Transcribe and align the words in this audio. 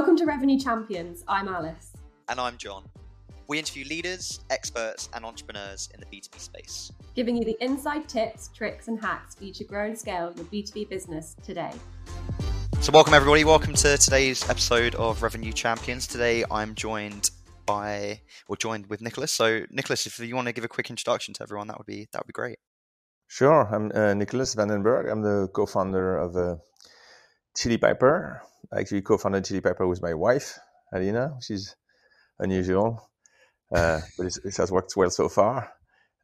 Welcome 0.00 0.16
to 0.16 0.24
Revenue 0.24 0.58
Champions. 0.58 1.24
I'm 1.28 1.46
Alice. 1.46 1.92
And 2.30 2.40
I'm 2.40 2.56
John. 2.56 2.88
We 3.48 3.58
interview 3.58 3.84
leaders, 3.84 4.40
experts, 4.48 5.10
and 5.12 5.26
entrepreneurs 5.26 5.90
in 5.92 6.00
the 6.00 6.06
B2B 6.06 6.40
space, 6.40 6.90
giving 7.14 7.36
you 7.36 7.44
the 7.44 7.62
inside 7.62 8.08
tips, 8.08 8.48
tricks, 8.48 8.88
and 8.88 8.98
hacks 8.98 9.34
for 9.34 9.44
you 9.44 9.52
to 9.52 9.62
grow 9.62 9.84
and 9.84 9.98
scale 9.98 10.32
your 10.34 10.46
B2B 10.46 10.88
business 10.88 11.36
today. 11.44 11.70
So, 12.80 12.92
welcome 12.92 13.12
everybody. 13.12 13.44
Welcome 13.44 13.74
to 13.74 13.98
today's 13.98 14.48
episode 14.48 14.94
of 14.94 15.22
Revenue 15.22 15.52
Champions. 15.52 16.06
Today, 16.06 16.44
I'm 16.50 16.74
joined 16.74 17.30
by, 17.66 18.22
or 18.48 18.56
joined 18.56 18.86
with 18.86 19.02
Nicholas. 19.02 19.32
So, 19.32 19.66
Nicholas, 19.68 20.06
if 20.06 20.18
you 20.18 20.34
want 20.34 20.46
to 20.46 20.54
give 20.54 20.64
a 20.64 20.68
quick 20.68 20.88
introduction 20.88 21.34
to 21.34 21.42
everyone, 21.42 21.68
that 21.68 21.76
would 21.76 21.86
be 21.86 22.08
that 22.14 22.20
would 22.20 22.26
be 22.26 22.32
great. 22.32 22.58
Sure. 23.26 23.68
I'm 23.70 23.92
uh, 23.94 24.14
Nicholas 24.14 24.54
Vandenberghe. 24.54 25.12
I'm 25.12 25.20
the 25.20 25.48
co-founder 25.52 26.16
of 26.16 26.36
uh, 26.36 26.56
Chili 27.54 27.76
Piper. 27.76 28.40
I 28.72 28.80
actually 28.80 29.02
co-founded 29.02 29.44
Chili 29.44 29.60
Piper 29.60 29.86
with 29.86 30.02
my 30.02 30.14
wife, 30.14 30.58
Alina, 30.92 31.28
which 31.36 31.50
is 31.50 31.74
unusual, 32.38 33.10
uh, 33.74 34.00
but 34.18 34.26
it 34.26 34.56
has 34.56 34.70
worked 34.70 34.96
well 34.96 35.10
so 35.10 35.28
far. 35.28 35.72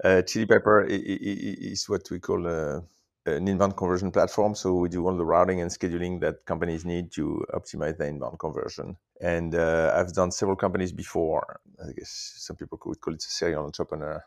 Uh, 0.02 0.23
Chili 0.23 0.47
Piper 0.47 0.87
is 0.88 1.88
what 1.88 2.02
we 2.11 2.21
call 2.21 2.47
a, 2.47 2.79
uh, 2.79 2.80
an 3.27 3.48
inbound 3.48 3.77
conversion 3.77 4.12
platform. 4.12 4.55
So 4.55 4.74
we 4.74 4.88
do 4.88 5.07
all 5.07 5.16
the 5.16 5.24
routing 5.24 5.61
and 5.61 5.71
scheduling 5.71 6.21
that 6.21 6.45
companies 6.45 6.85
need 6.85 7.11
to 7.12 7.45
optimize 7.52 7.97
their 7.97 8.09
inbound 8.09 8.38
conversion. 8.38 8.97
And 9.21 9.55
uh, 9.55 9.95
I've 9.97 10.13
done 10.13 10.30
several 10.30 10.57
companies 10.57 10.93
before. 10.93 11.60
I 11.83 11.93
guess 11.93 12.35
some 12.37 12.57
people 12.57 12.79
would 12.85 13.01
call 13.01 13.15
it 13.15 13.24
a 13.24 13.29
serial 13.29 13.65
entrepreneur 13.65 14.23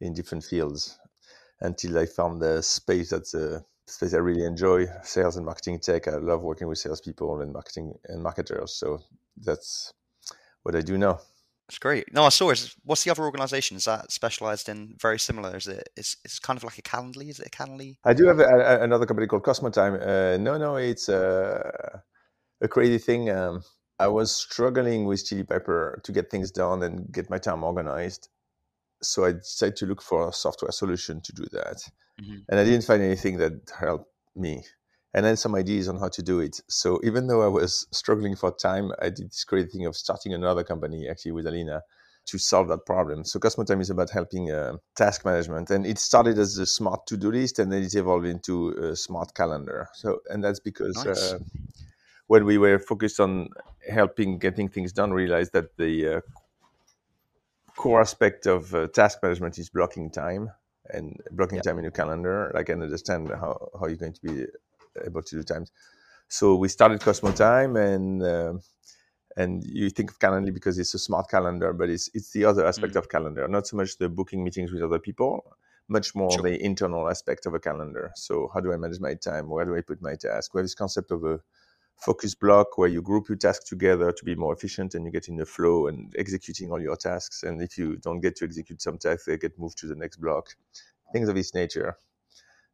in 0.00 0.14
different 0.14 0.42
fields 0.44 0.98
until 1.60 1.98
I 1.98 2.06
found 2.06 2.40
the 2.40 2.62
space 2.62 3.10
that's 3.10 3.34
a 3.34 3.64
space 3.90 4.14
I 4.14 4.18
really 4.18 4.44
enjoy, 4.44 4.86
sales 5.02 5.36
and 5.36 5.44
marketing 5.44 5.80
tech. 5.80 6.08
I 6.08 6.16
love 6.16 6.42
working 6.42 6.68
with 6.68 6.78
salespeople 6.78 7.40
and 7.40 7.52
marketing 7.52 7.94
and 8.04 8.22
marketers. 8.22 8.72
So 8.74 9.00
that's 9.36 9.92
what 10.62 10.74
I 10.76 10.80
do 10.80 10.98
now. 10.98 11.20
That's 11.66 11.78
great. 11.78 12.12
No, 12.12 12.24
I 12.24 12.30
saw 12.30 12.50
it. 12.50 12.74
What's 12.84 13.04
the 13.04 13.10
other 13.10 13.22
organization? 13.22 13.76
Is 13.76 13.84
that 13.84 14.10
specialized 14.10 14.68
in 14.68 14.96
very 15.00 15.18
similar? 15.18 15.56
Is 15.56 15.68
it? 15.68 15.88
It's, 15.96 16.16
it's 16.24 16.38
kind 16.40 16.56
of 16.56 16.64
like 16.64 16.78
a 16.78 16.82
Calendly. 16.82 17.28
Is 17.30 17.38
it 17.38 17.46
a 17.46 17.50
Calendly? 17.50 17.96
I 18.04 18.12
do 18.12 18.26
have 18.26 18.40
a, 18.40 18.44
a, 18.44 18.82
another 18.82 19.06
company 19.06 19.28
called 19.28 19.44
Kosmotime. 19.44 19.94
Uh, 20.00 20.36
no, 20.38 20.58
no, 20.58 20.76
it's 20.76 21.08
a, 21.08 22.02
a 22.60 22.68
crazy 22.68 22.98
thing. 22.98 23.30
Um, 23.30 23.62
I 24.00 24.08
was 24.08 24.34
struggling 24.34 25.04
with 25.04 25.24
Chili 25.24 25.44
Piper 25.44 26.00
to 26.02 26.12
get 26.12 26.30
things 26.30 26.50
done 26.50 26.82
and 26.82 27.12
get 27.12 27.30
my 27.30 27.38
time 27.38 27.62
organized 27.62 28.28
so 29.02 29.24
I 29.24 29.32
decided 29.32 29.76
to 29.76 29.86
look 29.86 30.02
for 30.02 30.28
a 30.28 30.32
software 30.32 30.72
solution 30.72 31.20
to 31.22 31.32
do 31.32 31.44
that. 31.52 31.82
Mm-hmm. 32.20 32.38
And 32.48 32.60
I 32.60 32.64
didn't 32.64 32.84
find 32.84 33.02
anything 33.02 33.38
that 33.38 33.70
helped 33.78 34.12
me. 34.36 34.64
And 35.12 35.24
then 35.26 35.36
some 35.36 35.54
ideas 35.54 35.88
on 35.88 35.98
how 35.98 36.08
to 36.08 36.22
do 36.22 36.38
it. 36.40 36.60
So 36.68 37.00
even 37.02 37.26
though 37.26 37.42
I 37.42 37.48
was 37.48 37.86
struggling 37.90 38.36
for 38.36 38.54
time, 38.54 38.92
I 39.02 39.10
did 39.10 39.30
this 39.30 39.44
great 39.44 39.72
thing 39.72 39.86
of 39.86 39.96
starting 39.96 40.34
another 40.34 40.62
company 40.62 41.08
actually 41.08 41.32
with 41.32 41.46
Alina 41.46 41.82
to 42.26 42.38
solve 42.38 42.68
that 42.68 42.86
problem. 42.86 43.24
So 43.24 43.40
Kosmotime 43.40 43.80
is 43.80 43.90
about 43.90 44.10
helping 44.10 44.52
uh, 44.52 44.76
task 44.94 45.24
management, 45.24 45.70
and 45.70 45.84
it 45.84 45.98
started 45.98 46.38
as 46.38 46.58
a 46.58 46.66
smart 46.66 47.06
to-do 47.06 47.32
list, 47.32 47.58
and 47.58 47.72
then 47.72 47.82
it 47.82 47.94
evolved 47.94 48.26
into 48.26 48.68
a 48.70 48.94
smart 48.94 49.34
calendar. 49.34 49.88
So, 49.94 50.20
and 50.28 50.44
that's 50.44 50.60
because 50.60 51.04
nice. 51.04 51.32
uh, 51.32 51.38
when 52.28 52.44
we 52.44 52.58
were 52.58 52.78
focused 52.78 53.18
on 53.18 53.48
helping 53.88 54.38
getting 54.38 54.68
things 54.68 54.92
done, 54.92 55.12
realized 55.12 55.52
that 55.54 55.76
the 55.76 56.16
uh, 56.16 56.20
core 57.74 58.00
aspect 58.00 58.46
of 58.46 58.74
uh, 58.74 58.86
task 58.88 59.18
management 59.22 59.58
is 59.58 59.70
blocking 59.70 60.10
time 60.10 60.52
and 60.92 61.20
blocking 61.32 61.56
yeah. 61.56 61.62
time 61.62 61.78
in 61.78 61.84
your 61.84 61.92
calendar. 61.92 62.56
I 62.56 62.62
can 62.62 62.82
understand 62.82 63.28
how, 63.28 63.70
how 63.78 63.86
you're 63.86 63.96
going 63.96 64.14
to 64.14 64.20
be 64.20 64.46
able 65.04 65.22
to 65.22 65.36
do 65.36 65.42
times. 65.42 65.72
So 66.28 66.54
we 66.54 66.68
started 66.68 67.00
Kosmotime, 67.00 67.76
and 67.76 68.22
uh, 68.22 68.54
and 69.36 69.64
you 69.64 69.90
think 69.90 70.10
of 70.10 70.18
Calendly 70.18 70.52
because 70.52 70.78
it's 70.78 70.94
a 70.94 70.98
smart 70.98 71.28
calendar, 71.28 71.72
but 71.72 71.88
it's 71.88 72.08
it's 72.14 72.30
the 72.32 72.44
other 72.44 72.66
aspect 72.66 72.94
mm. 72.94 72.98
of 72.98 73.08
calendar, 73.08 73.48
not 73.48 73.66
so 73.66 73.76
much 73.76 73.98
the 73.98 74.08
booking 74.08 74.44
meetings 74.44 74.72
with 74.72 74.82
other 74.82 74.98
people, 74.98 75.56
much 75.88 76.14
more 76.14 76.32
sure. 76.32 76.42
the 76.42 76.62
internal 76.64 77.08
aspect 77.08 77.46
of 77.46 77.54
a 77.54 77.60
calendar. 77.60 78.12
So 78.14 78.50
how 78.54 78.60
do 78.60 78.72
I 78.72 78.76
manage 78.76 79.00
my 79.00 79.14
time? 79.14 79.48
Where 79.48 79.64
do 79.64 79.76
I 79.76 79.80
put 79.80 80.00
my 80.00 80.14
task? 80.14 80.54
We 80.54 80.58
have 80.58 80.64
this 80.64 80.74
concept 80.74 81.10
of 81.10 81.24
a 81.24 81.40
focus 82.00 82.34
block 82.34 82.78
where 82.78 82.88
you 82.88 83.02
group 83.02 83.28
your 83.28 83.36
tasks 83.36 83.68
together 83.68 84.10
to 84.10 84.24
be 84.24 84.34
more 84.34 84.54
efficient 84.54 84.94
and 84.94 85.04
you 85.04 85.12
get 85.12 85.28
in 85.28 85.36
the 85.36 85.46
flow 85.46 85.86
and 85.86 86.14
executing 86.18 86.70
all 86.70 86.80
your 86.80 86.96
tasks. 86.96 87.42
And 87.42 87.60
if 87.62 87.76
you 87.76 87.96
don't 87.96 88.20
get 88.20 88.36
to 88.36 88.44
execute 88.44 88.80
some 88.80 88.98
tasks, 88.98 89.26
they 89.26 89.36
get 89.36 89.58
moved 89.58 89.78
to 89.78 89.86
the 89.86 89.94
next 89.94 90.16
block. 90.16 90.54
Things 91.12 91.28
of 91.28 91.34
this 91.34 91.54
nature. 91.54 91.96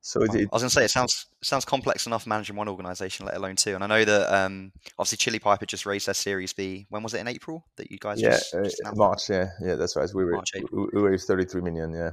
So 0.03 0.22
it, 0.22 0.31
I 0.31 0.47
was 0.53 0.62
going 0.62 0.69
to 0.69 0.70
say 0.70 0.84
it 0.84 0.91
sounds 0.91 1.26
sounds 1.42 1.64
complex 1.64 2.06
enough 2.06 2.28
managing 2.28 2.54
one 2.54 2.69
organization, 2.69 3.26
let 3.26 3.37
alone 3.37 3.56
two. 3.56 3.75
And 3.75 3.82
I 3.82 3.88
know 3.88 4.04
that 4.04 4.32
um, 4.32 4.70
obviously 4.98 5.16
Chili 5.16 5.41
Piper 5.41 5.66
just 5.66 5.84
raised 5.84 6.06
their 6.06 6.14
Series 6.14 6.53
B. 6.53 6.87
When 6.91 7.03
was 7.03 7.12
it 7.14 7.19
in 7.19 7.26
April 7.26 7.66
that 7.76 7.91
you 7.91 7.98
guys? 7.98 8.22
Yeah, 8.22 8.31
just, 8.31 8.53
just 8.53 8.82
uh, 8.87 8.93
March. 8.94 9.28
Yeah, 9.28 9.48
yeah, 9.60 9.75
that's 9.75 9.97
right. 9.97 10.08
We 10.14 10.25
were 10.25 10.32
March, 10.34 10.53
we 10.70 11.00
raised 11.03 11.26
thirty 11.26 11.44
three 11.44 11.60
million. 11.60 11.93
Yeah. 11.93 12.10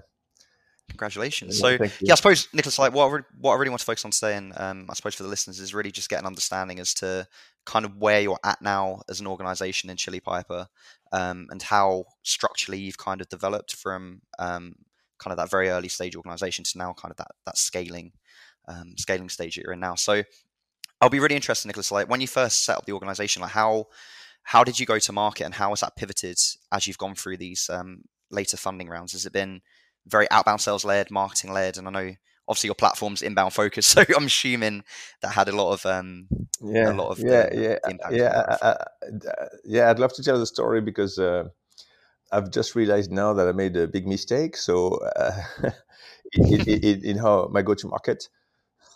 Congratulations. 0.89 1.59
So, 1.59 1.69
yeah, 2.01 2.13
I 2.13 2.15
suppose, 2.15 2.47
Nicholas, 2.53 2.77
like 2.77 2.93
what 2.93 3.07
I, 3.07 3.11
re- 3.15 3.23
what 3.39 3.53
I 3.53 3.55
really 3.57 3.69
want 3.69 3.79
to 3.79 3.85
focus 3.85 4.05
on 4.05 4.11
today, 4.11 4.37
and 4.37 4.53
um, 4.57 4.85
I 4.89 4.93
suppose 4.93 5.15
for 5.15 5.23
the 5.23 5.29
listeners, 5.29 5.59
is 5.59 5.73
really 5.73 5.91
just 5.91 6.09
get 6.09 6.19
an 6.19 6.25
understanding 6.25 6.79
as 6.79 6.93
to 6.95 7.27
kind 7.65 7.85
of 7.85 7.97
where 7.97 8.21
you're 8.21 8.39
at 8.43 8.61
now 8.61 9.01
as 9.09 9.19
an 9.19 9.27
organization 9.27 9.89
in 9.89 9.97
Chili 9.97 10.19
Piper 10.19 10.67
um, 11.11 11.47
and 11.49 11.61
how 11.61 12.05
structurally 12.21 12.79
you've 12.79 12.97
kind 12.97 13.21
of 13.21 13.29
developed 13.29 13.75
from 13.75 14.21
um, 14.39 14.75
kind 15.17 15.31
of 15.31 15.37
that 15.37 15.49
very 15.49 15.69
early 15.69 15.87
stage 15.87 16.15
organization 16.15 16.63
to 16.65 16.77
now 16.77 16.93
kind 16.93 17.11
of 17.11 17.17
that, 17.17 17.31
that 17.45 17.57
scaling 17.57 18.11
um, 18.67 18.93
scaling 18.97 19.29
stage 19.29 19.55
that 19.55 19.63
you're 19.63 19.73
in 19.73 19.79
now. 19.79 19.95
So, 19.95 20.23
I'll 21.01 21.09
be 21.09 21.19
really 21.19 21.35
interested, 21.35 21.67
Nicholas, 21.67 21.91
like 21.91 22.09
when 22.09 22.21
you 22.21 22.27
first 22.27 22.63
set 22.63 22.77
up 22.77 22.85
the 22.85 22.93
organization, 22.93 23.41
like 23.41 23.51
how 23.51 23.87
how 24.43 24.63
did 24.63 24.79
you 24.79 24.85
go 24.85 24.99
to 24.99 25.11
market 25.11 25.43
and 25.43 25.53
how 25.53 25.69
has 25.69 25.81
that 25.81 25.95
pivoted 25.95 26.37
as 26.71 26.87
you've 26.87 26.97
gone 26.97 27.15
through 27.15 27.37
these 27.37 27.69
um, 27.69 28.03
later 28.29 28.57
funding 28.57 28.89
rounds? 28.89 29.13
Has 29.13 29.25
it 29.25 29.33
been 29.33 29.61
very 30.07 30.29
outbound 30.31 30.61
sales 30.61 30.85
led, 30.85 31.11
marketing 31.11 31.51
led, 31.53 31.77
and 31.77 31.87
I 31.87 31.91
know 31.91 32.15
obviously 32.47 32.67
your 32.67 32.75
platform's 32.75 33.21
inbound 33.21 33.53
focus, 33.53 33.85
so 33.87 34.03
I'm 34.15 34.25
assuming 34.25 34.83
that 35.21 35.29
had 35.29 35.49
a 35.49 35.55
lot 35.55 35.73
of 35.73 35.85
um, 35.85 36.27
yeah, 36.61 36.91
a 36.91 36.93
lot 36.93 37.09
of 37.09 37.19
yeah, 37.19 37.49
the, 37.49 37.61
yeah, 37.61 37.77
the 37.83 38.17
yeah, 38.17 38.55
uh, 38.61 38.65
uh, 38.65 39.45
yeah. 39.65 39.89
I'd 39.89 39.99
love 39.99 40.13
to 40.13 40.23
tell 40.23 40.39
the 40.39 40.45
story 40.45 40.81
because 40.81 41.19
uh, 41.19 41.45
I've 42.31 42.51
just 42.51 42.75
realized 42.75 43.11
now 43.11 43.33
that 43.33 43.47
I 43.47 43.51
made 43.51 43.75
a 43.77 43.87
big 43.87 44.07
mistake. 44.07 44.57
So 44.57 44.99
uh, 45.15 45.41
in, 46.33 46.61
in, 46.61 47.05
in, 47.05 47.17
how 47.17 47.47
my 47.51 47.61
go 47.61 47.73
to 47.73 47.87
market. 47.87 48.27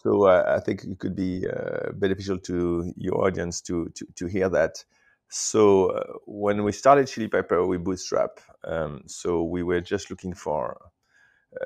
So 0.04 0.26
uh, 0.26 0.56
I 0.58 0.60
think 0.60 0.84
it 0.84 1.00
could 1.00 1.16
be 1.16 1.46
uh, 1.48 1.92
beneficial 1.94 2.38
to 2.40 2.94
your 2.98 3.26
audience 3.26 3.62
to 3.62 3.90
to, 3.96 4.06
to 4.16 4.26
hear 4.28 4.50
that. 4.50 4.84
So 5.30 5.90
uh, 5.90 6.14
when 6.26 6.64
we 6.64 6.72
started 6.72 7.08
Chili 7.08 7.28
Piper, 7.28 7.66
we 7.66 7.78
bootstrap. 7.78 8.40
Um, 8.64 9.04
so 9.08 9.44
we 9.44 9.64
were 9.64 9.82
just 9.82 10.10
looking 10.10 10.34
for 10.34 10.78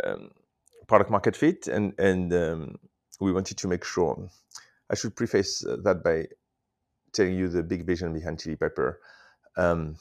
um, 0.03 0.31
product 0.87 1.09
market 1.09 1.35
fit, 1.35 1.67
and 1.67 1.93
and 1.99 2.33
um, 2.33 2.75
we 3.19 3.31
wanted 3.31 3.57
to 3.57 3.67
make 3.67 3.83
sure. 3.83 4.29
I 4.89 4.95
should 4.95 5.15
preface 5.15 5.65
uh, 5.65 5.77
that 5.83 6.03
by 6.03 6.27
telling 7.13 7.35
you 7.35 7.47
the 7.47 7.63
big 7.63 7.85
vision 7.85 8.13
behind 8.13 8.39
Chili 8.39 8.57
Piper. 8.57 8.99
Um, 9.55 9.97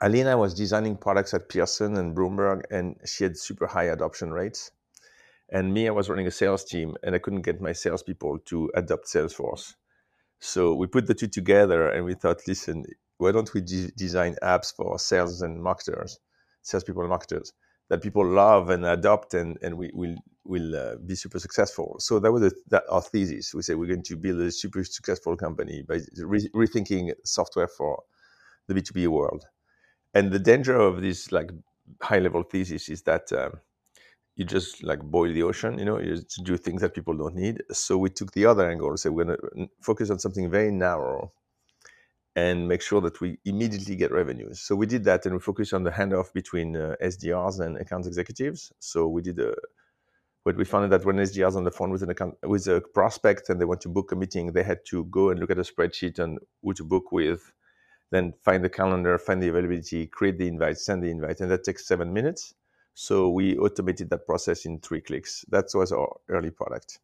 Alina 0.00 0.36
was 0.36 0.52
designing 0.52 0.96
products 0.96 1.32
at 1.32 1.48
Pearson 1.48 1.96
and 1.96 2.14
Bloomberg, 2.14 2.64
and 2.70 2.96
she 3.04 3.24
had 3.24 3.36
super 3.36 3.66
high 3.66 3.84
adoption 3.84 4.32
rates. 4.32 4.72
And 5.48 5.72
me, 5.72 5.86
I 5.86 5.92
was 5.92 6.08
running 6.08 6.26
a 6.26 6.30
sales 6.30 6.64
team, 6.64 6.96
and 7.02 7.14
I 7.14 7.18
couldn't 7.18 7.42
get 7.42 7.60
my 7.60 7.72
salespeople 7.72 8.40
to 8.46 8.70
adopt 8.74 9.06
Salesforce. 9.06 9.74
So 10.40 10.74
we 10.74 10.86
put 10.86 11.06
the 11.06 11.14
two 11.14 11.28
together, 11.28 11.88
and 11.88 12.04
we 12.04 12.14
thought, 12.14 12.46
listen, 12.46 12.84
why 13.18 13.32
don't 13.32 13.52
we 13.54 13.60
de- 13.60 13.92
design 13.92 14.36
apps 14.42 14.74
for 14.74 14.98
sales 14.98 15.40
and 15.40 15.62
marketers, 15.62 16.18
salespeople 16.62 17.02
and 17.02 17.10
marketers? 17.10 17.52
That 17.88 18.02
people 18.02 18.26
love 18.26 18.70
and 18.70 18.84
adopt 18.84 19.34
and, 19.34 19.58
and 19.62 19.76
we 19.76 19.90
will 19.94 20.16
will 20.44 20.76
uh, 20.76 20.96
be 21.04 21.16
super 21.16 21.40
successful. 21.40 21.96
So 21.98 22.20
that 22.20 22.30
was 22.30 22.44
a, 22.44 22.52
that 22.68 22.84
our 22.88 23.02
thesis. 23.02 23.52
We 23.52 23.62
said 23.62 23.76
we're 23.76 23.86
going 23.88 24.02
to 24.04 24.16
build 24.16 24.40
a 24.40 24.50
super 24.50 24.84
successful 24.84 25.36
company 25.36 25.82
by 25.82 26.00
re- 26.18 26.50
rethinking 26.54 27.12
software 27.24 27.68
for 27.68 28.02
the 28.68 28.74
B2B 28.74 29.08
world. 29.08 29.44
And 30.14 30.30
the 30.30 30.38
danger 30.38 30.76
of 30.76 31.02
this 31.02 31.32
like 31.32 31.50
high 32.00 32.20
level 32.20 32.42
thesis 32.42 32.88
is 32.88 33.02
that 33.02 33.32
um, 33.32 33.60
you 34.36 34.44
just 34.44 34.82
like 34.82 35.00
boil 35.00 35.32
the 35.32 35.42
ocean, 35.42 35.78
you 35.78 35.84
know, 35.84 35.98
you 35.98 36.22
do 36.44 36.56
things 36.56 36.82
that 36.82 36.94
people 36.94 37.16
don't 37.16 37.34
need. 37.34 37.62
So 37.72 37.98
we 37.98 38.10
took 38.10 38.32
the 38.32 38.46
other 38.46 38.70
angle, 38.70 38.90
and 38.90 38.98
so 38.98 39.10
we're 39.10 39.24
going 39.24 39.36
to 39.36 39.68
focus 39.82 40.10
on 40.10 40.18
something 40.18 40.50
very 40.50 40.70
narrow 40.70 41.32
and 42.36 42.68
make 42.68 42.82
sure 42.82 43.00
that 43.00 43.20
we 43.22 43.38
immediately 43.46 43.96
get 43.96 44.12
revenues. 44.12 44.60
So 44.60 44.76
we 44.76 44.86
did 44.86 45.04
that, 45.04 45.24
and 45.24 45.34
we 45.34 45.40
focused 45.40 45.72
on 45.72 45.82
the 45.82 45.90
handoff 45.90 46.32
between 46.34 46.76
uh, 46.76 46.94
SDRs 47.02 47.60
and 47.60 47.78
account 47.78 48.06
executives. 48.06 48.72
So 48.78 49.08
we 49.08 49.22
did 49.22 49.40
a 49.40 49.54
what 50.42 50.56
we 50.56 50.64
found 50.64 50.92
that 50.92 51.04
when 51.04 51.16
SDRs 51.16 51.56
on 51.56 51.64
the 51.64 51.72
phone 51.72 51.90
with 51.90 52.04
an 52.04 52.10
account 52.10 52.36
with 52.44 52.68
a 52.68 52.80
prospect 52.94 53.48
and 53.48 53.60
they 53.60 53.64
want 53.64 53.80
to 53.80 53.88
book 53.88 54.12
a 54.12 54.14
meeting, 54.14 54.52
they 54.52 54.62
had 54.62 54.84
to 54.84 55.04
go 55.06 55.30
and 55.30 55.40
look 55.40 55.50
at 55.50 55.58
a 55.58 55.62
spreadsheet 55.62 56.20
and 56.20 56.38
who 56.62 56.72
to 56.72 56.84
book 56.84 57.10
with, 57.10 57.50
then 58.12 58.32
find 58.44 58.62
the 58.62 58.68
calendar, 58.68 59.18
find 59.18 59.42
the 59.42 59.48
availability, 59.48 60.06
create 60.06 60.38
the 60.38 60.46
invite, 60.46 60.78
send 60.78 61.02
the 61.02 61.10
invite, 61.10 61.40
and 61.40 61.50
that 61.50 61.64
takes 61.64 61.88
seven 61.88 62.12
minutes. 62.12 62.54
So 62.94 63.28
we 63.28 63.58
automated 63.58 64.08
that 64.10 64.24
process 64.24 64.66
in 64.66 64.78
three 64.78 65.00
clicks. 65.00 65.44
That 65.48 65.66
was 65.74 65.90
our 65.90 66.16
early 66.28 66.50
product. 66.50 67.00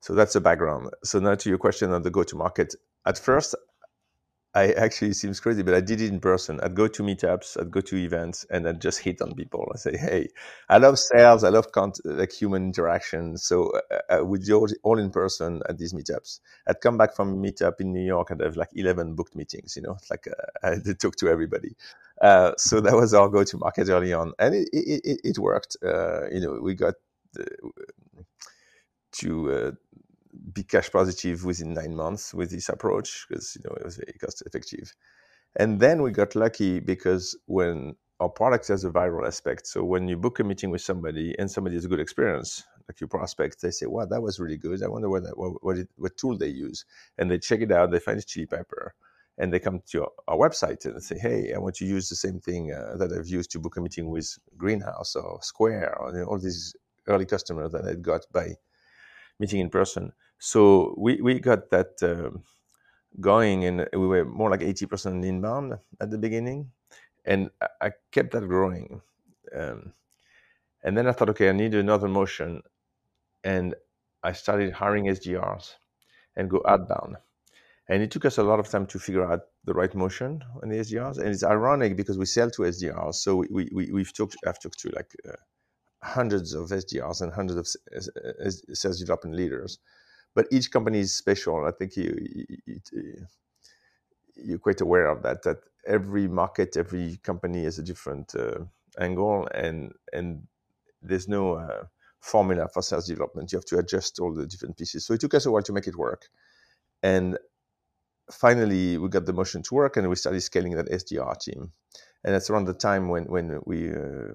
So 0.00 0.14
that's 0.14 0.34
the 0.34 0.40
background. 0.40 0.90
So 1.04 1.20
now 1.20 1.34
to 1.34 1.48
your 1.48 1.58
question 1.58 1.92
on 1.92 2.02
the 2.02 2.10
go-to-market. 2.10 2.74
At 3.06 3.18
first, 3.18 3.54
I 4.54 4.72
actually 4.84 5.12
seems 5.12 5.40
crazy, 5.40 5.62
but 5.62 5.74
I 5.74 5.80
did 5.80 6.00
it 6.00 6.08
in 6.10 6.20
person. 6.20 6.60
I'd 6.60 6.74
go 6.74 6.88
to 6.88 7.02
meetups, 7.02 7.60
I'd 7.60 7.70
go 7.70 7.80
to 7.80 7.96
events, 7.96 8.44
and 8.50 8.68
I'd 8.68 8.80
just 8.80 9.00
hit 9.00 9.20
on 9.22 9.34
people. 9.34 9.70
I 9.74 9.78
say, 9.78 9.96
"Hey, 9.96 10.28
I 10.68 10.78
love 10.78 10.98
sales, 10.98 11.44
I 11.44 11.50
love 11.50 11.72
con- 11.72 11.92
like 12.04 12.32
human 12.32 12.64
interaction." 12.64 13.36
So 13.36 13.72
uh, 14.10 14.22
uh 14.22 14.76
all 14.82 14.98
in 14.98 15.10
person 15.10 15.62
at 15.68 15.78
these 15.78 15.92
meetups. 15.92 16.40
I'd 16.66 16.80
come 16.80 16.96
back 16.98 17.14
from 17.14 17.32
a 17.32 17.36
meetup 17.36 17.80
in 17.80 17.92
New 17.92 18.04
York 18.04 18.30
and 18.30 18.40
have 18.40 18.56
like 18.56 18.70
eleven 18.74 19.14
booked 19.14 19.36
meetings. 19.36 19.76
You 19.76 19.82
know, 19.82 19.96
like 20.10 20.26
uh, 20.28 20.68
I 20.88 20.92
talk 20.94 21.16
to 21.16 21.28
everybody. 21.28 21.76
Uh, 22.20 22.52
so 22.56 22.80
that 22.80 22.94
was 22.94 23.14
our 23.14 23.28
go-to 23.28 23.58
market 23.58 23.88
early 23.88 24.12
on, 24.12 24.32
and 24.38 24.54
it 24.54 24.68
it, 24.72 25.00
it, 25.04 25.20
it 25.24 25.38
worked. 25.38 25.76
Uh, 25.84 26.28
you 26.30 26.40
know, 26.40 26.58
we 26.60 26.74
got 26.74 26.94
to 29.12 29.52
uh, 29.52 29.70
be 30.58 30.64
cash 30.64 30.90
positive 30.90 31.44
within 31.44 31.72
nine 31.74 31.94
months 31.94 32.34
with 32.34 32.50
this 32.50 32.68
approach 32.68 33.26
because 33.28 33.56
you 33.56 33.62
know 33.64 33.74
it 33.76 33.84
was 33.84 33.96
very 33.96 34.18
cost 34.22 34.42
effective. 34.46 34.94
And 35.56 35.80
then 35.80 36.02
we 36.02 36.10
got 36.10 36.34
lucky 36.34 36.80
because 36.80 37.24
when 37.46 37.94
our 38.20 38.28
product 38.28 38.68
has 38.68 38.84
a 38.84 38.90
viral 38.90 39.26
aspect, 39.26 39.66
so 39.66 39.84
when 39.84 40.08
you 40.08 40.16
book 40.16 40.40
a 40.40 40.44
meeting 40.44 40.70
with 40.70 40.82
somebody 40.82 41.34
and 41.38 41.50
somebody 41.50 41.76
has 41.76 41.84
a 41.84 41.88
good 41.88 42.00
experience, 42.00 42.64
like 42.88 43.00
your 43.00 43.08
prospect, 43.08 43.60
they 43.62 43.70
say, 43.70 43.86
"Wow, 43.86 44.06
that 44.06 44.22
was 44.22 44.40
really 44.40 44.56
good. 44.66 44.82
I 44.82 44.88
wonder 44.88 45.08
what 45.08 45.22
that, 45.24 45.36
what 45.38 45.62
what, 45.66 45.78
it, 45.78 45.88
what 45.96 46.16
tool 46.16 46.36
they 46.36 46.48
use." 46.48 46.84
And 47.18 47.30
they 47.30 47.38
check 47.38 47.60
it 47.60 47.72
out. 47.72 47.90
They 47.90 48.00
find 48.00 48.24
Chili 48.26 48.46
Piper, 48.46 48.94
and 49.38 49.52
they 49.52 49.60
come 49.60 49.80
to 49.92 50.08
our, 50.28 50.36
website 50.44 50.84
and 50.86 51.02
say, 51.02 51.18
"Hey, 51.18 51.52
I 51.54 51.58
want 51.58 51.76
to 51.76 51.86
use 51.96 52.08
the 52.08 52.16
same 52.26 52.40
thing 52.40 52.72
uh, 52.72 52.96
that 53.00 53.12
I've 53.12 53.28
used 53.38 53.50
to 53.52 53.60
book 53.60 53.76
a 53.76 53.80
meeting 53.80 54.06
with 54.10 54.28
Greenhouse 54.56 55.14
or 55.16 55.40
Square 55.42 55.90
or 56.00 56.06
you 56.12 56.20
know, 56.20 56.26
all 56.30 56.38
these 56.38 56.74
early 57.06 57.26
customers 57.26 57.72
that 57.72 57.84
I 57.90 57.94
got 57.94 58.22
by 58.32 58.46
meeting 59.38 59.60
in 59.60 59.70
person." 59.70 60.12
So 60.38 60.94
we, 60.96 61.20
we 61.20 61.40
got 61.40 61.70
that 61.70 62.02
uh, 62.02 62.36
going, 63.20 63.64
and 63.64 63.88
we 63.92 64.06
were 64.06 64.24
more 64.24 64.50
like 64.50 64.60
80% 64.60 65.24
inbound 65.24 65.74
at 66.00 66.10
the 66.10 66.18
beginning. 66.18 66.70
And 67.24 67.50
I 67.80 67.92
kept 68.12 68.32
that 68.32 68.46
growing. 68.46 69.02
Um, 69.54 69.92
and 70.82 70.96
then 70.96 71.06
I 71.06 71.12
thought, 71.12 71.30
okay, 71.30 71.48
I 71.48 71.52
need 71.52 71.74
another 71.74 72.08
motion. 72.08 72.62
And 73.44 73.74
I 74.22 74.32
started 74.32 74.72
hiring 74.72 75.06
SDRs 75.06 75.74
and 76.36 76.48
go 76.48 76.62
outbound. 76.66 77.16
And 77.88 78.02
it 78.02 78.10
took 78.10 78.24
us 78.24 78.38
a 78.38 78.42
lot 78.42 78.60
of 78.60 78.68
time 78.68 78.86
to 78.86 78.98
figure 78.98 79.30
out 79.30 79.40
the 79.64 79.74
right 79.74 79.94
motion 79.94 80.44
on 80.62 80.68
the 80.68 80.76
SDRs. 80.76 81.18
And 81.18 81.28
it's 81.28 81.42
ironic 81.42 81.96
because 81.96 82.18
we 82.18 82.26
sell 82.26 82.50
to 82.50 82.62
SDRs. 82.62 83.14
So 83.16 83.36
we, 83.50 83.68
we, 83.72 83.90
we've 83.92 84.14
talked, 84.14 84.36
I've 84.46 84.60
talked 84.60 84.78
to 84.80 84.90
like 84.90 85.14
uh, 85.28 85.32
hundreds 86.02 86.54
of 86.54 86.68
SDRs 86.68 87.22
and 87.22 87.32
hundreds 87.32 87.76
of 87.76 88.56
sales 88.76 89.00
development 89.00 89.36
leaders 89.36 89.78
but 90.38 90.46
each 90.52 90.70
company 90.70 91.00
is 91.00 91.12
special. 91.16 91.66
I 91.66 91.72
think 91.72 91.96
you, 91.96 92.16
you, 92.64 92.80
you're 94.36 94.60
quite 94.60 94.80
aware 94.80 95.08
of 95.08 95.24
that. 95.24 95.42
That 95.42 95.56
every 95.84 96.28
market, 96.28 96.76
every 96.76 97.18
company 97.24 97.64
has 97.64 97.80
a 97.80 97.82
different 97.82 98.36
uh, 98.36 98.60
angle, 99.00 99.48
and 99.52 99.92
and 100.12 100.46
there's 101.02 101.26
no 101.26 101.54
uh, 101.54 101.86
formula 102.20 102.68
for 102.72 102.82
sales 102.82 103.08
development. 103.08 103.50
You 103.50 103.58
have 103.58 103.64
to 103.72 103.78
adjust 103.78 104.20
all 104.20 104.32
the 104.32 104.46
different 104.46 104.76
pieces. 104.76 105.04
So 105.04 105.14
it 105.14 105.20
took 105.20 105.34
us 105.34 105.46
a 105.46 105.50
while 105.50 105.64
to 105.64 105.72
make 105.72 105.88
it 105.88 105.96
work, 105.96 106.28
and 107.02 107.36
finally 108.30 108.96
we 108.96 109.08
got 109.08 109.26
the 109.26 109.32
motion 109.32 109.62
to 109.64 109.74
work, 109.74 109.96
and 109.96 110.08
we 110.08 110.14
started 110.14 110.40
scaling 110.42 110.76
that 110.76 110.88
SDR 110.88 111.36
team. 111.40 111.72
And 112.22 112.32
that's 112.32 112.48
around 112.48 112.66
the 112.66 112.74
time 112.74 113.08
when 113.08 113.24
when 113.24 113.60
we 113.66 113.90
uh, 113.90 114.34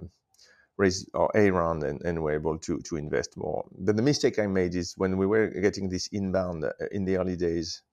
raise 0.78 1.08
our 1.14 1.30
A 1.36 1.52
round 1.52 1.84
and, 1.84 2.02
and 2.04 2.24
we're 2.24 2.34
able 2.34 2.58
to 2.60 2.80
to 2.80 2.96
invest 2.96 3.38
more. 3.38 3.66
But 3.78 3.96
the 3.96 4.02
mistake 4.02 4.40
I 4.40 4.48
made 4.48 4.76
is 4.76 4.94
when 4.98 5.18
we 5.18 5.26
were 5.26 5.48
getting 5.48 5.90
this 5.90 6.08
inbound 6.08 6.66
uh, 6.66 6.72
in 6.92 7.06
the 7.06 7.18
early 7.18 7.36
days, 7.36 7.84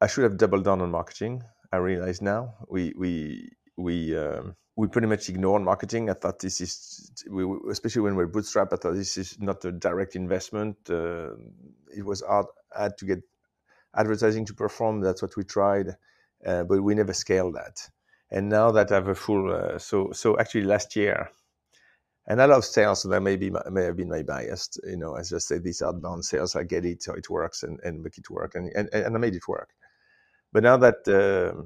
I 0.00 0.06
should 0.06 0.24
have 0.24 0.38
doubled 0.38 0.64
down 0.64 0.80
on 0.80 0.90
marketing. 0.90 1.42
I 1.72 1.76
realize 1.76 2.22
now 2.22 2.54
we 2.68 2.92
we 2.96 3.50
we 3.76 4.16
um, 4.16 4.56
we 4.78 4.86
pretty 4.86 5.08
much 5.08 5.28
ignored 5.28 5.62
marketing. 5.62 6.08
I 6.08 6.14
thought 6.14 6.38
this 6.38 6.60
is, 6.60 7.10
we, 7.28 7.44
especially 7.68 8.02
when 8.02 8.14
we're 8.14 8.28
bootstrap. 8.28 8.72
I 8.72 8.76
thought 8.76 8.94
this 8.94 9.16
is 9.18 9.36
not 9.40 9.64
a 9.64 9.72
direct 9.72 10.14
investment. 10.14 10.76
Uh, 10.88 11.30
it 11.94 12.04
was 12.04 12.22
hard, 12.22 12.46
hard 12.72 12.96
to 12.98 13.04
get 13.04 13.18
advertising 13.96 14.44
to 14.46 14.54
perform. 14.54 15.00
That's 15.00 15.20
what 15.20 15.36
we 15.36 15.42
tried, 15.42 15.96
uh, 16.46 16.62
but 16.62 16.80
we 16.80 16.94
never 16.94 17.12
scaled 17.12 17.56
that. 17.56 17.90
And 18.30 18.48
now 18.48 18.70
that 18.70 18.92
I 18.92 18.94
have 18.94 19.08
a 19.08 19.16
full, 19.16 19.52
uh, 19.52 19.78
so 19.78 20.12
so 20.12 20.38
actually 20.38 20.62
last 20.64 20.94
year 20.94 21.28
and 22.28 22.42
I 22.42 22.44
love 22.44 22.64
sales, 22.64 23.02
so 23.02 23.08
that 23.08 23.22
may 23.22 23.36
be 23.36 23.50
may 23.70 23.84
have 23.84 23.96
been 23.96 24.10
my 24.10 24.22
bias. 24.22 24.78
You 24.84 24.98
know, 24.98 25.14
as 25.14 25.32
I 25.32 25.38
say, 25.38 25.58
these 25.58 25.80
outbound 25.80 26.24
sales, 26.24 26.54
I 26.54 26.62
get 26.62 26.84
it, 26.84 27.02
so 27.02 27.14
it 27.14 27.30
works, 27.30 27.62
and, 27.62 27.80
and 27.82 28.02
make 28.02 28.18
it 28.18 28.28
work, 28.30 28.54
and, 28.54 28.70
and 28.76 28.88
and 28.92 29.16
I 29.16 29.18
made 29.18 29.34
it 29.34 29.48
work. 29.48 29.70
But 30.52 30.62
now 30.62 30.76
that 30.76 31.08
uh, 31.08 31.62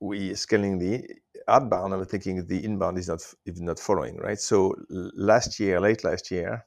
we 0.00 0.34
scaling 0.34 0.78
the 0.78 1.08
outbound, 1.46 1.94
I'm 1.94 2.04
thinking 2.04 2.44
the 2.44 2.64
inbound 2.64 2.98
is 2.98 3.08
not 3.08 3.22
not 3.46 3.78
following, 3.78 4.16
right? 4.16 4.38
So 4.38 4.74
last 4.90 5.60
year, 5.60 5.80
late 5.80 6.02
last 6.02 6.30
year, 6.32 6.66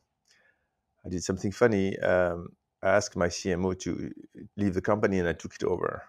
I 1.05 1.09
did 1.09 1.23
something 1.23 1.51
funny. 1.51 1.99
Um, 1.99 2.49
I 2.81 2.91
asked 2.91 3.17
my 3.17 3.27
CMO 3.27 3.77
to 3.79 4.11
leave 4.55 4.73
the 4.73 4.81
company, 4.81 5.19
and 5.19 5.27
I 5.27 5.33
took 5.33 5.55
it 5.55 5.65
over 5.65 6.03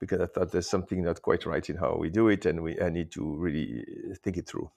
because 0.00 0.20
I 0.20 0.26
thought 0.26 0.50
there's 0.50 0.68
something 0.68 1.04
not 1.04 1.22
quite 1.22 1.46
right 1.46 1.70
in 1.70 1.76
how 1.76 1.96
we 1.96 2.10
do 2.10 2.28
it, 2.28 2.46
and 2.46 2.64
we 2.64 2.80
I 2.80 2.90
need 2.90 3.12
to 3.12 3.36
really 3.36 3.84
think 4.24 4.38
it 4.38 4.48
through. 4.48 4.70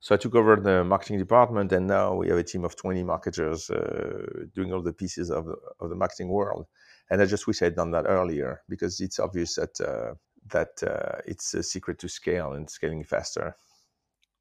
So 0.00 0.14
I 0.14 0.18
took 0.18 0.34
over 0.34 0.56
the 0.56 0.82
marketing 0.82 1.18
department, 1.18 1.72
and 1.72 1.86
now 1.86 2.14
we 2.14 2.28
have 2.28 2.38
a 2.38 2.42
team 2.42 2.64
of 2.64 2.74
20 2.74 3.02
marketers 3.04 3.68
uh, 3.68 4.46
doing 4.54 4.72
all 4.72 4.80
the 4.82 4.94
pieces 4.94 5.30
of 5.30 5.44
the, 5.44 5.56
of 5.78 5.90
the 5.90 5.94
marketing 5.94 6.28
world. 6.28 6.66
And 7.10 7.20
I 7.20 7.26
just 7.26 7.46
wish 7.46 7.60
I'd 7.60 7.76
done 7.76 7.90
that 7.90 8.06
earlier 8.06 8.62
because 8.68 9.00
it's 9.00 9.18
obvious 9.18 9.56
that 9.56 9.78
uh, 9.80 10.14
that 10.52 10.82
uh, 10.82 11.20
it's 11.26 11.52
a 11.52 11.62
secret 11.62 11.98
to 11.98 12.08
scale 12.08 12.54
and 12.54 12.68
scaling 12.70 13.04
faster. 13.04 13.54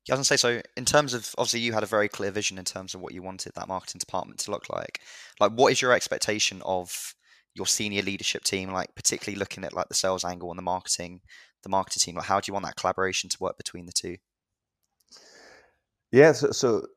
Yeah, 0.07 0.15
I 0.15 0.17
was 0.17 0.29
gonna 0.29 0.37
say 0.37 0.37
so. 0.37 0.61
In 0.77 0.85
terms 0.85 1.13
of 1.13 1.35
obviously, 1.37 1.59
you 1.59 1.73
had 1.73 1.83
a 1.83 1.87
very 1.87 2.07
clear 2.07 2.31
vision 2.31 2.57
in 2.57 2.63
terms 2.63 2.93
of 2.93 3.01
what 3.01 3.13
you 3.13 3.21
wanted 3.21 3.53
that 3.55 3.67
marketing 3.67 3.99
department 3.99 4.39
to 4.41 4.51
look 4.51 4.69
like. 4.69 5.01
Like, 5.41 5.51
what 5.51 5.73
is 5.73 5.81
your 5.81 5.91
expectation 5.91 6.61
of 6.63 7.15
your 7.53 7.67
senior 7.67 8.01
leadership 8.01 8.45
team? 8.45 8.71
Like, 8.71 8.95
particularly 8.95 9.37
looking 9.37 9.65
at 9.65 9.73
like 9.73 9.89
the 9.89 9.93
sales 9.95 10.23
angle 10.23 10.51
and 10.51 10.57
the 10.57 10.63
marketing, 10.63 11.19
the 11.63 11.69
marketing 11.69 11.99
team. 11.99 12.15
Like, 12.15 12.25
how 12.27 12.39
do 12.39 12.49
you 12.49 12.53
want 12.53 12.65
that 12.65 12.77
collaboration 12.77 13.29
to 13.29 13.37
work 13.41 13.57
between 13.57 13.87
the 13.87 13.91
two? 13.91 14.17
Yeah, 16.11 16.31
so, 16.33 16.51
so 16.51 16.87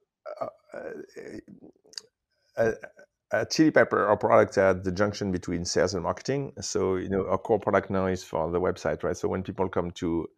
uh, 2.56 2.72
uh, 3.32 3.44
Chili 3.46 3.70
Piper, 3.70 4.06
our 4.06 4.16
product 4.16 4.58
at 4.58 4.84
the 4.84 4.92
junction 4.92 5.32
between 5.32 5.64
sales 5.64 5.94
and 5.94 6.02
marketing. 6.02 6.52
So, 6.60 6.96
you 6.96 7.08
know, 7.08 7.26
our 7.28 7.38
core 7.38 7.58
product 7.60 7.90
now 7.90 8.06
is 8.06 8.24
for 8.24 8.50
the 8.50 8.60
website, 8.60 9.02
right? 9.04 9.16
So 9.16 9.28
when 9.28 9.42
people 9.42 9.68
come 9.68 9.90
to 9.92 10.28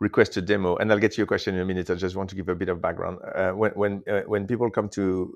request 0.00 0.36
a 0.36 0.42
demo, 0.42 0.76
and 0.76 0.90
I'll 0.92 0.98
get 0.98 1.12
to 1.12 1.18
your 1.18 1.26
question 1.26 1.54
in 1.54 1.60
a 1.60 1.64
minute. 1.64 1.90
I 1.90 1.94
just 1.94 2.16
want 2.16 2.30
to 2.30 2.36
give 2.36 2.48
a 2.48 2.54
bit 2.54 2.68
of 2.68 2.80
background. 2.80 3.18
Uh, 3.34 3.52
when 3.52 3.72
when 3.72 4.02
uh, 4.08 4.22
when 4.22 4.46
people 4.46 4.70
come 4.70 4.88
to 4.90 5.34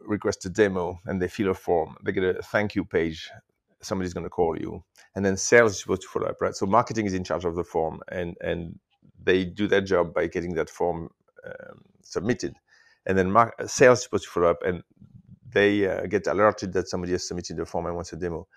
request 0.00 0.44
a 0.46 0.50
demo 0.50 0.98
and 1.06 1.20
they 1.20 1.28
fill 1.28 1.50
a 1.50 1.54
form, 1.54 1.96
they 2.04 2.12
get 2.12 2.24
a 2.24 2.42
thank 2.42 2.74
you 2.74 2.84
page. 2.84 3.30
Somebody's 3.82 4.14
going 4.14 4.24
to 4.24 4.30
call 4.30 4.58
you, 4.58 4.82
and 5.14 5.24
then 5.24 5.36
sales 5.36 5.72
is 5.72 5.80
supposed 5.80 6.02
to 6.02 6.08
follow 6.08 6.26
up, 6.26 6.36
right? 6.40 6.54
So 6.54 6.66
marketing 6.66 7.06
is 7.06 7.14
in 7.14 7.24
charge 7.24 7.44
of 7.44 7.56
the 7.56 7.64
form, 7.64 8.00
and 8.10 8.36
and 8.40 8.78
they 9.26 9.44
do 9.44 9.68
their 9.68 9.82
job 9.82 10.14
by 10.14 10.26
getting 10.26 10.54
that 10.54 10.70
form 10.70 11.10
um, 11.44 11.82
submitted, 12.02 12.54
and 13.04 13.18
then 13.18 13.30
mar- 13.30 13.54
sales 13.66 13.98
is 13.98 14.04
supposed 14.04 14.24
to 14.24 14.30
follow 14.30 14.50
up, 14.50 14.62
and 14.64 14.82
they 15.52 15.86
uh, 15.86 16.06
get 16.06 16.26
alerted 16.26 16.72
that 16.72 16.88
somebody 16.88 17.12
has 17.12 17.28
submitted 17.28 17.58
the 17.58 17.66
form 17.66 17.86
and 17.86 17.94
wants 17.94 18.12
a 18.12 18.16
demo, 18.16 18.48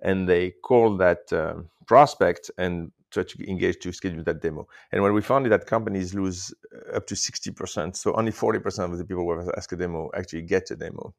and 0.00 0.28
they 0.28 0.50
call 0.50 0.96
that 0.98 1.32
um, 1.32 1.70
prospect 1.86 2.50
and 2.58 2.92
try 3.10 3.24
to 3.24 3.50
engage 3.50 3.78
to 3.80 3.92
schedule 3.92 4.22
that 4.24 4.40
demo. 4.40 4.66
And 4.92 5.02
when 5.02 5.12
we 5.14 5.22
found 5.22 5.50
that 5.50 5.66
companies 5.66 6.14
lose 6.14 6.54
uh, 6.92 6.96
up 6.96 7.06
to 7.08 7.14
60%, 7.14 7.96
so 7.96 8.14
only 8.14 8.32
40% 8.32 8.92
of 8.92 8.98
the 8.98 9.04
people 9.04 9.24
who 9.24 9.52
ask 9.56 9.72
a 9.72 9.76
demo 9.76 10.10
actually 10.16 10.42
get 10.42 10.70
a 10.70 10.76
demo. 10.76 11.14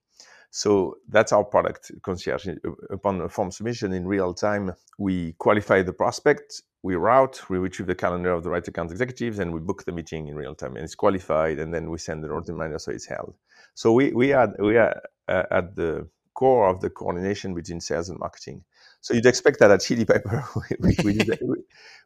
So 0.52 0.98
that's 1.08 1.32
our 1.32 1.46
product, 1.46 1.92
Concierge. 2.04 2.50
Upon 2.90 3.22
a 3.22 3.30
form 3.30 3.52
submission 3.52 3.94
in 3.94 4.06
real 4.06 4.34
time, 4.34 4.74
we 5.00 5.34
qualify 5.40 5.82
the 5.82 5.94
prospect, 5.94 6.62
we 6.84 6.96
route, 6.96 7.50
we 7.50 7.58
retrieve 7.58 7.88
the 7.88 7.96
calendar 7.96 8.32
of 8.34 8.44
the 8.44 8.50
right 8.50 8.68
account 8.68 8.92
executives, 8.92 9.40
and 9.40 9.54
we 9.54 9.62
book 9.62 9.86
the 9.86 9.94
meeting 9.94 10.28
in 10.28 10.36
real 10.36 10.54
time. 10.54 10.76
And 10.76 10.84
it's 10.84 10.94
qualified, 10.94 11.58
and 11.58 11.74
then 11.74 11.90
we 11.90 11.98
send 11.98 12.22
the 12.22 12.30
reminder 12.30 12.80
so 12.80 12.92
it's 12.92 13.06
held. 13.06 13.36
So 13.76 13.94
we 13.94 14.12
we 14.12 14.34
are 14.34 14.54
we 14.60 14.76
are 14.76 15.02
uh, 15.30 15.44
at 15.52 15.76
the 15.78 16.10
core 16.34 16.68
of 16.68 16.82
the 16.82 16.90
coordination 16.90 17.54
between 17.54 17.80
sales 17.80 18.10
and 18.10 18.20
marketing. 18.20 18.64
So 19.00 19.14
you'd 19.14 19.26
expect 19.26 19.60
that 19.60 19.72
at 19.72 19.82
Chili 19.82 20.04
Piper, 20.04 20.44
we, 20.56 20.76
we, 20.80 20.96
we, 21.04 21.14
do, 21.18 21.26
that, 21.26 21.40
we, 21.42 21.56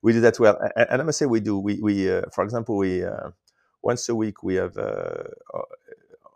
we, 0.03 0.13
do 0.13 0.21
that 0.21 0.39
well. 0.39 0.57
And, 0.75 0.87
and 0.91 1.01
I 1.01 1.05
must 1.05 1.17
say, 1.17 1.25
we 1.25 1.39
do. 1.39 1.57
We, 1.57 1.79
we 1.81 2.11
uh, 2.11 2.21
for 2.31 2.43
example, 2.43 2.77
we 2.77 3.03
uh, 3.03 3.31
once 3.81 4.07
a 4.07 4.15
week 4.15 4.43
we 4.43 4.55
have 4.55 4.77
uh, 4.77 5.23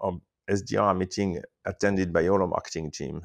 um, 0.04 0.22
SDR 0.50 0.98
meeting 0.98 1.41
attended 1.65 2.12
by 2.12 2.27
all 2.27 2.41
our 2.41 2.48
marketing 2.48 2.91
team. 2.91 3.22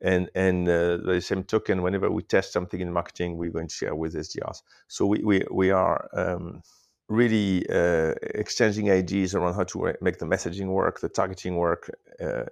And 0.00 0.30
and 0.34 0.68
uh, 0.68 0.98
the 0.98 1.20
same 1.20 1.42
token, 1.42 1.82
whenever 1.82 2.10
we 2.10 2.22
test 2.22 2.52
something 2.52 2.80
in 2.80 2.92
marketing, 2.92 3.36
we're 3.36 3.50
going 3.50 3.66
to 3.68 3.74
share 3.74 3.96
with 3.96 4.14
SDRs. 4.14 4.62
So 4.86 5.06
we 5.06 5.24
we, 5.24 5.44
we 5.50 5.70
are 5.72 6.08
um, 6.12 6.62
really 7.08 7.66
uh, 7.68 8.14
exchanging 8.34 8.90
ideas 8.90 9.34
around 9.34 9.54
how 9.54 9.64
to 9.64 9.94
make 10.00 10.18
the 10.18 10.26
messaging 10.26 10.68
work, 10.68 11.00
the 11.00 11.08
targeting 11.08 11.56
work 11.56 11.90
uh, 12.20 12.44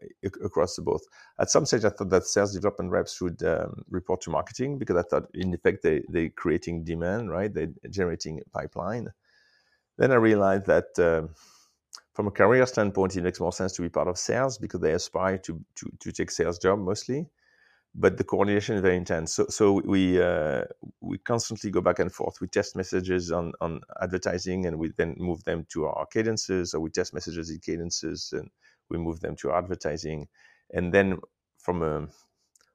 across 0.42 0.75
the 0.75 0.83
both. 0.83 1.02
At 1.38 1.50
some 1.50 1.66
stage, 1.66 1.85
I 1.85 1.90
thought 1.90 2.11
that 2.11 2.25
sales 2.25 2.54
development 2.54 2.90
reps 2.90 3.16
should 3.16 3.42
um, 3.45 3.85
report 3.90 4.23
to 4.23 4.30
marketing 4.30 4.78
because 4.78 4.97
I 4.97 5.02
thought, 5.02 5.28
in 5.35 5.54
effect, 5.54 5.85
they 5.85 6.02
they 6.09 6.30
creating 6.30 6.83
demand, 6.85 7.30
right? 7.30 7.52
They're 7.52 7.73
generating 7.90 8.40
pipeline. 8.52 9.11
Then 9.99 10.11
I 10.11 10.16
realized 10.16 10.66
that. 10.66 10.99
Um, 10.99 11.30
from 12.16 12.26
a 12.28 12.32
career 12.32 12.66
standpoint, 12.66 13.16
it 13.16 13.23
makes 13.23 13.40
more 13.40 13.52
sense 13.52 13.75
to 13.75 13.82
be 13.82 13.90
part 13.90 14.08
of 14.08 14.18
sales 14.18 14.58
because 14.58 14.80
they 14.80 14.92
aspire 14.92 15.38
to 15.38 15.61
to, 15.76 15.92
to 16.00 16.12
take 16.12 16.30
sales 16.30 16.58
job 16.58 16.78
mostly 16.80 17.28
but 17.99 18.18
the 18.18 18.25
coordination 18.25 18.76
is 18.76 18.82
very 18.82 18.96
intense. 18.96 19.35
So, 19.35 19.46
so 19.49 19.80
we 19.85 20.20
uh, 20.23 20.64
we 21.00 21.18
constantly 21.18 21.70
go 21.70 21.80
back 21.80 21.99
and 21.99 22.12
forth. 22.12 22.40
We 22.40 22.46
test 22.46 22.76
messages 22.76 23.32
on 23.32 23.52
on 23.61 23.80
advertising, 24.02 24.66
and 24.66 24.78
we 24.78 24.92
then 24.96 25.14
move 25.18 25.42
them 25.44 25.66
to 25.70 25.87
our 25.87 26.06
cadences, 26.06 26.75
or 26.75 26.80
we 26.80 26.90
test 26.90 27.14
messages 27.14 27.50
in 27.50 27.58
cadences, 27.61 28.32
and 28.37 28.50
we 28.90 28.99
move 28.99 29.20
them 29.20 29.35
to 29.37 29.52
advertising. 29.52 30.28
And 30.75 30.92
then, 30.92 31.18
from 31.58 31.82
a 31.82 32.06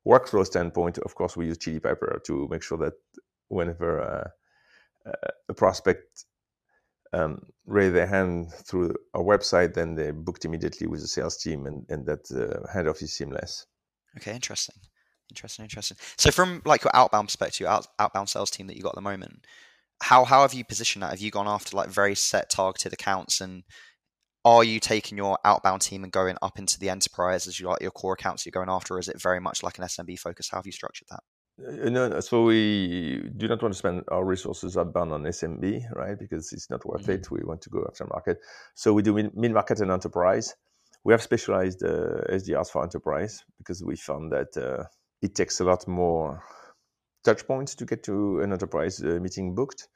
workflow 0.07 0.45
standpoint, 0.45 0.97
of 0.99 1.13
course, 1.13 1.37
we 1.37 1.45
use 1.47 1.59
Chili 1.59 1.79
Piper 1.79 2.19
to 2.25 2.47
make 2.49 2.63
sure 2.63 2.79
that 2.79 2.93
whenever 3.49 4.01
uh, 4.01 5.09
uh, 5.09 5.31
a 5.49 5.53
prospect 5.53 6.25
um, 7.13 7.41
raise 7.65 7.93
their 7.93 8.07
hand 8.07 8.51
through 8.53 8.95
our 9.13 9.23
website, 9.23 9.73
then 9.73 9.95
they're 9.95 10.13
booked 10.13 10.45
immediately 10.45 10.87
with 10.87 11.01
the 11.01 11.07
sales 11.07 11.37
team, 11.37 11.65
and, 11.65 11.85
and 11.89 12.05
that 12.05 12.31
uh, 12.31 12.65
handoff 12.73 13.01
is 13.01 13.13
seamless. 13.13 13.65
Okay, 14.17 14.33
interesting. 14.33 14.75
Interesting, 15.31 15.63
interesting. 15.63 15.97
So 16.17 16.31
from 16.31 16.61
like 16.65 16.83
your 16.83 16.95
outbound 16.95 17.27
perspective, 17.27 17.67
out, 17.67 17.87
outbound 17.99 18.29
sales 18.29 18.51
team 18.51 18.67
that 18.67 18.75
you 18.75 18.83
got 18.83 18.89
at 18.89 18.95
the 18.95 19.01
moment, 19.01 19.45
how 20.01 20.25
how 20.25 20.41
have 20.41 20.53
you 20.53 20.65
positioned 20.65 21.03
that? 21.03 21.11
Have 21.11 21.21
you 21.21 21.31
gone 21.31 21.47
after 21.47 21.77
like 21.77 21.89
very 21.89 22.15
set 22.15 22.49
targeted 22.49 22.91
accounts 22.91 23.39
and 23.39 23.63
are 24.43 24.63
you 24.63 24.79
taking 24.79 25.17
your 25.17 25.37
outbound 25.45 25.83
team 25.83 26.03
and 26.03 26.11
going 26.11 26.35
up 26.41 26.57
into 26.57 26.79
the 26.79 26.89
enterprise 26.89 27.47
as 27.47 27.59
you 27.59 27.67
like 27.67 27.81
your 27.81 27.91
core 27.91 28.13
accounts 28.13 28.45
you're 28.45 28.51
going 28.51 28.69
after, 28.69 28.95
or 28.95 28.99
is 28.99 29.07
it 29.07 29.21
very 29.21 29.39
much 29.39 29.63
like 29.63 29.77
an 29.77 29.85
SMB 29.85 30.19
focus? 30.19 30.49
How 30.49 30.57
have 30.57 30.65
you 30.65 30.71
structured 30.71 31.07
that? 31.11 31.21
Uh, 31.67 31.89
no, 31.89 32.19
so 32.19 32.43
we 32.43 33.29
do 33.37 33.47
not 33.47 33.61
want 33.61 33.73
to 33.73 33.77
spend 33.77 34.03
our 34.09 34.23
resources 34.23 34.77
outbound 34.77 35.11
on 35.11 35.23
SMB, 35.23 35.83
right? 35.95 36.17
Because 36.17 36.51
it's 36.53 36.69
not 36.69 36.85
worth 36.85 37.03
mm-hmm. 37.03 37.11
it. 37.11 37.31
We 37.31 37.43
want 37.43 37.61
to 37.61 37.69
go 37.69 37.85
after 37.87 38.05
market. 38.05 38.39
So 38.75 38.93
we 38.93 39.01
do 39.01 39.13
mid 39.13 39.51
market 39.51 39.79
and 39.81 39.91
enterprise. 39.91 40.55
We 41.03 41.13
have 41.13 41.21
specialized 41.21 41.83
uh, 41.83 42.21
SDRs 42.29 42.69
for 42.71 42.83
enterprise 42.83 43.43
because 43.57 43.83
we 43.83 43.95
found 43.95 44.31
that 44.31 44.55
uh, 44.55 44.83
it 45.21 45.35
takes 45.35 45.59
a 45.59 45.63
lot 45.63 45.87
more 45.87 46.43
touch 47.23 47.45
points 47.45 47.75
to 47.75 47.85
get 47.85 48.03
to 48.03 48.41
an 48.41 48.51
enterprise 48.53 49.01
uh, 49.03 49.19
meeting 49.21 49.55
booked, 49.55 49.87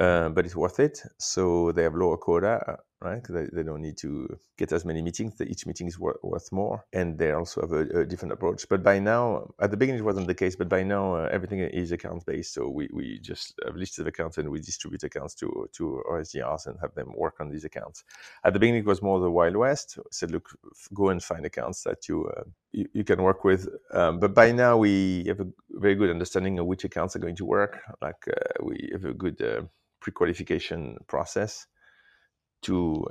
uh, 0.00 0.28
but 0.30 0.46
it's 0.46 0.56
worth 0.56 0.80
it. 0.80 1.00
So 1.18 1.72
they 1.72 1.82
have 1.82 1.94
lower 1.94 2.16
quota 2.16 2.78
right? 3.04 3.22
They, 3.28 3.46
they 3.52 3.62
don't 3.62 3.82
need 3.82 3.98
to 3.98 4.38
get 4.56 4.72
as 4.72 4.84
many 4.84 5.02
meetings. 5.02 5.40
Each 5.40 5.66
meeting 5.66 5.86
is 5.86 5.98
worth, 5.98 6.16
worth 6.22 6.50
more, 6.50 6.84
and 6.92 7.18
they 7.18 7.32
also 7.32 7.60
have 7.60 7.72
a, 7.72 8.00
a, 8.00 8.06
different 8.06 8.32
approach. 8.32 8.66
But 8.68 8.82
by 8.82 8.98
now, 8.98 9.52
at 9.60 9.70
the 9.70 9.76
beginning, 9.76 10.00
it 10.00 10.04
wasn't 10.04 10.26
the 10.26 10.34
case. 10.34 10.56
But 10.56 10.68
by 10.68 10.82
now, 10.82 11.14
uh, 11.14 11.28
everything 11.30 11.60
is 11.60 11.92
account 11.92 12.24
based. 12.24 12.54
So 12.54 12.68
we, 12.68 12.88
we 12.92 13.18
just 13.20 13.54
have 13.64 13.76
lists 13.76 13.98
of 13.98 14.06
accounts 14.06 14.38
and 14.38 14.48
we 14.48 14.60
distribute 14.60 15.04
accounts 15.04 15.34
to 15.36 15.68
to 15.72 16.02
our 16.08 16.22
SDRs 16.22 16.66
and 16.66 16.78
have 16.80 16.94
them 16.94 17.12
work 17.14 17.36
on 17.40 17.50
these 17.50 17.64
accounts. 17.64 18.04
At 18.44 18.54
the 18.54 18.58
beginning, 18.58 18.80
it 18.80 18.86
was 18.86 19.02
more 19.02 19.20
the 19.20 19.30
wild 19.30 19.56
west. 19.56 19.98
I 19.98 20.02
said, 20.10 20.30
look, 20.30 20.48
go 20.94 21.10
and 21.10 21.22
find 21.22 21.44
accounts 21.44 21.82
that 21.82 22.08
you 22.08 22.26
uh, 22.36 22.44
you, 22.72 23.04
can 23.04 23.22
work 23.22 23.44
with. 23.44 23.68
Um, 23.92 24.18
but 24.18 24.34
by 24.34 24.50
now, 24.50 24.76
we 24.76 25.24
have 25.28 25.40
a 25.40 25.46
very 25.70 25.94
good 25.94 26.10
understanding 26.10 26.58
of 26.58 26.66
which 26.66 26.84
accounts 26.84 27.14
are 27.14 27.20
going 27.20 27.36
to 27.36 27.44
work. 27.44 27.80
Like 28.00 28.26
uh, 28.28 28.64
we 28.64 28.88
have 28.92 29.04
a 29.04 29.14
good 29.14 29.40
uh, 29.42 29.62
pre-qualification 30.00 30.98
process 31.06 31.66
to 32.64 33.06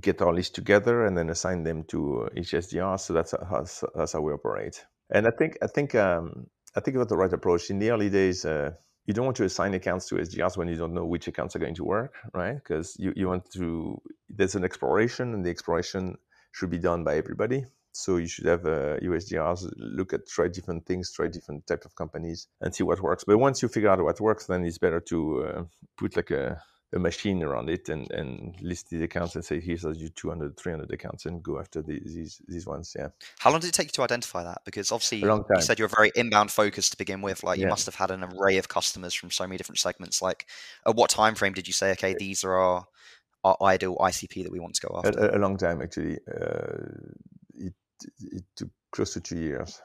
get 0.00 0.20
our 0.20 0.34
list 0.34 0.54
together 0.54 1.06
and 1.06 1.16
then 1.16 1.30
assign 1.30 1.62
them 1.62 1.84
to 1.84 2.28
each 2.36 2.52
SDR. 2.52 2.98
So 3.00 3.12
that's 3.12 3.32
how, 3.32 3.64
that's 3.94 4.12
how 4.12 4.20
we 4.20 4.32
operate. 4.32 4.84
And 5.10 5.26
I 5.26 5.30
think 5.30 5.58
I 5.62 5.66
think 5.66 5.94
um, 5.94 6.46
I 6.74 6.80
think 6.80 6.96
about 6.96 7.08
the 7.08 7.16
right 7.16 7.32
approach. 7.32 7.70
In 7.70 7.78
the 7.78 7.90
early 7.90 8.10
days, 8.10 8.44
uh, 8.44 8.72
you 9.06 9.14
don't 9.14 9.24
want 9.24 9.36
to 9.36 9.44
assign 9.44 9.74
accounts 9.74 10.08
to 10.08 10.16
SDRs 10.16 10.56
when 10.56 10.68
you 10.68 10.76
don't 10.76 10.92
know 10.92 11.06
which 11.06 11.28
accounts 11.28 11.54
are 11.54 11.60
going 11.60 11.76
to 11.76 11.84
work, 11.84 12.14
right? 12.34 12.54
Because 12.54 12.96
you, 12.98 13.12
you 13.14 13.28
want 13.28 13.50
to 13.52 14.00
there's 14.28 14.56
an 14.56 14.64
exploration, 14.64 15.32
and 15.34 15.44
the 15.44 15.50
exploration 15.50 16.16
should 16.52 16.70
be 16.70 16.78
done 16.78 17.04
by 17.04 17.16
everybody. 17.16 17.64
So 17.92 18.16
you 18.18 18.26
should 18.26 18.46
have 18.46 18.66
uh, 18.66 18.98
USDRs 19.00 19.72
look 19.78 20.12
at 20.12 20.26
try 20.26 20.48
different 20.48 20.84
things, 20.84 21.12
try 21.12 21.28
different 21.28 21.66
type 21.66 21.84
of 21.86 21.94
companies, 21.94 22.48
and 22.60 22.74
see 22.74 22.82
what 22.82 23.00
works. 23.00 23.24
But 23.24 23.38
once 23.38 23.62
you 23.62 23.68
figure 23.68 23.88
out 23.88 24.02
what 24.02 24.20
works, 24.20 24.46
then 24.46 24.64
it's 24.64 24.76
better 24.76 25.00
to 25.00 25.44
uh, 25.44 25.62
put 25.96 26.14
like 26.16 26.30
a 26.30 26.60
a 26.96 26.98
machine 26.98 27.42
around 27.42 27.70
it 27.70 27.88
and, 27.88 28.10
and 28.10 28.56
list 28.60 28.90
these 28.90 29.02
accounts 29.02 29.34
and 29.34 29.44
say 29.44 29.60
here's 29.60 29.84
you 29.84 30.08
200 30.08 30.56
300 30.56 30.90
accounts 30.90 31.26
and 31.26 31.42
go 31.42 31.58
after 31.60 31.82
these, 31.82 32.14
these 32.14 32.42
these 32.48 32.66
ones 32.66 32.96
yeah. 32.98 33.08
How 33.38 33.50
long 33.50 33.60
did 33.60 33.68
it 33.68 33.74
take 33.74 33.88
you 33.88 33.92
to 33.92 34.02
identify 34.02 34.42
that? 34.42 34.62
Because 34.64 34.90
obviously 34.90 35.18
you 35.18 35.44
said 35.60 35.78
you're 35.78 35.88
very 35.88 36.10
inbound 36.16 36.50
focused 36.50 36.92
to 36.92 36.98
begin 36.98 37.22
with 37.22 37.44
like 37.44 37.58
you 37.58 37.64
yeah. 37.64 37.70
must 37.70 37.86
have 37.86 37.94
had 37.94 38.10
an 38.10 38.24
array 38.24 38.56
of 38.58 38.68
customers 38.68 39.14
from 39.14 39.30
so 39.30 39.44
many 39.44 39.56
different 39.56 39.78
segments. 39.78 40.20
Like 40.20 40.46
at 40.86 40.96
what 40.96 41.10
time 41.10 41.34
frame 41.34 41.52
did 41.52 41.66
you 41.66 41.72
say 41.72 41.92
okay 41.92 42.16
these 42.18 42.42
are 42.42 42.54
our, 42.54 42.86
our 43.44 43.56
ideal 43.62 43.96
icp 43.96 44.42
that 44.42 44.52
we 44.52 44.58
want 44.58 44.74
to 44.74 44.86
go 44.86 45.00
after 45.04 45.18
a, 45.18 45.38
a 45.38 45.40
long 45.40 45.56
time 45.56 45.80
actually. 45.80 46.18
Uh, 46.28 46.82
it 47.54 47.74
it 48.20 48.44
took 48.56 48.70
close 48.90 49.12
to 49.12 49.20
two 49.20 49.38
years. 49.38 49.80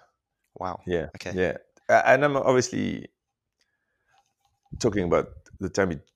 Wow. 0.58 0.80
Yeah 0.88 1.08
okay. 1.16 1.34
yeah. 1.36 1.58
And 1.90 2.24
i'm 2.24 2.38
obviously 2.38 3.10
talking 4.80 5.04
about 5.04 5.30
the 5.60 5.70
time 5.70 5.92
it 5.92 6.11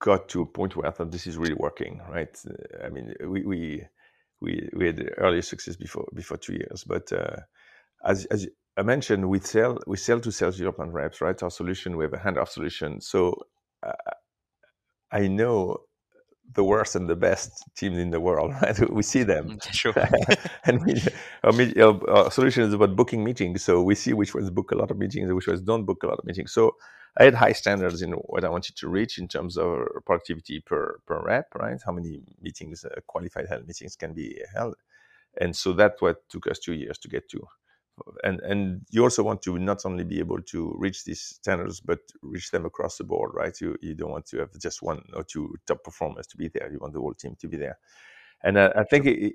got 0.00 0.28
to 0.30 0.42
a 0.42 0.46
point 0.46 0.76
where 0.76 0.86
I 0.86 0.90
thought 0.90 1.10
this 1.10 1.26
is 1.26 1.36
really 1.36 1.54
working, 1.54 2.00
right? 2.08 2.36
I 2.84 2.88
mean, 2.88 3.14
we 3.26 3.42
we 3.42 3.84
we, 4.40 4.68
we 4.72 4.86
had 4.86 5.10
earlier 5.18 5.42
success 5.42 5.76
before 5.76 6.06
before 6.14 6.36
two 6.36 6.54
years, 6.54 6.84
but 6.84 7.12
uh, 7.12 7.36
as 8.04 8.24
as 8.26 8.48
I 8.76 8.82
mentioned, 8.82 9.28
we 9.28 9.40
sell 9.40 9.78
we 9.86 9.96
sell 9.96 10.20
to 10.20 10.30
sales 10.30 10.56
development 10.56 10.92
reps, 10.92 11.20
right? 11.20 11.42
Our 11.42 11.50
solution 11.50 11.96
we 11.96 12.04
have 12.04 12.14
a 12.14 12.18
handoff 12.18 12.48
solution, 12.48 13.00
so 13.00 13.34
uh, 13.82 13.92
I 15.10 15.26
know 15.26 15.78
the 16.54 16.64
worst 16.64 16.96
and 16.96 17.08
the 17.08 17.16
best 17.16 17.64
teams 17.76 17.98
in 17.98 18.10
the 18.10 18.20
world, 18.20 18.52
right? 18.62 18.90
We 18.90 19.02
see 19.02 19.22
them. 19.22 19.58
Mm, 19.58 19.72
sure. 19.72 19.94
and 20.64 20.84
we, 20.84 21.82
our, 21.82 22.10
our, 22.10 22.30
solution 22.30 22.62
is 22.62 22.72
about 22.72 22.96
booking 22.96 23.22
meetings. 23.22 23.62
So 23.62 23.82
we 23.82 23.94
see 23.94 24.12
which 24.14 24.34
ones 24.34 24.50
book 24.50 24.70
a 24.70 24.74
lot 24.76 24.90
of 24.90 24.98
meetings 24.98 25.26
and 25.26 25.36
which 25.36 25.46
ones 25.46 25.60
don't 25.60 25.84
book 25.84 26.02
a 26.02 26.06
lot 26.06 26.18
of 26.18 26.24
meetings. 26.24 26.52
So 26.52 26.76
I 27.16 27.24
had 27.24 27.34
high 27.34 27.52
standards 27.52 28.02
in 28.02 28.12
what 28.12 28.44
I 28.44 28.48
wanted 28.48 28.76
to 28.76 28.88
reach 28.88 29.18
in 29.18 29.28
terms 29.28 29.56
of 29.56 29.86
productivity 30.06 30.60
per, 30.60 31.00
per 31.06 31.22
rep, 31.22 31.54
right? 31.54 31.80
How 31.84 31.92
many 31.92 32.22
meetings, 32.40 32.84
uh, 32.84 33.00
qualified 33.06 33.46
held 33.48 33.66
meetings 33.66 33.96
can 33.96 34.14
be 34.14 34.40
held. 34.54 34.76
And 35.40 35.56
so 35.56 35.72
that's 35.72 36.00
what 36.02 36.28
took 36.30 36.48
us 36.48 36.58
two 36.58 36.74
years 36.74 36.98
to 36.98 37.08
get 37.08 37.28
to. 37.30 37.40
And 38.24 38.40
and 38.40 38.82
you 38.90 39.04
also 39.04 39.22
want 39.22 39.42
to 39.42 39.58
not 39.58 39.86
only 39.86 40.04
be 40.04 40.18
able 40.20 40.42
to 40.42 40.74
reach 40.78 41.04
these 41.04 41.22
standards 41.22 41.80
but 41.80 42.00
reach 42.22 42.50
them 42.50 42.66
across 42.66 42.98
the 42.98 43.04
board 43.04 43.32
right? 43.34 43.60
You 43.60 43.76
you 43.82 43.94
don't 43.94 44.10
want 44.12 44.26
to 44.28 44.38
have 44.40 44.50
just 44.60 44.82
one 44.82 45.02
or 45.14 45.24
two 45.24 45.54
top 45.66 45.84
performers 45.84 46.26
to 46.28 46.36
be 46.38 46.48
there. 46.48 46.70
You 46.72 46.78
want 46.80 46.94
the 46.94 47.00
whole 47.00 47.14
team 47.14 47.36
to 47.40 47.48
be 47.48 47.56
there. 47.58 47.78
And 48.42 48.58
i, 48.60 48.68
I 48.76 48.84
think 48.84 49.06
it, 49.06 49.34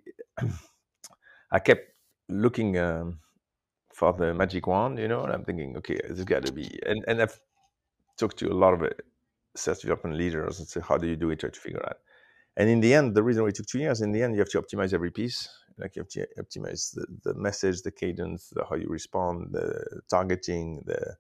i 1.52 1.60
kept 1.60 1.88
looking 2.30 2.78
um, 2.80 3.20
for 3.94 4.14
the 4.14 4.34
magic 4.34 4.68
wand 4.68 5.00
you 5.00 5.08
know 5.08 5.24
and 5.24 5.34
i'm 5.34 5.46
thinking 5.46 5.78
okay 5.78 6.00
there's 6.06 6.26
got 6.26 6.44
to 6.46 6.54
be 6.54 6.80
and 6.86 7.04
and 7.08 7.22
i've 7.22 7.40
talked 8.18 8.38
to 8.40 8.52
a 8.52 8.54
lot 8.56 8.74
of 8.74 8.92
sales 9.56 9.80
development 9.80 10.18
leaders 10.18 10.60
and 10.60 10.68
say 10.68 10.82
how 10.82 10.98
do 10.98 11.08
you 11.08 11.16
do 11.16 11.32
it? 11.32 11.40
Try 11.40 11.50
to 11.50 11.60
figure 11.60 11.86
out. 11.86 11.98
And 12.58 12.70
in 12.70 12.82
the 12.82 12.94
end 12.94 13.16
the 13.16 13.24
reason 13.24 13.44
why 13.44 13.50
it 13.50 13.56
took 13.56 13.68
two 13.68 13.80
years 13.80 14.02
in 14.02 14.12
the 14.12 14.24
end 14.24 14.36
you 14.36 14.40
have 14.42 14.50
to 14.50 14.62
optimize 14.62 14.94
every 14.94 15.12
piece. 15.12 15.50
Like 15.78 15.96
you 15.96 16.02
have 16.04 16.10
to 16.10 16.28
optimize 16.42 16.94
the, 16.94 17.08
the 17.24 17.34
message, 17.36 17.82
the 17.82 17.92
cadence, 17.92 18.50
the, 18.50 18.66
how 18.70 18.76
you 18.76 18.88
respond, 18.90 19.50
the 19.54 20.02
targeting, 20.10 20.84
the 20.86 21.16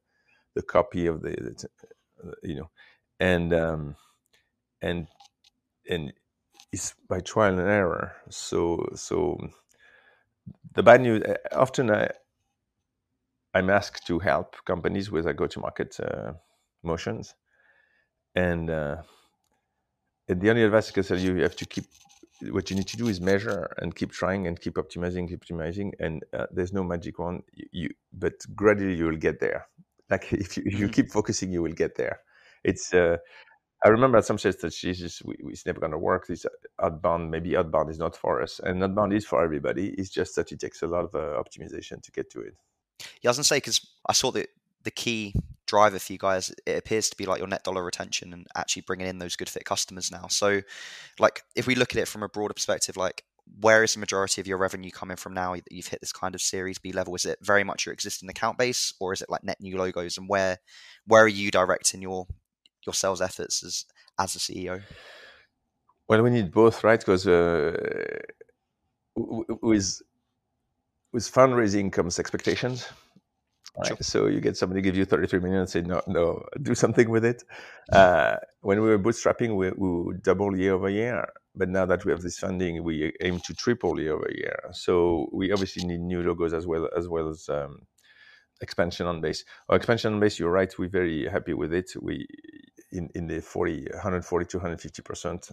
the 0.55 0.63
copy 0.63 1.07
of 1.07 1.21
the, 1.21 1.31
the 1.31 1.69
uh, 2.25 2.33
you 2.43 2.55
know, 2.55 2.69
and 3.19 3.53
um, 3.53 3.95
and 4.81 5.07
and 5.89 6.13
it's 6.71 6.95
by 7.09 7.19
trial 7.21 7.59
and 7.59 7.69
error. 7.69 8.13
So 8.29 8.89
so 8.95 9.37
the 10.75 10.83
bad 10.83 11.01
news 11.01 11.23
uh, 11.23 11.35
often 11.53 11.91
I 11.91 12.09
I'm 13.53 13.69
asked 13.69 14.07
to 14.07 14.19
help 14.19 14.55
companies 14.65 15.11
with 15.11 15.27
a 15.27 15.33
go-to-market 15.33 15.99
uh, 15.99 16.33
motions, 16.83 17.35
and 18.35 18.69
uh, 18.69 18.97
the 20.27 20.49
only 20.49 20.63
advice 20.63 20.89
I 20.89 20.93
can 20.93 21.03
tell 21.03 21.19
you, 21.19 21.35
you 21.35 21.43
have 21.43 21.55
to 21.57 21.65
keep 21.65 21.85
what 22.51 22.69
you 22.69 22.75
need 22.75 22.87
to 22.87 22.97
do 22.97 23.07
is 23.07 23.21
measure 23.21 23.73
and 23.77 23.95
keep 23.95 24.11
trying 24.11 24.47
and 24.47 24.59
keep 24.59 24.75
optimizing, 24.75 25.29
keep 25.29 25.45
optimizing. 25.45 25.91
And 25.99 26.23
uh, 26.33 26.47
there's 26.51 26.73
no 26.73 26.83
magic 26.83 27.19
one. 27.19 27.43
You, 27.53 27.65
you, 27.71 27.89
but 28.11 28.33
gradually 28.55 28.95
you 28.95 29.05
will 29.05 29.17
get 29.17 29.39
there. 29.39 29.67
Like 30.09 30.27
if 30.33 30.57
you, 30.57 30.63
if 30.65 30.73
you 30.73 30.85
mm-hmm. 30.85 30.93
keep 30.93 31.11
focusing, 31.11 31.51
you 31.51 31.61
will 31.61 31.73
get 31.73 31.95
there. 31.95 32.19
It's. 32.63 32.93
Uh, 32.93 33.17
I 33.85 33.89
remember 33.89 34.17
at 34.17 34.23
some 34.23 34.37
stage 34.37 34.55
that 34.61 34.71
Jesus, 34.73 35.21
we, 35.25 35.35
it's 35.49 35.65
never 35.65 35.81
going 35.81 35.91
to 35.91 35.97
work. 35.97 36.27
This 36.27 36.45
outbound, 36.81 37.29
maybe 37.29 37.57
outbound 37.57 37.89
is 37.89 37.99
not 37.99 38.15
for 38.15 38.41
us, 38.41 38.61
and 38.63 38.81
outbound 38.81 39.11
is 39.11 39.25
for 39.25 39.43
everybody. 39.43 39.89
It's 39.97 40.09
just 40.09 40.37
that 40.37 40.53
it 40.53 40.61
takes 40.61 40.81
a 40.83 40.87
lot 40.87 41.03
of 41.03 41.13
uh, 41.13 41.41
optimization 41.43 42.01
to 42.01 42.11
get 42.11 42.31
to 42.31 42.39
it. 42.39 42.55
Yeah, 43.21 43.27
I 43.27 43.31
was 43.31 43.37
gonna 43.37 43.43
say 43.43 43.57
because 43.57 43.85
I 44.07 44.13
saw 44.13 44.31
that 44.31 44.47
the 44.83 44.91
key 44.91 45.35
driver 45.73 45.97
for 45.97 46.13
you 46.13 46.19
guys, 46.19 46.53
it 46.67 46.77
appears 46.77 47.09
to 47.09 47.17
be 47.17 47.25
like 47.25 47.39
your 47.39 47.47
net 47.47 47.63
dollar 47.63 47.83
retention 47.83 48.31
and 48.31 48.45
actually 48.55 48.83
bringing 48.83 49.07
in 49.07 49.17
those 49.17 49.35
good 49.35 49.49
fit 49.49 49.65
customers 49.65 50.11
now. 50.11 50.27
So, 50.29 50.61
like, 51.19 51.41
if 51.55 51.65
we 51.65 51.73
look 51.73 51.93
at 51.93 52.01
it 52.01 52.07
from 52.07 52.21
a 52.21 52.29
broader 52.29 52.53
perspective, 52.53 52.95
like, 52.95 53.23
where 53.59 53.83
is 53.83 53.93
the 53.93 53.99
majority 53.99 54.39
of 54.39 54.45
your 54.45 54.59
revenue 54.59 54.91
coming 54.91 55.17
from 55.17 55.33
now 55.33 55.55
that 55.55 55.71
you've 55.71 55.87
hit 55.87 55.99
this 55.99 56.13
kind 56.13 56.35
of 56.35 56.41
Series 56.41 56.77
B 56.77 56.91
level? 56.91 57.15
Is 57.15 57.25
it 57.25 57.39
very 57.41 57.63
much 57.63 57.87
your 57.87 57.93
existing 57.93 58.29
account 58.29 58.59
base, 58.59 58.93
or 58.99 59.13
is 59.13 59.23
it 59.23 59.31
like 59.31 59.43
net 59.43 59.59
new 59.59 59.75
logos? 59.75 60.17
And 60.17 60.29
where 60.29 60.59
where 61.07 61.23
are 61.23 61.27
you 61.27 61.49
directing 61.49 62.03
your 62.03 62.27
your 62.85 62.93
sales 62.93 63.21
efforts 63.21 63.63
as 63.63 63.85
as 64.19 64.35
a 64.35 64.39
CEO? 64.39 64.83
Well, 66.07 66.21
we 66.21 66.29
need 66.29 66.51
both, 66.51 66.83
right? 66.83 66.99
Because 66.99 67.25
uh, 67.25 68.21
with 69.15 70.01
with 71.11 71.23
fundraising 71.23 71.91
comes 71.91 72.19
expectations. 72.19 72.87
Right? 73.77 73.87
Sure. 73.87 73.97
So 74.01 74.27
you 74.27 74.39
get 74.39 74.55
somebody 74.57 74.81
give 74.81 74.95
you 74.95 75.05
33 75.05 75.39
million 75.39 75.61
and 75.61 75.69
say, 75.69 75.81
no, 75.81 76.01
no, 76.07 76.45
do 76.61 76.75
something 76.75 77.09
with 77.09 77.25
it. 77.25 77.43
Uh, 77.91 78.37
when 78.61 78.81
we 78.81 78.89
were 78.89 78.99
bootstrapping, 78.99 79.55
we, 79.55 79.71
we 79.71 80.03
would 80.03 80.23
double 80.23 80.55
year 80.57 80.73
over 80.73 80.89
year. 80.89 81.27
But 81.55 81.69
now 81.69 81.85
that 81.85 82.05
we 82.05 82.11
have 82.11 82.21
this 82.21 82.37
funding, 82.37 82.83
we 82.83 83.13
aim 83.21 83.39
to 83.41 83.53
triple 83.53 83.99
year 83.99 84.13
over 84.13 84.29
year. 84.33 84.59
So 84.71 85.29
we 85.31 85.51
obviously 85.51 85.85
need 85.85 86.01
new 86.01 86.21
logos 86.23 86.53
as 86.53 86.67
well 86.67 86.89
as 86.95 87.07
well 87.07 87.29
as 87.29 87.49
um, 87.49 87.81
expansion 88.61 89.07
on 89.07 89.21
base. 89.21 89.43
Our 89.69 89.77
expansion 89.77 90.13
on 90.13 90.19
base, 90.19 90.39
you're 90.39 90.51
right, 90.51 90.73
we're 90.77 90.89
very 90.89 91.27
happy 91.27 91.53
with 91.53 91.73
it. 91.73 91.91
We 92.01 92.27
in, 92.91 93.09
in 93.15 93.27
the 93.27 93.41
40, 93.41 93.87
140 93.91 94.45
to 94.45 94.57
150 94.57 95.01
percent 95.01 95.51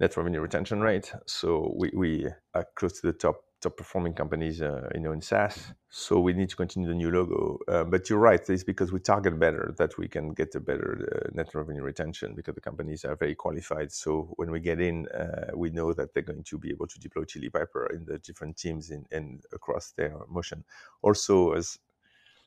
net 0.00 0.16
revenue 0.16 0.40
retention 0.40 0.80
rate. 0.80 1.12
So 1.26 1.72
we, 1.76 1.90
we 1.94 2.26
are 2.54 2.66
close 2.76 3.00
to 3.00 3.06
the 3.06 3.12
top 3.12 3.42
top 3.60 3.76
performing 3.76 4.14
companies, 4.14 4.62
uh, 4.62 4.88
you 4.94 5.00
know, 5.00 5.12
in 5.12 5.20
SaaS. 5.20 5.72
So 5.88 6.20
we 6.20 6.32
need 6.32 6.48
to 6.50 6.56
continue 6.56 6.88
the 6.88 6.94
new 6.94 7.10
logo. 7.10 7.58
Uh, 7.68 7.84
but 7.84 8.08
you're 8.08 8.18
right; 8.18 8.40
it's 8.48 8.64
because 8.64 8.92
we 8.92 9.00
target 9.00 9.38
better 9.38 9.74
that 9.78 9.98
we 9.98 10.08
can 10.08 10.32
get 10.32 10.54
a 10.54 10.60
better 10.60 11.08
uh, 11.12 11.30
net 11.34 11.54
revenue 11.54 11.82
retention 11.82 12.34
because 12.34 12.54
the 12.54 12.60
companies 12.60 13.04
are 13.04 13.16
very 13.16 13.34
qualified. 13.34 13.92
So 13.92 14.32
when 14.36 14.50
we 14.50 14.60
get 14.60 14.80
in, 14.80 15.06
uh, 15.08 15.50
we 15.54 15.70
know 15.70 15.92
that 15.92 16.14
they're 16.14 16.22
going 16.22 16.44
to 16.44 16.58
be 16.58 16.70
able 16.70 16.86
to 16.86 16.98
deploy 16.98 17.24
Chili 17.24 17.50
Piper 17.50 17.86
in 17.92 18.04
the 18.04 18.18
different 18.18 18.56
teams 18.56 18.90
in, 18.90 19.04
and 19.10 19.42
across 19.52 19.92
their 19.92 20.16
motion. 20.28 20.64
Also, 21.02 21.52
as 21.52 21.78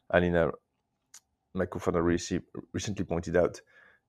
Alina, 0.10 0.52
my 1.54 1.66
co-founder, 1.66 2.04
recently 2.04 3.06
pointed 3.06 3.38
out, 3.38 3.62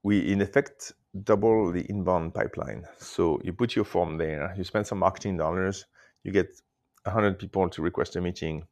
we 0.02 0.32
in 0.32 0.40
effect 0.40 0.92
double 1.23 1.73
the 1.73 1.87
inbound 1.88 2.34
pipeline. 2.34 2.84
So 2.99 3.40
you 3.42 3.52
put 3.52 3.75
your 3.76 3.84
form 3.84 4.18
there, 4.18 4.54
you 4.56 4.64
spend 4.64 4.87
some 4.87 4.99
marketing 4.99 5.37
dollars, 5.37 5.87
you 6.25 6.32
get 6.32 6.49
100 7.04 7.38
people 7.38 7.68
to 7.70 7.82
request 7.82 8.16
a 8.16 8.20
meeting. 8.20 8.66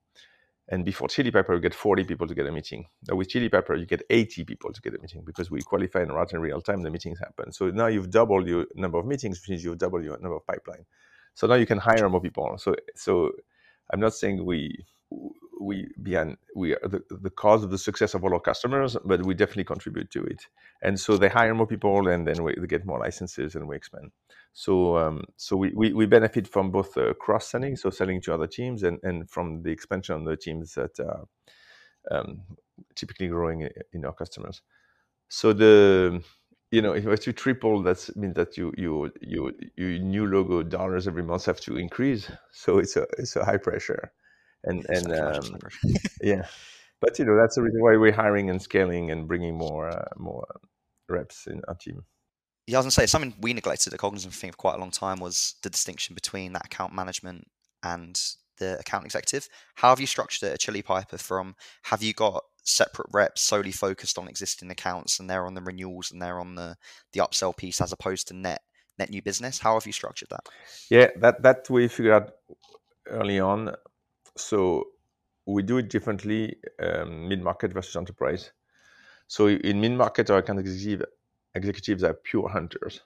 And 0.69 0.85
before 0.85 1.09
Chili 1.09 1.31
Piper, 1.31 1.55
you 1.55 1.61
get 1.61 1.75
40 1.75 2.05
people 2.05 2.27
to 2.27 2.35
get 2.35 2.47
a 2.47 2.53
meeting. 2.53 2.87
Now 3.09 3.17
with 3.17 3.29
Chili 3.29 3.49
Piper, 3.49 3.75
you 3.75 3.85
get 3.85 4.03
80 4.09 4.45
people 4.45 4.73
to 4.73 4.81
get 4.81 4.95
a 4.95 4.99
meeting 4.99 5.23
because 5.25 5.51
we 5.51 5.61
qualify 5.61 6.01
and 6.01 6.15
route 6.15 6.33
in 6.33 6.41
real 6.41 6.61
time, 6.61 6.83
the 6.83 6.91
meetings 6.91 7.19
happen. 7.19 7.53
So 7.53 7.71
now 7.71 7.89
you've 7.89 8.11
doubled 8.11 8.47
your 8.47 8.67
number 8.75 8.99
of 8.99 9.07
meetings, 9.07 9.41
which 9.41 9.51
means 9.51 9.65
you've 9.65 9.79
doubled 9.79 10.05
your 10.05 10.19
number 10.19 10.37
of 10.37 10.47
pipeline. 10.47 10.87
So 11.35 11.47
now 11.47 11.55
you 11.55 11.67
can 11.67 11.79
hire 11.79 12.09
more 12.09 12.21
people. 12.21 12.57
So 12.59 12.77
so 12.95 13.33
I'm 13.91 14.01
not 14.01 14.15
saying 14.15 14.45
we 14.45 14.85
we 15.61 15.89
behind 16.03 16.37
we 16.55 16.75
are 16.75 16.89
the, 16.89 17.03
the 17.11 17.31
cause 17.31 17.65
of 17.65 17.71
the 17.71 17.79
success 17.79 18.15
of 18.15 18.25
all 18.25 18.35
our 18.35 18.41
customers, 18.41 18.97
but 19.05 19.25
we 19.25 19.35
definitely 19.35 19.65
contribute 19.65 20.11
to 20.11 20.23
it. 20.25 20.47
And 20.83 20.99
so 20.99 21.17
they 21.17 21.29
hire 21.29 21.55
more 21.55 21.67
people, 21.67 22.09
and 22.09 22.27
then 22.27 22.43
we, 22.43 22.55
they 22.59 22.67
get 22.67 22.87
more 22.87 22.99
licenses, 22.99 23.55
and 23.55 23.69
we 23.69 23.77
expand. 23.77 24.13
So 24.53 24.97
um, 24.99 25.25
so 25.37 25.57
we, 25.57 25.73
we, 25.75 25.93
we 25.93 26.07
benefit 26.07 26.49
from 26.49 26.71
both 26.71 26.97
uh, 26.97 27.15
cross 27.15 27.49
selling, 27.49 27.77
so 27.77 27.91
selling 27.91 28.21
to 28.23 28.35
other 28.35 28.47
teams, 28.47 28.83
and 28.83 28.99
and 29.03 29.29
from 29.31 29.63
the 29.63 29.71
expansion 29.71 30.17
of 30.17 30.25
the 30.25 30.37
teams 30.37 30.75
that 30.75 30.99
are 31.01 31.25
um, 32.11 32.43
typically 32.95 33.29
growing 33.29 33.69
in 33.93 34.05
our 34.05 34.13
customers. 34.13 34.63
So 35.29 35.53
the 35.53 36.23
you 36.71 36.83
know 36.83 36.93
if 36.93 37.27
you 37.27 37.33
triple, 37.33 37.83
that 37.83 38.09
means 38.17 38.35
that 38.35 38.57
you 38.57 38.73
you 38.77 39.13
you 39.21 39.53
you 39.77 39.99
new 39.99 40.27
logo 40.27 40.63
dollars 40.63 41.07
every 41.09 41.23
month 41.23 41.47
have 41.47 41.61
to 41.61 41.77
increase. 41.77 42.31
So 42.53 42.79
it's 42.79 42.97
a 42.97 43.07
it's 43.19 43.37
a 43.37 43.45
high 43.45 43.59
pressure 43.59 44.13
and 44.65 44.87
and 44.89 45.13
um, 45.13 45.59
yeah 46.23 46.47
but 47.01 47.19
you 47.19 47.25
know 47.25 47.37
that's 47.37 47.57
the 47.57 47.63
reason 47.63 47.81
why 47.81 47.97
we're 47.97 48.13
hiring 48.13 48.51
and 48.51 48.63
scaling 48.63 49.11
and 49.11 49.29
bringing 49.29 49.57
more 49.57 49.89
uh, 49.89 50.09
more 50.17 50.47
reps 51.09 51.47
in 51.47 51.61
our 51.69 51.75
team 51.75 52.05
yeah, 52.67 52.77
I 52.77 52.79
was 52.79 52.85
gonna 52.85 52.91
say 52.93 53.07
something 53.07 53.35
we 53.41 53.53
neglected 53.53 53.93
at 53.93 53.99
Cognizant 53.99 54.35
thing 54.35 54.53
for 54.53 54.57
quite 54.57 54.77
a 54.77 54.79
long 54.79 54.93
time 54.93 55.19
was 55.19 55.57
the 55.63 55.71
distinction 55.71 56.15
between 56.15 56.53
that 56.53 56.67
account 56.67 56.95
management 56.95 57.49
and 57.83 58.21
the 58.59 58.79
account 58.79 59.05
executive. 59.05 59.49
How 59.75 59.89
have 59.89 60.01
you 60.01 60.07
structured 60.07 60.49
it 60.49 60.53
at 60.53 60.61
Chili 60.61 60.83
Piper? 60.83 61.19
From 61.19 61.57
have 61.85 62.03
you 62.03 62.13
got 62.13 62.45
separate 62.63 63.09
reps 63.13 63.43
solely 63.43 63.73
focused 63.73 64.19
on 64.19 64.29
existing 64.29 64.71
accounts 64.71 65.19
and 65.19 65.29
they're 65.29 65.47
on 65.47 65.55
the 65.55 65.61
renewals 65.61 66.13
and 66.13 66.23
they're 66.23 66.39
on 66.39 66.55
the 66.55 66.77
the 67.13 67.21
upsell 67.21 67.57
piece 67.57 67.81
as 67.81 67.93
opposed 67.93 68.29
to 68.29 68.35
net 68.35 68.61
net 68.99 69.11
new 69.11 69.23
business? 69.23 69.59
How 69.59 69.75
have 69.75 69.87
you 69.87 69.93
structured 69.93 70.29
that? 70.31 70.49
Yeah, 70.89 71.09
that 71.17 71.43
that 71.43 71.69
we 71.69 71.89
figured 71.89 72.15
out 72.15 72.31
early 73.09 73.41
on 73.41 73.75
so 74.37 74.85
we 75.47 75.63
do 75.63 75.79
it 75.79 75.89
differently, 75.89 76.57
um, 76.81 77.29
mid-market 77.29 77.73
versus 77.73 77.97
enterprise. 77.97 78.53
So 79.27 79.49
in 79.49 79.81
mid-market, 79.81 80.31
our 80.31 80.39
account 80.39 80.61
executive, 80.61 81.07
executives 81.55 82.05
are 82.05 82.15
pure 82.15 82.49
hunters. 82.49 83.01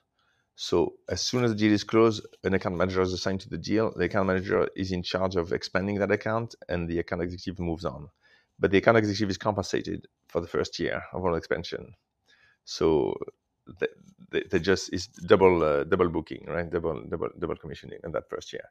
So 0.55 0.93
as 1.09 1.21
soon 1.21 1.43
as 1.43 1.51
the 1.51 1.57
deal 1.57 1.71
is 1.71 1.83
closed, 1.83 2.25
an 2.43 2.53
account 2.53 2.77
manager 2.77 3.01
is 3.01 3.13
assigned 3.13 3.41
to 3.41 3.49
the 3.49 3.57
deal. 3.57 3.93
The 3.95 4.05
account 4.05 4.27
manager 4.27 4.67
is 4.75 4.91
in 4.91 5.03
charge 5.03 5.35
of 5.35 5.53
expanding 5.53 5.99
that 5.99 6.11
account, 6.11 6.55
and 6.67 6.89
the 6.89 6.99
account 6.99 7.21
executive 7.21 7.59
moves 7.59 7.85
on. 7.85 8.09
But 8.59 8.71
the 8.71 8.79
account 8.79 8.97
executive 8.97 9.29
is 9.29 9.37
compensated 9.37 10.07
for 10.27 10.41
the 10.41 10.47
first 10.47 10.79
year 10.79 11.03
of 11.13 11.23
all 11.23 11.35
expansion. 11.35 11.93
So 12.65 13.15
they, 13.79 13.87
they, 14.31 14.43
they 14.49 14.59
just 14.59 14.91
is 14.91 15.07
double 15.07 15.63
uh, 15.63 15.83
double 15.83 16.09
booking, 16.09 16.45
right? 16.47 16.69
Double 16.69 17.03
double 17.07 17.29
double 17.37 17.55
commissioning 17.55 17.99
in 18.03 18.11
that 18.13 18.27
first 18.27 18.51
year 18.51 18.63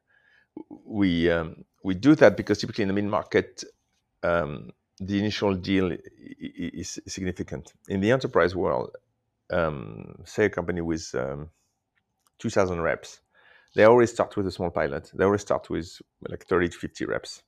we 0.85 1.31
um, 1.31 1.65
we 1.85 1.95
do 1.95 2.15
that 2.17 2.37
because 2.37 2.59
typically 2.59 2.83
in 2.83 2.89
the 2.89 2.95
mid 2.95 3.05
market, 3.05 3.65
um, 4.23 4.71
the 4.99 5.19
initial 5.19 5.55
deal 5.55 5.97
is 6.39 6.99
significant. 7.07 7.73
In 7.89 8.01
the 8.01 8.11
enterprise 8.11 8.55
world, 8.57 8.91
um, 9.51 10.17
say 10.25 10.47
a 10.47 10.51
company 10.51 10.81
with 10.81 11.15
um, 11.15 11.51
2,000 12.39 12.81
reps, 12.81 13.21
they 13.75 13.85
always 13.85 14.11
start 14.11 14.37
with 14.37 14.47
a 14.47 14.51
small 14.51 14.71
pilot. 14.71 15.11
They 15.15 15.25
always 15.25 15.43
start 15.43 15.69
with 15.71 16.01
like 16.29 16.47
30 16.47 16.71
to 16.71 16.79
50 16.79 17.05
reps. 17.05 17.43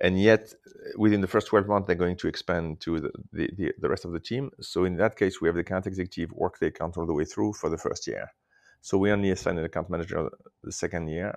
And 0.00 0.20
yet, 0.20 0.54
within 0.96 1.20
the 1.20 1.26
first 1.26 1.48
12 1.48 1.66
months, 1.66 1.88
they're 1.88 1.96
going 1.96 2.16
to 2.18 2.28
expand 2.28 2.80
to 2.82 3.00
the, 3.00 3.10
the, 3.32 3.50
the, 3.56 3.72
the 3.80 3.88
rest 3.88 4.04
of 4.04 4.12
the 4.12 4.20
team. 4.20 4.50
So, 4.60 4.84
in 4.84 4.96
that 4.98 5.16
case, 5.16 5.40
we 5.40 5.48
have 5.48 5.56
the 5.56 5.62
account 5.62 5.88
executive 5.88 6.30
work 6.32 6.60
the 6.60 6.66
account 6.66 6.96
all 6.96 7.06
the 7.06 7.12
way 7.12 7.24
through 7.24 7.54
for 7.54 7.68
the 7.68 7.78
first 7.78 8.06
year. 8.06 8.30
So, 8.80 8.96
we 8.96 9.10
only 9.10 9.30
assign 9.30 9.58
an 9.58 9.64
account 9.64 9.90
manager 9.90 10.30
the 10.62 10.70
second 10.70 11.08
year 11.08 11.34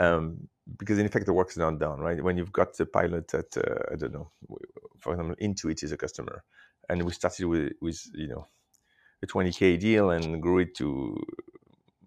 um, 0.00 0.48
because 0.78 0.98
in 0.98 1.08
fact 1.08 1.26
the 1.26 1.32
work 1.32 1.50
is 1.50 1.56
not 1.56 1.78
done 1.78 2.00
right? 2.00 2.22
When 2.22 2.36
you've 2.36 2.52
got 2.52 2.76
the 2.76 2.86
pilot 2.86 3.32
at 3.34 3.56
uh, 3.56 3.92
i 3.92 3.96
don't 3.96 4.14
know 4.14 4.30
for 4.98 5.12
example 5.12 5.36
intuit 5.40 5.82
is 5.82 5.92
a 5.92 5.96
customer 5.96 6.42
and 6.88 7.02
we 7.02 7.12
started 7.12 7.46
with 7.46 7.72
with 7.80 8.00
you 8.14 8.28
know 8.28 8.46
a 9.22 9.26
20k 9.26 9.78
deal 9.78 10.10
and 10.10 10.40
grew 10.40 10.58
it 10.60 10.74
to 10.76 11.16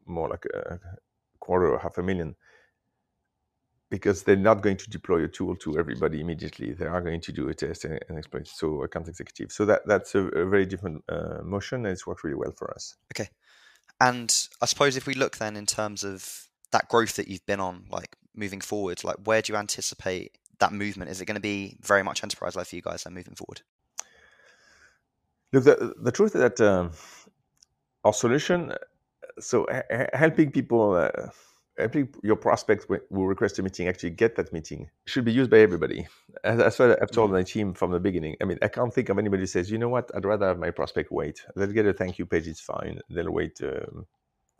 more 0.05 0.29
like 0.29 0.45
a 0.53 0.79
quarter 1.39 1.71
or 1.71 1.79
half 1.79 1.97
a 1.97 2.03
million. 2.03 2.35
Because 3.89 4.23
they're 4.23 4.35
not 4.35 4.63
going 4.63 4.77
to 4.77 4.89
deploy 4.89 5.23
a 5.23 5.27
tool 5.27 5.55
to 5.57 5.77
everybody 5.77 6.19
immediately. 6.19 6.73
They 6.73 6.87
are 6.87 7.01
going 7.01 7.21
to 7.21 7.31
do 7.31 7.49
a 7.49 7.53
test 7.53 7.85
and, 7.85 7.99
and 8.09 8.17
exploit 8.17 8.47
so 8.47 8.81
account 8.81 9.07
executive. 9.07 9.51
So 9.51 9.65
that 9.65 9.81
that's 9.85 10.15
a, 10.15 10.21
a 10.29 10.45
very 10.47 10.65
different 10.65 11.03
uh, 11.07 11.43
motion 11.43 11.85
and 11.85 11.93
it's 11.93 12.07
worked 12.07 12.23
really 12.23 12.35
well 12.35 12.53
for 12.57 12.73
us. 12.73 12.95
Okay. 13.13 13.29
And 14.01 14.29
i 14.61 14.65
suppose 14.65 14.97
if 14.97 15.05
we 15.05 15.13
look 15.13 15.37
then 15.37 15.55
in 15.55 15.67
terms 15.67 16.03
of 16.03 16.49
that 16.73 16.89
growth 16.89 17.15
that 17.15 17.27
you've 17.29 17.45
been 17.45 17.59
on, 17.61 17.85
like 17.89 18.17
moving 18.35 18.59
forward, 18.61 19.03
like 19.03 19.15
where 19.23 19.41
do 19.41 19.53
you 19.53 19.57
anticipate 19.57 20.37
that 20.59 20.73
movement? 20.73 21.09
Is 21.09 21.21
it 21.21 21.25
going 21.25 21.35
to 21.35 21.41
be 21.41 21.77
very 21.81 22.03
much 22.03 22.23
enterprise 22.23 22.55
led 22.55 22.67
for 22.67 22.75
you 22.75 22.81
guys 22.81 23.03
then 23.03 23.13
moving 23.13 23.35
forward? 23.35 23.61
Look, 25.53 25.63
the, 25.63 25.93
the 25.97 26.11
truth 26.11 26.35
is 26.35 26.41
that 26.41 26.59
um, 26.59 26.91
our 28.03 28.13
solution, 28.13 28.73
so 29.39 29.67
helping 30.13 30.51
people, 30.51 30.95
uh, 30.95 31.29
helping 31.77 32.09
your 32.23 32.35
prospects 32.35 32.85
who 32.87 33.25
request 33.25 33.59
a 33.59 33.63
meeting 33.63 33.87
actually 33.87 34.09
get 34.11 34.35
that 34.35 34.51
meeting 34.51 34.89
should 35.05 35.25
be 35.25 35.31
used 35.31 35.51
by 35.51 35.59
everybody. 35.59 36.07
That's 36.43 36.79
what 36.79 37.01
I've 37.01 37.11
told 37.11 37.29
mm-hmm. 37.29 37.37
my 37.37 37.43
team 37.43 37.73
from 37.73 37.91
the 37.91 37.99
beginning. 37.99 38.35
I 38.41 38.45
mean, 38.45 38.57
I 38.63 38.67
can't 38.67 38.93
think 38.93 39.09
of 39.09 39.19
anybody 39.19 39.43
who 39.43 39.47
says, 39.47 39.69
you 39.69 39.77
know 39.77 39.89
what, 39.89 40.09
I'd 40.15 40.25
rather 40.25 40.47
have 40.47 40.59
my 40.59 40.71
prospect 40.71 41.11
wait. 41.11 41.45
They'll 41.55 41.67
get 41.67 41.85
a 41.85 41.93
thank 41.93 42.17
you 42.17 42.25
page, 42.25 42.47
it's 42.47 42.59
fine. 42.59 42.99
They'll 43.09 43.31
wait 43.31 43.61
um, 43.61 44.07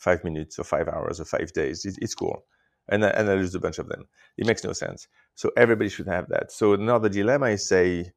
five 0.04 0.24
minutes 0.24 0.60
or 0.60 0.64
five 0.64 0.88
hours 0.88 1.20
or 1.22 1.26
five 1.26 1.52
days. 1.54 1.86
It, 1.86 1.96
it's 2.02 2.16
cool. 2.16 2.46
And, 2.90 3.04
uh, 3.04 3.14
and 3.16 3.30
I 3.30 3.36
lose 3.36 3.56
a 3.56 3.60
bunch 3.60 3.80
of 3.80 3.88
them. 3.88 4.04
It 4.38 4.46
makes 4.46 4.64
no 4.64 4.74
sense. 4.74 5.08
So 5.36 5.52
everybody 5.56 5.90
should 5.90 6.08
have 6.08 6.28
that. 6.30 6.52
So 6.52 6.74
another 6.74 7.10
dilemma 7.10 7.48
is 7.48 7.68
say, 7.68 8.12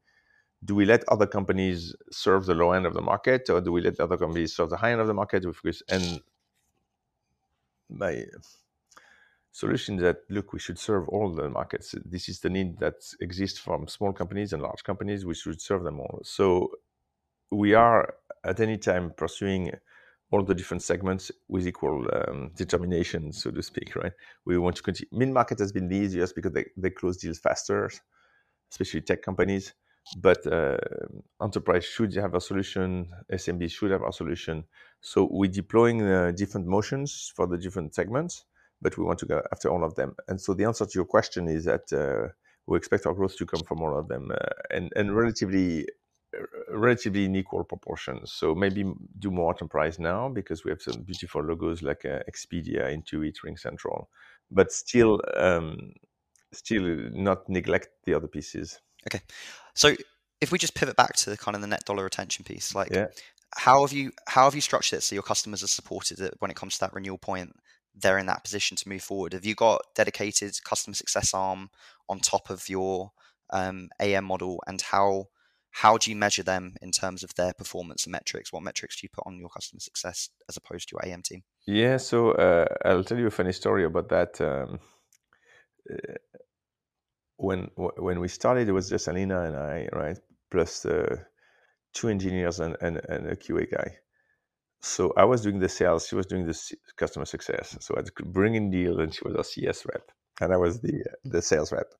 do 0.65 0.75
we 0.75 0.85
let 0.85 1.05
other 1.09 1.27
companies 1.27 1.95
serve 2.11 2.47
the 2.47 2.55
low 2.55 2.73
end 2.73 2.87
of 2.87 2.95
the 2.95 3.03
market 3.13 3.49
or 3.51 3.61
do 3.61 3.71
we 3.71 3.81
let 3.83 4.01
other 4.01 4.17
companies 4.17 4.57
serve 4.57 4.71
the 4.71 4.77
high 4.77 4.93
end 4.93 5.01
of 5.01 5.07
the 5.07 5.15
market? 5.15 5.45
And 5.89 6.21
my 7.89 8.25
solution 9.53 9.97
is 9.97 10.03
that 10.03 10.19
look, 10.29 10.53
we 10.53 10.59
should 10.59 10.79
serve 10.79 11.09
all 11.09 11.33
the 11.33 11.49
markets. 11.49 11.95
This 12.05 12.29
is 12.29 12.41
the 12.41 12.51
need 12.51 12.79
that 12.81 12.97
exists 13.21 13.59
from 13.59 13.87
small 13.87 14.13
companies 14.13 14.53
and 14.53 14.63
large 14.63 14.83
companies. 14.83 15.25
We 15.25 15.35
should 15.35 15.61
serve 15.61 15.85
them 15.85 16.01
all. 16.01 16.21
So 16.25 16.73
we 17.51 17.75
are 17.75 18.15
at 18.45 18.59
any 18.61 18.79
time 18.79 19.13
pursuing 19.17 19.71
all 20.31 20.43
the 20.43 20.55
different 20.55 20.83
segments 20.83 21.31
with 21.49 21.67
equal 21.67 22.05
um, 22.13 22.51
determination, 22.57 23.33
so 23.33 23.51
to 23.51 23.63
speak, 23.63 23.95
right? 23.95 24.13
We 24.45 24.59
want 24.59 24.77
to 24.77 24.83
continue. 24.83 25.09
Mid 25.13 25.31
market 25.31 25.59
has 25.61 25.73
been 25.73 25.89
the 25.89 25.97
easiest 25.97 26.35
because 26.35 26.53
they, 26.53 26.67
they 26.77 26.91
close 26.91 27.17
deals 27.17 27.39
faster, 27.39 27.91
especially 28.71 29.03
tech 29.03 29.23
companies. 29.23 29.75
But 30.19 30.47
uh, 30.47 30.77
enterprise 31.43 31.85
should 31.85 32.15
have 32.15 32.35
a 32.35 32.41
solution, 32.41 33.11
SMB 33.33 33.71
should 33.71 33.91
have 33.91 34.03
a 34.03 34.13
solution. 34.13 34.65
So 35.01 35.29
we're 35.31 35.51
deploying 35.51 36.03
uh, 36.03 36.31
different 36.31 36.67
motions 36.67 37.33
for 37.35 37.47
the 37.47 37.59
different 37.59 37.95
segments, 37.95 38.45
but 38.81 38.97
we 38.97 39.05
want 39.05 39.19
to 39.21 39.27
go 39.27 39.43
after 39.51 39.69
all 39.69 39.83
of 39.83 39.97
them. 39.97 40.15
And 40.29 40.41
so 40.41 40.55
the 40.55 40.65
answer 40.65 40.87
to 40.87 40.93
your 40.95 41.07
question 41.07 41.49
is 41.49 41.65
that 41.65 41.93
uh, 41.93 42.33
we 42.67 42.77
expect 42.77 43.07
our 43.07 43.15
growth 43.15 43.37
to 43.39 43.47
come 43.47 43.63
from 43.65 43.81
all 43.83 43.99
of 43.99 44.07
them 44.07 44.31
uh, 44.31 44.37
and, 44.71 44.93
and 44.95 45.17
relatively 45.17 45.87
relatively 46.69 47.25
in 47.25 47.37
equal 47.37 47.65
proportions. 47.65 48.33
So 48.33 48.55
maybe 48.55 48.85
do 49.19 49.31
more 49.31 49.53
enterprise 49.53 49.99
now 49.99 50.29
because 50.29 50.65
we 50.65 50.71
have 50.71 50.83
some 50.83 51.03
beautiful 51.03 51.43
logos 51.43 51.83
like 51.83 52.05
uh, 52.05 52.21
Expedia, 52.31 52.93
Intuit, 52.95 53.37
RingCentral, 53.45 54.07
but 54.51 54.73
still, 54.73 55.21
um, 55.37 55.93
still 56.53 56.83
not 57.13 57.49
neglect 57.49 57.89
the 58.05 58.15
other 58.15 58.29
pieces. 58.29 58.81
Okay, 59.07 59.23
so 59.75 59.95
if 60.41 60.53
we 60.53 60.59
just 60.59 60.75
pivot 60.75 60.97
back 60.97 61.15
to 61.17 61.31
the 61.31 61.37
kind 61.37 61.55
of 61.55 61.61
the 61.61 61.69
net 61.69 61.85
dollar 61.85 62.05
retention 62.05 62.45
piece, 62.45 62.75
like 62.75 62.93
yeah. 62.93 63.07
how 63.55 63.83
have 63.83 63.93
you 63.93 64.13
how 64.27 64.45
have 64.45 64.55
you 64.55 64.61
structured 64.61 64.99
it 64.99 65.03
so 65.03 65.15
your 65.15 65.23
customers 65.23 65.63
are 65.63 65.69
supported 65.69 66.19
when 66.41 66.51
it 66.51 66.57
comes 66.57 66.75
to 66.75 66.81
that 66.81 66.93
renewal 66.93 67.19
point? 67.19 67.55
They're 67.95 68.19
in 68.19 68.27
that 68.27 68.45
position 68.45 68.77
to 68.77 68.89
move 68.89 69.03
forward. 69.03 69.33
Have 69.33 69.47
you 69.47 69.55
got 69.55 69.81
dedicated 69.95 70.63
customer 70.65 70.95
success 70.95 71.33
arm 71.33 71.71
on 72.11 72.19
top 72.21 72.51
of 72.51 72.69
your 72.69 73.13
um, 73.51 73.89
AM 74.01 74.25
model, 74.25 74.63
and 74.67 74.81
how 74.81 75.29
how 75.83 75.99
do 75.99 76.11
you 76.11 76.17
measure 76.17 76.43
them 76.43 76.75
in 76.81 76.91
terms 76.91 77.23
of 77.23 77.35
their 77.35 77.53
performance 77.53 78.07
and 78.07 78.13
metrics? 78.13 78.51
What 78.51 78.63
metrics 78.63 78.97
do 78.97 79.05
you 79.05 79.11
put 79.11 79.27
on 79.27 79.39
your 79.39 79.51
customer 79.51 79.81
success 79.81 80.31
as 80.49 80.57
opposed 80.57 80.89
to 80.89 80.95
your 80.95 81.05
AM 81.05 81.21
team? 81.21 81.43
Yeah, 81.67 81.99
so 81.99 82.31
uh, 82.31 82.65
I'll 82.87 83.05
tell 83.05 83.19
you 83.19 83.27
a 83.27 83.31
funny 83.31 83.53
story 83.53 83.85
about 83.85 84.09
that. 84.09 84.41
Um, 84.41 84.79
uh, 85.93 86.15
when 87.37 87.69
when 87.77 88.21
we 88.21 88.29
started, 88.29 88.71
it 88.71 88.73
was 88.73 88.89
just 88.89 89.07
Alina 89.07 89.43
and 89.43 89.55
I, 89.55 89.89
right, 89.93 90.19
plus 90.51 90.87
uh, 90.87 91.17
two 91.93 92.09
engineers 92.09 92.59
and, 92.59 92.75
and, 92.81 93.03
and 93.11 93.27
a 93.27 93.37
QA 93.37 93.71
guy. 93.71 93.99
So 94.81 95.13
I 95.19 95.25
was 95.25 95.43
doing 95.43 95.59
the 95.59 95.69
sales, 95.69 96.09
she 96.09 96.15
was 96.15 96.25
doing 96.25 96.47
the 96.47 96.59
customer 96.97 97.27
success. 97.27 97.77
So 97.81 97.95
I 97.97 98.01
would 98.01 98.33
bring 98.33 98.55
in 98.55 98.71
deals, 98.71 98.99
and 98.99 99.15
she 99.15 99.21
was 99.27 99.35
our 99.35 99.45
CS 99.45 99.85
rep, 99.85 100.11
and 100.41 100.55
I 100.55 100.57
was 100.57 100.81
the 100.81 101.05
the 101.25 101.43
sales 101.43 101.71
rep. 101.71 101.93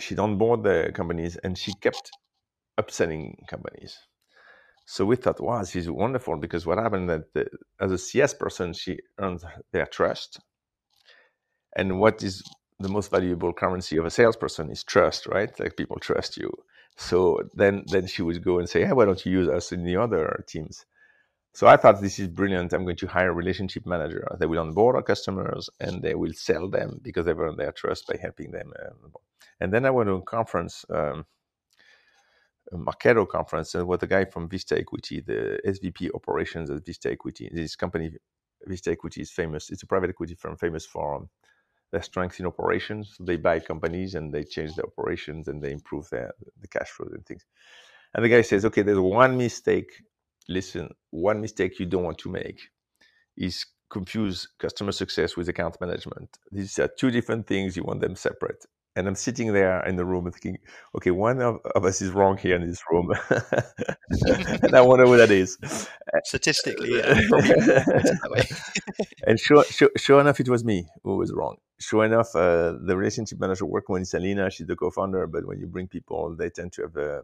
She'd 0.00 0.18
onboard 0.18 0.62
the 0.62 0.90
companies, 0.94 1.36
and 1.36 1.58
she 1.58 1.74
kept 1.82 2.10
upselling 2.78 3.46
companies. 3.48 3.98
So 4.86 5.04
we 5.04 5.16
thought, 5.16 5.40
wow, 5.40 5.60
this 5.60 5.76
is 5.76 5.90
wonderful 5.90 6.36
because 6.38 6.64
what 6.64 6.78
happened 6.78 7.10
that 7.10 7.32
the, 7.34 7.46
as 7.80 7.92
a 7.92 7.98
CS 7.98 8.34
person, 8.34 8.72
she 8.72 8.98
earned 9.20 9.44
their 9.72 9.86
trust. 9.86 10.40
And 11.76 12.00
what 12.00 12.22
is 12.22 12.42
the 12.80 12.88
most 12.88 13.10
valuable 13.10 13.52
currency 13.52 13.98
of 13.98 14.06
a 14.06 14.10
salesperson 14.10 14.70
is 14.70 14.82
trust, 14.84 15.26
right? 15.26 15.50
Like 15.60 15.76
people 15.76 15.98
trust 15.98 16.36
you. 16.38 16.50
So 16.96 17.42
then, 17.54 17.84
then 17.88 18.06
she 18.06 18.22
would 18.22 18.42
go 18.42 18.58
and 18.58 18.68
say, 18.68 18.84
hey, 18.84 18.92
why 18.92 19.04
don't 19.04 19.24
you 19.26 19.32
use 19.32 19.48
us 19.48 19.72
in 19.72 19.84
the 19.84 19.96
other 19.96 20.44
teams? 20.48 20.86
So 21.52 21.66
I 21.66 21.76
thought 21.76 22.00
this 22.00 22.18
is 22.18 22.28
brilliant. 22.28 22.72
I'm 22.72 22.84
going 22.84 22.96
to 22.96 23.06
hire 23.06 23.30
a 23.30 23.34
relationship 23.34 23.84
manager. 23.84 24.26
They 24.38 24.46
will 24.46 24.60
onboard 24.60 24.96
our 24.96 25.02
customers 25.02 25.68
and 25.80 26.02
they 26.02 26.14
will 26.14 26.32
sell 26.32 26.68
them 26.70 27.00
because 27.02 27.26
they've 27.26 27.38
earned 27.38 27.58
their 27.58 27.72
trust 27.72 28.06
by 28.06 28.16
helping 28.20 28.52
them. 28.52 28.72
And 29.60 29.72
then 29.72 29.84
I 29.84 29.90
went 29.90 30.08
to 30.08 30.14
a 30.14 30.22
conference. 30.22 30.84
Um, 30.88 31.26
Marketo 32.72 33.26
conference 33.26 33.74
and 33.74 33.86
with 33.86 34.02
a 34.02 34.06
guy 34.06 34.24
from 34.24 34.48
Vista 34.48 34.78
Equity, 34.78 35.20
the 35.20 35.58
SVP 35.66 36.10
operations 36.14 36.70
at 36.70 36.84
Vista 36.84 37.10
Equity. 37.10 37.50
This 37.52 37.76
company, 37.76 38.12
Vista 38.66 38.90
Equity, 38.90 39.22
is 39.22 39.30
famous. 39.30 39.70
It's 39.70 39.82
a 39.82 39.86
private 39.86 40.10
equity 40.10 40.34
firm 40.34 40.56
famous 40.56 40.84
for 40.84 41.26
their 41.92 42.02
strength 42.02 42.38
in 42.40 42.46
operations. 42.46 43.16
They 43.20 43.36
buy 43.36 43.60
companies 43.60 44.14
and 44.14 44.32
they 44.32 44.44
change 44.44 44.74
their 44.74 44.86
operations 44.86 45.48
and 45.48 45.62
they 45.62 45.72
improve 45.72 46.08
their 46.10 46.32
the 46.60 46.68
cash 46.68 46.90
flow 46.90 47.08
and 47.12 47.24
things. 47.24 47.46
And 48.14 48.24
the 48.24 48.28
guy 48.28 48.42
says, 48.42 48.64
okay, 48.66 48.82
there's 48.82 48.98
one 48.98 49.36
mistake. 49.36 49.90
Listen, 50.48 50.90
one 51.10 51.40
mistake 51.40 51.78
you 51.78 51.86
don't 51.86 52.04
want 52.04 52.18
to 52.18 52.30
make 52.30 52.60
is 53.36 53.66
confuse 53.90 54.48
customer 54.58 54.92
success 54.92 55.36
with 55.36 55.48
account 55.48 55.80
management. 55.80 56.38
These 56.50 56.78
are 56.78 56.88
two 56.88 57.10
different 57.10 57.46
things. 57.46 57.76
You 57.76 57.84
want 57.84 58.00
them 58.00 58.16
separate 58.16 58.64
and 58.98 59.06
I'm 59.06 59.14
sitting 59.14 59.52
there 59.52 59.80
in 59.86 59.94
the 59.94 60.04
room 60.04 60.30
thinking, 60.32 60.58
okay, 60.96 61.12
one 61.12 61.40
of, 61.40 61.60
of 61.76 61.84
us 61.84 62.02
is 62.02 62.10
wrong 62.10 62.36
here 62.36 62.56
in 62.56 62.66
this 62.66 62.82
room, 62.90 63.12
and 63.30 64.74
I 64.74 64.80
wonder 64.80 65.06
who 65.06 65.16
that 65.16 65.30
is. 65.30 65.56
Statistically, 66.24 66.96
yeah, 66.96 67.20
and 69.26 69.38
sure, 69.38 69.62
sure, 69.64 69.90
sure, 69.96 70.20
enough, 70.20 70.40
it 70.40 70.48
was 70.48 70.64
me 70.64 70.88
who 71.04 71.16
was 71.16 71.32
wrong. 71.32 71.58
Sure 71.78 72.04
enough, 72.04 72.34
uh, 72.34 72.74
the 72.84 72.96
relationship 72.96 73.38
manager 73.38 73.66
working 73.66 73.94
with 73.94 74.12
Alina, 74.12 74.50
she's 74.50 74.66
the 74.66 74.74
co-founder, 74.74 75.28
but 75.28 75.46
when 75.46 75.60
you 75.60 75.68
bring 75.68 75.86
people, 75.86 76.34
they 76.34 76.50
tend 76.50 76.72
to 76.72 76.82
have 76.82 76.96
a, 76.96 77.22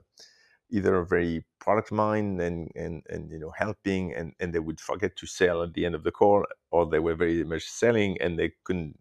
either 0.70 0.94
a 0.94 1.04
very 1.04 1.44
product 1.58 1.90
mind 1.90 2.40
and, 2.40 2.70
and, 2.76 3.02
and 3.08 3.32
you 3.32 3.38
know 3.40 3.52
helping, 3.56 4.14
and, 4.14 4.32
and 4.38 4.54
they 4.54 4.60
would 4.60 4.80
forget 4.80 5.16
to 5.16 5.26
sell 5.26 5.64
at 5.64 5.74
the 5.74 5.84
end 5.84 5.96
of 5.96 6.04
the 6.04 6.12
call, 6.12 6.44
or 6.70 6.86
they 6.86 7.00
were 7.00 7.16
very 7.16 7.42
much 7.42 7.64
selling 7.64 8.16
and 8.20 8.38
they 8.38 8.52
couldn't 8.62 8.96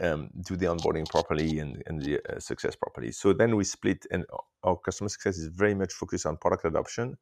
um, 0.00 0.30
do 0.46 0.56
the 0.56 0.66
onboarding 0.66 1.08
properly 1.08 1.58
and, 1.58 1.82
and 1.86 2.02
the 2.02 2.20
uh, 2.28 2.40
success 2.40 2.74
properly. 2.74 3.12
So 3.12 3.32
then 3.32 3.56
we 3.56 3.64
split, 3.64 4.06
and 4.10 4.24
our 4.64 4.76
customer 4.76 5.08
success 5.08 5.38
is 5.38 5.48
very 5.48 5.74
much 5.74 5.92
focused 5.92 6.26
on 6.26 6.36
product 6.36 6.64
adoption. 6.64 7.16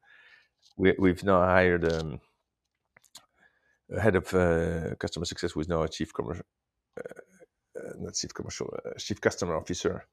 We, 0.77 0.93
have 1.09 1.23
now 1.23 1.41
hired 1.41 1.91
um, 1.91 2.19
a 3.95 3.99
head 3.99 4.15
of 4.15 4.33
uh, 4.33 4.95
customer 4.95 5.25
success 5.25 5.51
who 5.51 5.61
is 5.61 5.67
now 5.67 5.83
a 5.83 5.89
chief 5.89 6.13
commercial, 6.13 6.45
uh, 6.97 7.79
uh, 7.79 7.91
not 7.99 8.13
chief 8.15 8.33
commercial, 8.33 8.73
uh, 8.85 8.97
chief 8.97 9.19
customer 9.19 9.55
officer, 9.55 10.05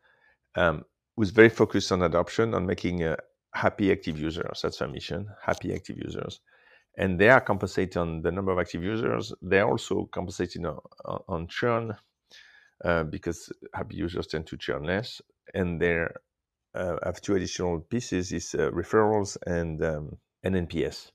um, 0.57 0.85
who's 1.17 1.31
very 1.31 1.49
focused 1.49 1.93
on 1.93 2.03
adoption, 2.03 2.55
on 2.55 2.67
making 2.67 3.05
uh, 3.05 3.17
happy 3.55 3.93
active 3.93 4.19
users. 4.19 4.61
That's 4.63 4.81
our 4.83 4.89
mission: 4.89 5.29
happy 5.43 5.73
active 5.75 5.99
users 5.99 6.41
and 6.99 7.21
they 7.21 7.29
are 7.29 7.41
compensated 7.43 7.99
on 7.99 8.23
the 8.23 8.33
number 8.33 8.53
of 8.53 8.59
active 8.59 8.83
users. 8.83 9.33
They're 9.43 9.69
also 9.69 10.09
compensated 10.13 10.65
on, 10.65 10.79
on, 11.29 11.47
churn 11.47 11.95
uh, 12.85 13.05
because 13.05 13.53
happy 13.75 13.97
users 13.97 14.27
tend 14.27 14.47
to 14.47 14.57
churn 14.57 14.85
less. 14.85 15.21
And 15.55 15.81
there 15.81 16.21
uh, 16.75 16.97
have 17.05 17.21
two 17.21 17.35
additional 17.35 17.81
pieces 17.81 18.33
is 18.33 18.55
uh, 18.55 18.71
referrals 18.71 19.37
and 19.47 19.83
um, 19.83 20.19
NPS. 20.45 21.11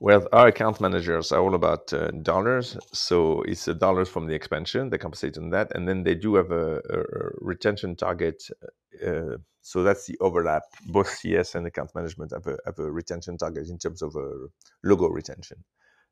Well, 0.00 0.26
our 0.32 0.48
account 0.48 0.80
managers 0.80 1.30
are 1.30 1.40
all 1.40 1.54
about 1.54 1.92
uh, 1.92 2.10
dollars, 2.10 2.76
so 2.92 3.42
it's 3.42 3.66
the 3.66 3.74
dollars 3.74 4.08
from 4.08 4.26
the 4.26 4.34
expansion. 4.34 4.90
They 4.90 4.98
compensate 4.98 5.38
on 5.38 5.50
that, 5.50 5.70
and 5.76 5.88
then 5.88 6.02
they 6.02 6.16
do 6.16 6.34
have 6.34 6.50
a, 6.50 6.78
a 6.78 7.04
retention 7.40 7.94
target. 7.94 8.42
Uh, 9.06 9.36
so 9.60 9.84
that's 9.84 10.06
the 10.06 10.18
overlap. 10.18 10.64
Both 10.88 11.08
CS 11.18 11.54
and 11.54 11.66
account 11.68 11.94
management 11.94 12.32
have 12.32 12.48
a, 12.48 12.58
have 12.66 12.80
a 12.80 12.90
retention 12.90 13.38
target 13.38 13.68
in 13.68 13.78
terms 13.78 14.02
of 14.02 14.16
logo 14.82 15.06
retention. 15.08 15.62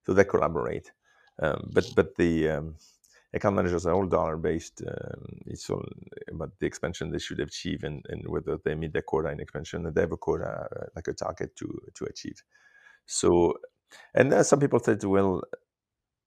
So 0.06 0.14
they 0.14 0.24
collaborate. 0.24 0.92
Um, 1.42 1.70
but 1.72 1.90
but 1.96 2.16
the 2.16 2.48
um, 2.48 2.76
account 3.32 3.56
managers 3.56 3.86
are 3.86 3.94
all 3.94 4.06
dollar 4.06 4.36
based. 4.36 4.82
Um, 4.86 5.38
it's 5.46 5.68
all 5.70 5.84
about 6.30 6.52
the 6.58 6.66
expansion 6.66 7.10
they 7.10 7.18
should 7.18 7.40
achieve 7.40 7.84
and, 7.84 8.04
and 8.08 8.26
whether 8.28 8.58
they 8.64 8.74
meet 8.74 8.92
their 8.92 9.02
quota 9.02 9.30
in 9.30 9.40
expansion. 9.40 9.86
And 9.86 9.94
they 9.94 10.02
have 10.02 10.12
a 10.12 10.16
quota, 10.16 10.68
uh, 10.76 10.86
like 10.96 11.08
a 11.08 11.12
target 11.12 11.56
to 11.56 11.80
to 11.94 12.04
achieve. 12.04 12.42
So, 13.06 13.54
and 14.14 14.32
uh, 14.32 14.42
some 14.42 14.60
people 14.60 14.78
said, 14.78 15.02
well, 15.04 15.42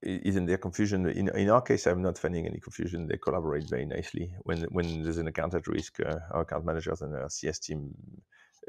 isn't 0.02 0.46
there 0.48 0.58
confusion? 0.58 1.08
In, 1.08 1.30
in 1.30 1.50
our 1.50 1.62
case, 1.62 1.88
I'm 1.88 2.02
not 2.02 2.18
finding 2.18 2.46
any 2.46 2.60
confusion. 2.60 3.08
They 3.08 3.18
collaborate 3.18 3.70
very 3.70 3.86
nicely. 3.86 4.34
When 4.44 4.64
when 4.72 5.04
there's 5.04 5.18
an 5.18 5.28
account 5.28 5.54
at 5.54 5.68
risk, 5.68 6.00
uh, 6.00 6.20
our 6.32 6.42
account 6.42 6.66
managers 6.66 7.02
and 7.02 7.16
our 7.16 7.30
CS 7.30 7.60
team 7.60 7.94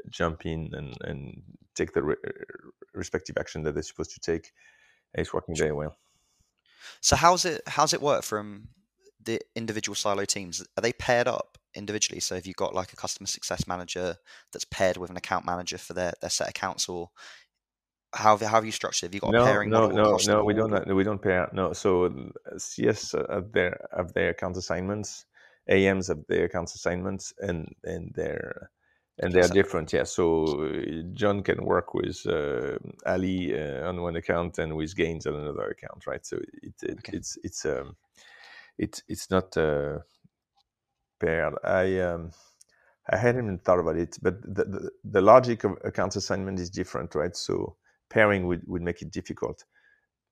jump 0.09 0.45
in 0.45 0.69
and, 0.73 0.95
and 1.01 1.41
take 1.73 1.93
the 1.93 2.03
re- 2.03 2.15
respective 2.93 3.37
action 3.37 3.63
that 3.63 3.73
they're 3.73 3.83
supposed 3.83 4.11
to 4.11 4.19
take. 4.19 4.51
It's 5.13 5.33
working 5.33 5.55
very 5.55 5.71
well. 5.71 5.95
So 7.01 7.15
how's 7.15 7.45
it 7.45 7.61
how's 7.67 7.93
it 7.93 8.01
work 8.01 8.23
from 8.23 8.69
the 9.23 9.39
individual 9.55 9.95
silo 9.95 10.25
teams? 10.25 10.65
Are 10.77 10.81
they 10.81 10.93
paired 10.93 11.27
up 11.27 11.57
individually? 11.73 12.19
So 12.19 12.35
have 12.35 12.45
you 12.45 12.53
got 12.53 12.73
like 12.73 12.93
a 12.93 12.95
customer 12.95 13.27
success 13.27 13.67
manager 13.67 14.17
that's 14.51 14.65
paired 14.65 14.97
with 14.97 15.09
an 15.09 15.17
account 15.17 15.45
manager 15.45 15.77
for 15.77 15.93
their, 15.93 16.13
their 16.21 16.29
set 16.29 16.49
accounts 16.49 16.87
or 16.87 17.09
how 18.13 18.37
have, 18.37 18.47
how 18.47 18.55
have 18.55 18.65
you 18.65 18.71
structured? 18.71 19.07
Have 19.07 19.13
you 19.13 19.19
got 19.19 19.31
no, 19.31 19.43
a 19.43 19.45
pairing 19.45 19.69
no, 19.69 19.89
model? 19.89 19.97
No, 19.97 20.17
no, 20.25 20.43
we 20.43 20.53
don't. 20.53 20.95
We 20.95 21.03
don't 21.03 21.21
pair. 21.21 21.49
No, 21.51 21.73
so 21.73 22.31
CS 22.57 23.13
uh, 23.13 23.25
have 23.29 23.51
their 23.51 23.77
have 23.95 24.13
their 24.13 24.29
account 24.29 24.57
assignments, 24.57 25.25
AMs 25.67 26.07
have 26.07 26.19
their 26.29 26.45
account 26.45 26.73
assignments, 26.73 27.33
and 27.39 27.73
and 27.83 28.13
their 28.15 28.71
and 29.19 29.33
they 29.33 29.41
are 29.41 29.47
different 29.47 29.93
yeah 29.93 30.03
so 30.03 30.69
john 31.13 31.41
can 31.41 31.63
work 31.63 31.93
with 31.93 32.25
uh, 32.27 32.77
ali 33.05 33.57
uh, 33.57 33.87
on 33.87 34.01
one 34.01 34.15
account 34.15 34.57
and 34.59 34.75
with 34.75 34.95
gains 34.95 35.25
on 35.25 35.35
another 35.35 35.67
account 35.69 36.05
right 36.05 36.25
so 36.25 36.37
it, 36.61 36.73
it 36.83 36.97
okay. 36.99 37.17
it's 37.17 37.37
it's 37.43 37.65
um 37.65 37.95
it's 38.77 39.03
it's 39.07 39.29
not 39.29 39.55
uh, 39.57 39.99
paired 41.19 41.55
i 41.63 41.99
um 41.99 42.31
I 43.09 43.17
hadn't 43.17 43.43
even 43.43 43.59
thought 43.59 43.79
about 43.79 43.97
it, 43.97 44.17
but 44.21 44.41
the, 44.41 44.63
the, 44.63 44.91
the 45.03 45.21
logic 45.21 45.63
of 45.63 45.77
account 45.83 46.15
assignment 46.15 46.59
is 46.59 46.69
different, 46.69 47.13
right? 47.13 47.35
So 47.35 47.75
pairing 48.09 48.47
would, 48.47 48.63
would 48.67 48.81
make 48.81 49.01
it 49.01 49.11
difficult. 49.11 49.63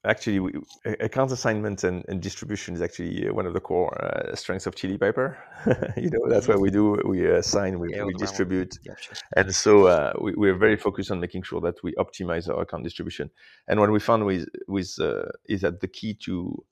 Actually, 0.05 0.39
we, 0.39 0.51
account 0.99 1.31
assignment 1.31 1.85
and, 1.85 2.03
and, 2.09 2.21
distribution 2.21 2.75
is 2.75 2.81
actually 2.81 3.29
uh, 3.29 3.33
one 3.33 3.45
of 3.45 3.53
the 3.53 3.59
core 3.61 3.93
uh, 4.03 4.35
strengths 4.35 4.67
of 4.67 4.75
Chili 4.75 4.97
Piper. 4.97 5.37
you 5.97 6.09
know, 6.09 6.27
that's 6.27 6.45
what 6.45 6.59
we 6.59 6.69
do. 6.69 6.99
We 7.05 7.25
assign, 7.25 7.79
we, 7.79 7.95
yeah, 7.95 8.03
we 8.03 8.13
distribute. 8.13 8.77
Yeah, 8.83 8.95
sure. 8.99 9.15
And 9.37 9.55
so 9.55 9.87
uh, 9.87 10.11
we, 10.19 10.33
we're 10.35 10.57
very 10.57 10.75
focused 10.75 11.09
on 11.09 11.21
making 11.21 11.43
sure 11.43 11.61
that 11.61 11.81
we 11.83 11.93
optimize 11.93 12.49
our 12.49 12.63
account 12.63 12.83
distribution. 12.83 13.29
And 13.69 13.79
what 13.79 13.91
we 13.91 13.99
found 14.01 14.25
with, 14.25 14.45
with 14.67 14.93
uh, 14.99 15.23
is 15.45 15.61
that 15.61 15.79
the 15.79 15.87
key 15.87 16.15
to, 16.25 16.65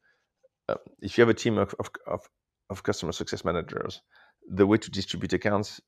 uh, 0.68 0.76
if 1.02 1.18
you 1.18 1.22
have 1.22 1.30
a 1.30 1.34
team 1.34 1.58
of, 1.58 1.74
of, 1.80 1.90
of, 2.08 2.30
of 2.70 2.84
customer 2.84 3.14
success 3.14 3.46
managers, 3.46 4.02
the 4.50 4.68
way 4.68 4.78
to 4.78 4.92
distribute 4.92 5.32
accounts 5.32 5.80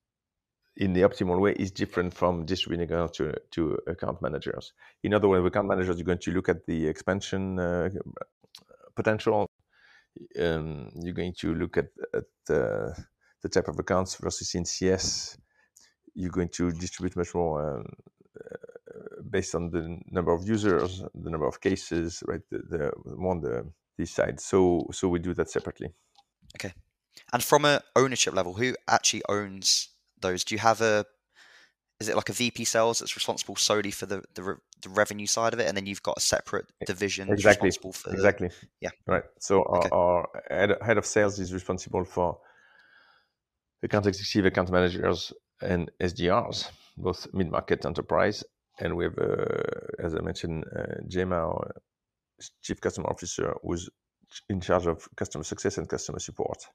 in 0.77 0.93
the 0.93 1.01
optimal 1.01 1.39
way 1.39 1.53
is 1.53 1.71
different 1.71 2.13
from 2.13 2.45
distributing 2.45 2.91
accounts 2.91 3.17
to, 3.17 3.33
to 3.51 3.77
account 3.87 4.21
managers. 4.21 4.73
In 5.03 5.13
other 5.13 5.29
words, 5.29 5.45
account 5.45 5.67
managers, 5.67 5.97
you're 5.97 6.05
going 6.05 6.17
to 6.19 6.31
look 6.31 6.49
at 6.49 6.65
the 6.65 6.87
expansion 6.87 7.59
uh, 7.59 7.89
potential. 8.95 9.47
Um, 10.39 10.89
you're 11.01 11.13
going 11.13 11.33
to 11.39 11.53
look 11.53 11.77
at, 11.77 11.89
at 12.13 12.55
uh, 12.55 12.93
the 13.41 13.49
type 13.49 13.67
of 13.67 13.77
accounts 13.79 14.15
versus 14.15 14.53
in 14.55 14.65
CS. 14.65 15.37
You're 16.15 16.31
going 16.31 16.49
to 16.49 16.71
distribute 16.71 17.15
much 17.15 17.33
more 17.33 17.77
um, 17.77 17.85
uh, 18.39 19.21
based 19.29 19.55
on 19.55 19.69
the 19.69 19.99
number 20.11 20.31
of 20.31 20.47
users, 20.47 21.03
the 21.13 21.29
number 21.29 21.47
of 21.47 21.59
cases, 21.61 22.23
right? 22.27 22.41
The, 22.49 22.59
the 22.69 22.91
more 23.15 23.39
the 23.39 23.71
this 23.97 24.11
side. 24.11 24.39
So 24.39 24.87
so 24.91 25.07
we 25.07 25.19
do 25.19 25.33
that 25.35 25.49
separately. 25.49 25.93
Okay. 26.55 26.73
And 27.31 27.43
from 27.43 27.65
a 27.65 27.81
ownership 27.95 28.33
level, 28.33 28.53
who 28.53 28.75
actually 28.87 29.23
owns 29.29 29.89
those? 30.23 30.43
Do 30.43 30.55
you 30.55 30.59
have 30.59 30.81
a 30.81 31.05
is 31.99 32.09
it 32.09 32.15
like 32.15 32.29
a 32.29 32.33
VP 32.33 32.65
sales 32.65 32.99
that's 32.99 33.15
responsible 33.15 33.55
solely 33.55 33.91
for 33.91 34.05
the, 34.05 34.23
the, 34.33 34.43
re, 34.43 34.55
the 34.81 34.89
revenue 34.89 35.27
side 35.27 35.53
of 35.53 35.59
it, 35.59 35.67
and 35.67 35.77
then 35.77 35.85
you've 35.85 36.03
got 36.03 36.17
a 36.17 36.21
separate 36.21 36.65
division 36.85 37.29
exactly. 37.29 37.67
responsible 37.67 37.93
for 37.93 38.11
exactly 38.11 38.47
the, 38.49 38.67
yeah 38.81 38.89
right. 39.07 39.23
So 39.39 39.63
okay. 39.63 39.89
our, 39.91 40.27
our 40.27 40.27
head, 40.49 40.75
head 40.81 40.97
of 40.97 41.05
sales 41.05 41.39
is 41.39 41.53
responsible 41.53 42.03
for 42.03 42.39
account 43.83 44.07
executive, 44.07 44.45
account 44.47 44.71
managers, 44.71 45.31
and 45.61 45.91
SDRs, 46.01 46.69
both 46.97 47.27
mid 47.33 47.51
market 47.51 47.85
enterprise, 47.85 48.43
and 48.79 48.95
we 48.97 49.05
have, 49.05 49.17
uh, 49.17 49.45
as 49.99 50.15
I 50.15 50.21
mentioned, 50.21 50.65
uh, 50.75 51.01
Gemma, 51.07 51.35
our 51.35 51.75
chief 52.61 52.81
customer 52.81 53.07
officer, 53.07 53.53
who's 53.63 53.89
in 54.49 54.59
charge 54.59 54.87
of 54.87 55.07
customer 55.15 55.43
success 55.43 55.77
and 55.77 55.87
customer 55.87 56.19
support. 56.19 56.65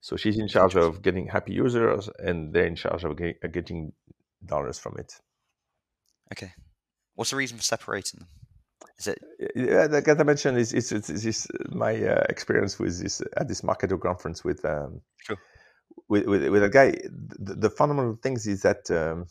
So 0.00 0.16
she's 0.16 0.38
in 0.38 0.48
charge 0.48 0.76
of 0.76 1.02
getting 1.02 1.26
happy 1.26 1.54
users, 1.54 2.08
and 2.18 2.52
they're 2.52 2.66
in 2.66 2.76
charge 2.76 3.04
of 3.04 3.16
get, 3.16 3.40
getting 3.52 3.92
dollars 4.44 4.78
from 4.78 4.96
it. 4.98 5.12
Okay, 6.32 6.52
what's 7.14 7.30
the 7.30 7.36
reason 7.36 7.56
for 7.56 7.62
separating 7.62 8.20
them? 8.20 8.28
Is 8.98 9.08
it? 9.08 9.18
Yeah, 9.54 9.86
like 9.90 10.08
I 10.08 10.22
mentioned, 10.22 10.58
is 10.58 10.72
it's, 10.72 10.92
it's, 10.92 11.10
it's, 11.10 11.46
my 11.68 11.94
uh, 12.02 12.24
experience 12.28 12.78
with 12.78 13.00
this 13.00 13.20
at 13.36 13.48
this 13.48 13.62
Marketo 13.62 14.00
conference 14.00 14.44
with 14.44 14.64
um, 14.64 15.00
sure. 15.18 15.36
with, 16.08 16.26
with, 16.26 16.48
with 16.48 16.62
a 16.62 16.70
guy. 16.70 16.92
The, 17.38 17.54
the 17.54 17.70
fundamental 17.70 18.18
things 18.22 18.46
is 18.46 18.62
that 18.62 18.90
um, 18.90 19.26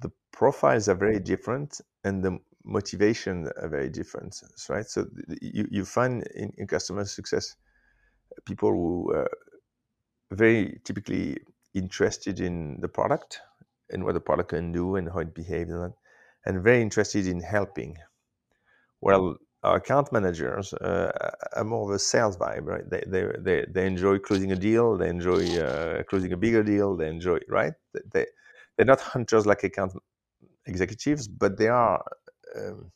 the 0.00 0.10
profiles 0.32 0.88
are 0.88 0.94
very 0.94 1.18
different, 1.18 1.80
and 2.04 2.22
the 2.22 2.38
motivation 2.64 3.48
are 3.62 3.68
very 3.68 3.88
different, 3.88 4.42
right? 4.68 4.86
So 4.86 5.06
you 5.40 5.66
you 5.70 5.84
find 5.84 6.26
in, 6.34 6.52
in 6.58 6.66
customer 6.66 7.04
success 7.04 7.56
people 8.44 8.70
who 8.70 9.12
are 9.12 9.28
very 10.32 10.80
typically 10.84 11.38
interested 11.74 12.40
in 12.40 12.80
the 12.80 12.88
product 12.88 13.40
and 13.90 14.04
what 14.04 14.14
the 14.14 14.20
product 14.20 14.50
can 14.50 14.72
do 14.72 14.96
and 14.96 15.08
how 15.08 15.20
it 15.20 15.34
behaves 15.34 15.70
and, 15.70 15.92
and 16.44 16.62
very 16.62 16.82
interested 16.82 17.26
in 17.26 17.40
helping. 17.40 17.96
Well, 19.00 19.36
our 19.62 19.76
account 19.76 20.12
managers 20.12 20.72
uh, 20.74 21.10
are 21.54 21.64
more 21.64 21.88
of 21.88 21.94
a 21.94 21.98
sales 21.98 22.36
vibe, 22.36 22.66
right? 22.66 22.88
They, 22.88 23.02
they, 23.06 23.26
they, 23.38 23.66
they 23.68 23.86
enjoy 23.86 24.18
closing 24.18 24.52
a 24.52 24.56
deal, 24.56 24.96
they 24.96 25.08
enjoy 25.08 25.58
uh, 25.58 26.02
closing 26.04 26.32
a 26.32 26.36
bigger 26.36 26.62
deal, 26.62 26.96
they 26.96 27.08
enjoy, 27.08 27.38
right? 27.48 27.72
They, 28.12 28.26
they're 28.76 28.86
not 28.86 29.00
hunters 29.00 29.46
like 29.46 29.64
account 29.64 29.92
executives, 30.66 31.28
but 31.28 31.58
they 31.58 31.68
are 31.68 32.04
um, 32.56 32.92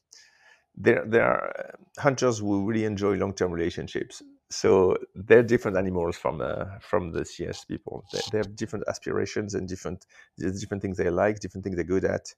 they're, 0.76 1.04
they're 1.06 1.74
hunters 1.98 2.38
who 2.38 2.66
really 2.66 2.84
enjoy 2.84 3.14
long-term 3.16 3.52
relationships 3.52 4.22
so 4.50 4.96
they're 5.14 5.44
different 5.44 5.76
animals 5.76 6.16
from 6.16 6.40
uh, 6.40 6.64
from 6.80 7.12
the 7.12 7.24
CS 7.24 7.64
people. 7.64 8.04
They, 8.12 8.20
they, 8.32 8.38
have 8.38 8.56
different 8.56 8.84
aspirations 8.88 9.54
and 9.54 9.68
different 9.68 10.06
different 10.36 10.82
things 10.82 10.96
they 10.96 11.08
like, 11.08 11.38
different 11.38 11.64
things 11.64 11.76
they're 11.76 11.84
good 11.84 12.04
at, 12.04 12.34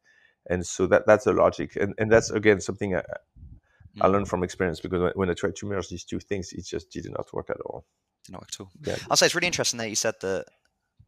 and 0.49 0.65
so 0.65 0.87
that 0.89 1.07
that's 1.07 1.25
the 1.25 1.33
logic. 1.33 1.77
And 1.77 1.95
and 1.99 2.13
that's 2.13 2.31
again 2.31 2.61
something 2.61 2.95
I, 2.95 3.03
I 4.01 4.07
learned 4.09 4.27
mm. 4.27 4.31
from 4.31 4.45
experience 4.45 4.81
because 4.81 5.13
when 5.15 5.31
I 5.31 5.35
tried 5.35 5.57
to 5.57 5.67
merge 5.67 5.89
these 5.89 6.05
two 6.05 6.21
things, 6.21 6.53
it 6.53 6.67
just 6.67 6.91
did 6.91 7.11
not 7.11 7.33
work 7.33 7.49
at 7.49 7.61
all. 7.63 7.87
Did 8.25 8.33
not 8.33 8.43
work 8.43 8.51
at 8.53 8.61
all. 8.61 8.71
Yeah. 8.85 8.97
I'll 9.11 9.17
say 9.17 9.27
it's 9.27 9.35
really 9.35 9.47
interesting 9.47 9.79
that 9.79 9.89
you 9.89 9.97
said 9.97 10.15
that 10.21 10.47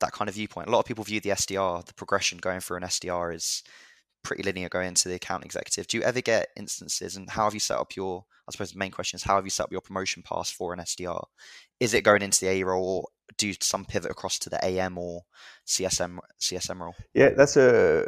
that 0.01 0.13
kind 0.13 0.29
of 0.29 0.35
viewpoint. 0.35 0.69
A 0.69 0.71
lot 0.71 0.81
of 0.81 0.87
people 0.87 1.05
view 1.05 1.21
the 1.21 1.31
SDR, 1.31 1.85
the 1.85 1.95
progression 1.95 2.39
going 2.39 2.61
through 2.61 2.79
an 2.79 2.83
SDR, 2.85 3.35
is 3.35 3.63
pretty 4.25 4.43
linear 4.43 4.69
going 4.69 4.89
into 4.89 5.09
the 5.09 5.15
account 5.15 5.45
executive. 5.45 5.87
Do 5.87 5.99
you 5.99 6.03
ever 6.03 6.21
get 6.21 6.49
instances, 6.57 7.17
and 7.17 7.31
how 7.31 7.45
have 7.45 7.55
you 7.55 7.61
set 7.61 7.79
up 7.79 7.95
your? 7.95 8.25
I 8.49 8.51
suppose 8.51 8.73
the 8.73 8.79
main 8.79 8.91
question 8.91 9.17
is 9.17 9.23
how 9.23 9.37
have 9.37 9.45
you 9.45 9.51
set 9.51 9.65
up 9.65 9.73
your 9.73 9.81
promotion 9.81 10.23
pass 10.23 10.51
for 10.51 10.75
an 10.75 10.81
SDR? 10.81 11.25
Is 11.81 11.95
it 11.95 12.03
going 12.03 12.23
into 12.23 12.41
the 12.41 12.51
A 12.51 12.65
role, 12.65 12.85
or 12.85 13.09
do 13.39 13.53
some 13.61 13.85
pivot 13.85 14.11
across 14.11 14.39
to 14.41 14.51
the 14.51 14.63
AM 14.65 14.99
or 14.99 15.23
CSM 15.67 16.19
CSM 16.41 16.81
role? 16.81 16.95
Yeah, 17.15 17.31
that's 17.31 17.57
a 17.57 18.07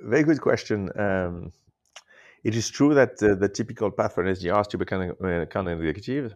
very 0.00 0.22
good 0.22 0.40
question. 0.40 0.90
Um, 0.98 1.52
it 2.44 2.54
is 2.54 2.70
true 2.70 2.94
that 2.94 3.22
uh, 3.22 3.34
the 3.34 3.48
typical 3.48 3.90
path 3.90 4.14
for 4.14 4.22
an 4.22 4.34
SDR 4.34 4.60
is 4.60 4.68
to 4.68 4.78
become 4.78 5.12
an 5.20 5.40
account 5.40 5.68
executive. 5.68 6.34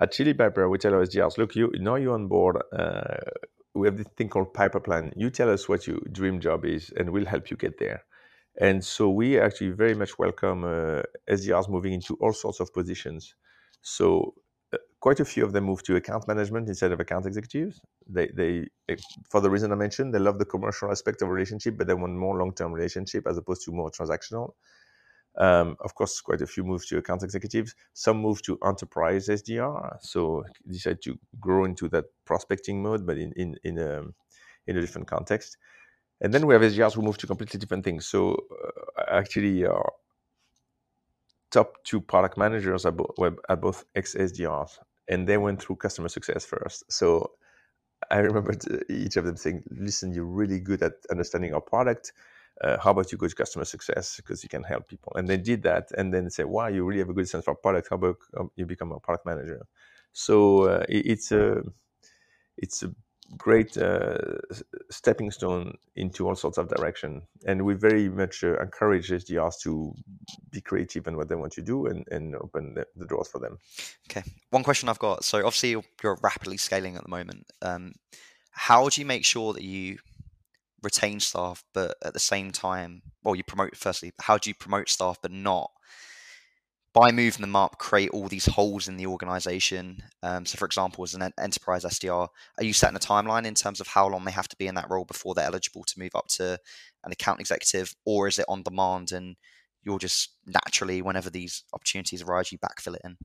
At 0.00 0.12
Chili 0.12 0.32
Piper, 0.32 0.68
we 0.68 0.78
tell 0.78 0.94
our 0.94 1.04
SDRs, 1.04 1.38
look, 1.38 1.56
you 1.56 1.70
now 1.74 1.96
you're 1.96 2.14
on 2.14 2.28
board. 2.28 2.62
Uh, 2.72 3.16
we 3.74 3.86
have 3.86 3.96
this 3.96 4.06
thing 4.16 4.28
called 4.28 4.54
Piper 4.54 4.80
Plan. 4.80 5.12
You 5.16 5.30
tell 5.30 5.50
us 5.50 5.68
what 5.68 5.86
your 5.86 5.98
dream 6.10 6.40
job 6.40 6.64
is, 6.64 6.90
and 6.96 7.10
we'll 7.10 7.26
help 7.26 7.50
you 7.50 7.56
get 7.56 7.78
there. 7.78 8.04
And 8.58 8.84
so 8.84 9.10
we 9.10 9.38
actually 9.38 9.70
very 9.70 9.94
much 9.94 10.18
welcome 10.18 10.64
uh, 10.64 11.02
SDRs 11.30 11.68
moving 11.68 11.92
into 11.92 12.16
all 12.20 12.32
sorts 12.32 12.60
of 12.60 12.72
positions. 12.72 13.34
So 13.80 14.34
uh, 14.72 14.78
quite 15.00 15.20
a 15.20 15.24
few 15.24 15.44
of 15.44 15.52
them 15.52 15.64
move 15.64 15.82
to 15.84 15.96
account 15.96 16.26
management 16.28 16.68
instead 16.68 16.92
of 16.92 17.00
account 17.00 17.26
executives. 17.26 17.80
They, 18.06 18.28
they, 18.34 18.66
eh, 18.88 18.96
for 19.30 19.40
the 19.40 19.50
reason 19.50 19.72
I 19.72 19.76
mentioned, 19.76 20.12
they 20.14 20.18
love 20.18 20.38
the 20.38 20.44
commercial 20.44 20.90
aspect 20.90 21.22
of 21.22 21.28
relationship, 21.28 21.78
but 21.78 21.86
they 21.86 21.94
want 21.94 22.14
more 22.14 22.36
long-term 22.38 22.72
relationship 22.72 23.26
as 23.26 23.38
opposed 23.38 23.64
to 23.64 23.72
more 23.72 23.90
transactional. 23.90 24.52
Um, 25.38 25.76
of 25.80 25.94
course, 25.94 26.20
quite 26.20 26.42
a 26.42 26.46
few 26.46 26.64
move 26.64 26.86
to 26.88 26.98
account 26.98 27.22
executives. 27.22 27.74
Some 27.92 28.18
move 28.18 28.42
to 28.42 28.58
enterprise 28.64 29.28
SDR, 29.28 29.98
so 30.00 30.44
decide 30.66 31.00
to 31.02 31.18
grow 31.38 31.64
into 31.64 31.88
that 31.90 32.06
prospecting 32.24 32.82
mode, 32.82 33.06
but 33.06 33.16
in 33.16 33.32
in 33.36 33.54
in 33.62 33.78
a, 33.78 34.02
in 34.66 34.76
a 34.76 34.80
different 34.80 35.06
context. 35.06 35.56
And 36.20 36.34
then 36.34 36.46
we 36.46 36.54
have 36.54 36.62
SDRs 36.62 36.94
who 36.94 37.02
move 37.02 37.18
to 37.18 37.26
completely 37.26 37.58
different 37.58 37.84
things. 37.84 38.06
So 38.06 38.34
uh, 38.98 39.04
actually, 39.08 39.64
our 39.64 39.86
uh, 39.86 39.90
top 41.50 41.82
two 41.84 42.00
product 42.00 42.36
managers 42.36 42.84
are, 42.84 42.92
bo- 42.92 43.36
are 43.48 43.56
both 43.56 43.84
ex 43.94 44.14
SDRs, 44.14 44.78
and 45.08 45.26
they 45.26 45.38
went 45.38 45.62
through 45.62 45.76
customer 45.76 46.08
success 46.08 46.44
first. 46.44 46.90
So 46.92 47.32
I 48.10 48.18
remember 48.18 48.54
each 48.88 49.16
of 49.16 49.24
them 49.24 49.36
saying, 49.36 49.64
"Listen, 49.70 50.12
you're 50.12 50.24
really 50.24 50.60
good 50.60 50.82
at 50.82 50.94
understanding 51.10 51.54
our 51.54 51.60
product. 51.60 52.12
Uh, 52.60 52.76
how 52.78 52.90
about 52.90 53.10
you 53.10 53.16
go 53.16 53.26
to 53.26 53.34
customer 53.34 53.64
success 53.64 54.16
because 54.16 54.42
you 54.42 54.48
can 54.48 54.62
help 54.62 54.88
people?" 54.88 55.12
And 55.16 55.28
they 55.28 55.38
did 55.38 55.62
that, 55.62 55.90
and 55.96 56.12
then 56.12 56.30
say, 56.30 56.44
"Wow, 56.44 56.68
you 56.68 56.84
really 56.84 57.00
have 57.00 57.10
a 57.10 57.14
good 57.14 57.28
sense 57.28 57.44
for 57.44 57.54
product. 57.54 57.88
How 57.90 57.96
about 57.96 58.16
um, 58.38 58.50
you 58.56 58.66
become 58.66 58.92
a 58.92 59.00
product 59.00 59.26
manager?" 59.26 59.66
So 60.12 60.64
uh, 60.64 60.84
it, 60.88 61.06
it's 61.06 61.32
a 61.32 61.62
it's 62.56 62.82
a 62.82 62.94
great 63.36 63.76
uh, 63.76 64.18
stepping 64.90 65.30
stone 65.30 65.76
into 65.96 66.28
all 66.28 66.34
sorts 66.34 66.58
of 66.58 66.68
direction. 66.68 67.22
And 67.46 67.64
we 67.64 67.74
very 67.74 68.08
much 68.08 68.42
uh, 68.44 68.58
encourage 68.60 69.10
SDRs 69.10 69.60
to 69.62 69.94
be 70.50 70.60
creative 70.60 71.06
in 71.06 71.16
what 71.16 71.28
they 71.28 71.34
want 71.34 71.52
to 71.52 71.62
do 71.62 71.86
and, 71.86 72.04
and 72.10 72.34
open 72.36 72.74
the, 72.74 72.86
the, 72.96 73.06
doors 73.06 73.28
for 73.28 73.38
them. 73.38 73.58
Okay. 74.10 74.22
One 74.50 74.62
question 74.62 74.88
I've 74.88 74.98
got. 74.98 75.24
So 75.24 75.38
obviously 75.38 75.70
you're, 75.70 75.84
rapidly 76.22 76.56
scaling 76.56 76.96
at 76.96 77.04
the 77.04 77.10
moment. 77.10 77.46
Um, 77.62 77.94
how 78.50 78.88
do 78.88 79.00
you 79.00 79.06
make 79.06 79.24
sure 79.24 79.52
that 79.52 79.62
you 79.62 79.98
retain 80.82 81.20
staff, 81.20 81.62
but 81.72 81.96
at 82.02 82.14
the 82.14 82.18
same 82.18 82.50
time, 82.50 83.02
well, 83.22 83.34
you 83.34 83.44
promote 83.44 83.76
firstly, 83.76 84.12
how 84.20 84.38
do 84.38 84.50
you 84.50 84.54
promote 84.54 84.88
staff, 84.88 85.18
but 85.22 85.30
not 85.30 85.70
by 86.92 87.12
moving 87.12 87.42
them 87.42 87.54
up, 87.54 87.78
create 87.78 88.10
all 88.10 88.26
these 88.26 88.46
holes 88.46 88.88
in 88.88 88.96
the 88.96 89.06
organization. 89.06 90.02
Um, 90.22 90.44
so, 90.44 90.58
for 90.58 90.64
example, 90.64 91.04
as 91.04 91.14
an 91.14 91.32
enterprise 91.38 91.84
SDR, 91.84 92.28
are 92.58 92.64
you 92.64 92.72
setting 92.72 92.96
a 92.96 93.00
timeline 93.00 93.46
in 93.46 93.54
terms 93.54 93.80
of 93.80 93.86
how 93.86 94.08
long 94.08 94.24
they 94.24 94.32
have 94.32 94.48
to 94.48 94.56
be 94.56 94.66
in 94.66 94.74
that 94.74 94.90
role 94.90 95.04
before 95.04 95.34
they're 95.34 95.46
eligible 95.46 95.84
to 95.84 95.98
move 95.98 96.14
up 96.14 96.26
to 96.28 96.58
an 97.04 97.12
account 97.12 97.40
executive, 97.40 97.94
or 98.04 98.26
is 98.26 98.38
it 98.38 98.46
on 98.48 98.62
demand 98.62 99.12
and 99.12 99.36
you'll 99.82 99.98
just 99.98 100.30
naturally, 100.46 101.00
whenever 101.00 101.30
these 101.30 101.64
opportunities 101.72 102.22
arise, 102.22 102.50
you 102.50 102.58
backfill 102.58 102.96
it 102.96 103.02
in? 103.04 103.16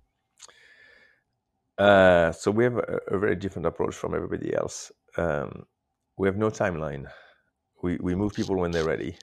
Uh, 1.77 2.31
so 2.31 2.51
we 2.51 2.63
have 2.63 2.77
a, 2.77 2.99
a, 3.09 3.17
very 3.17 3.35
different 3.35 3.65
approach 3.65 3.93
from 3.93 4.15
everybody 4.15 4.55
else. 4.55 4.93
Um, 5.17 5.65
we 6.17 6.27
have 6.27 6.37
no 6.37 6.49
timeline. 6.49 7.05
We 7.83 7.97
we 7.97 8.15
move 8.15 8.33
people 8.33 8.55
when 8.55 8.71
they're 8.71 8.85
ready. 8.85 9.17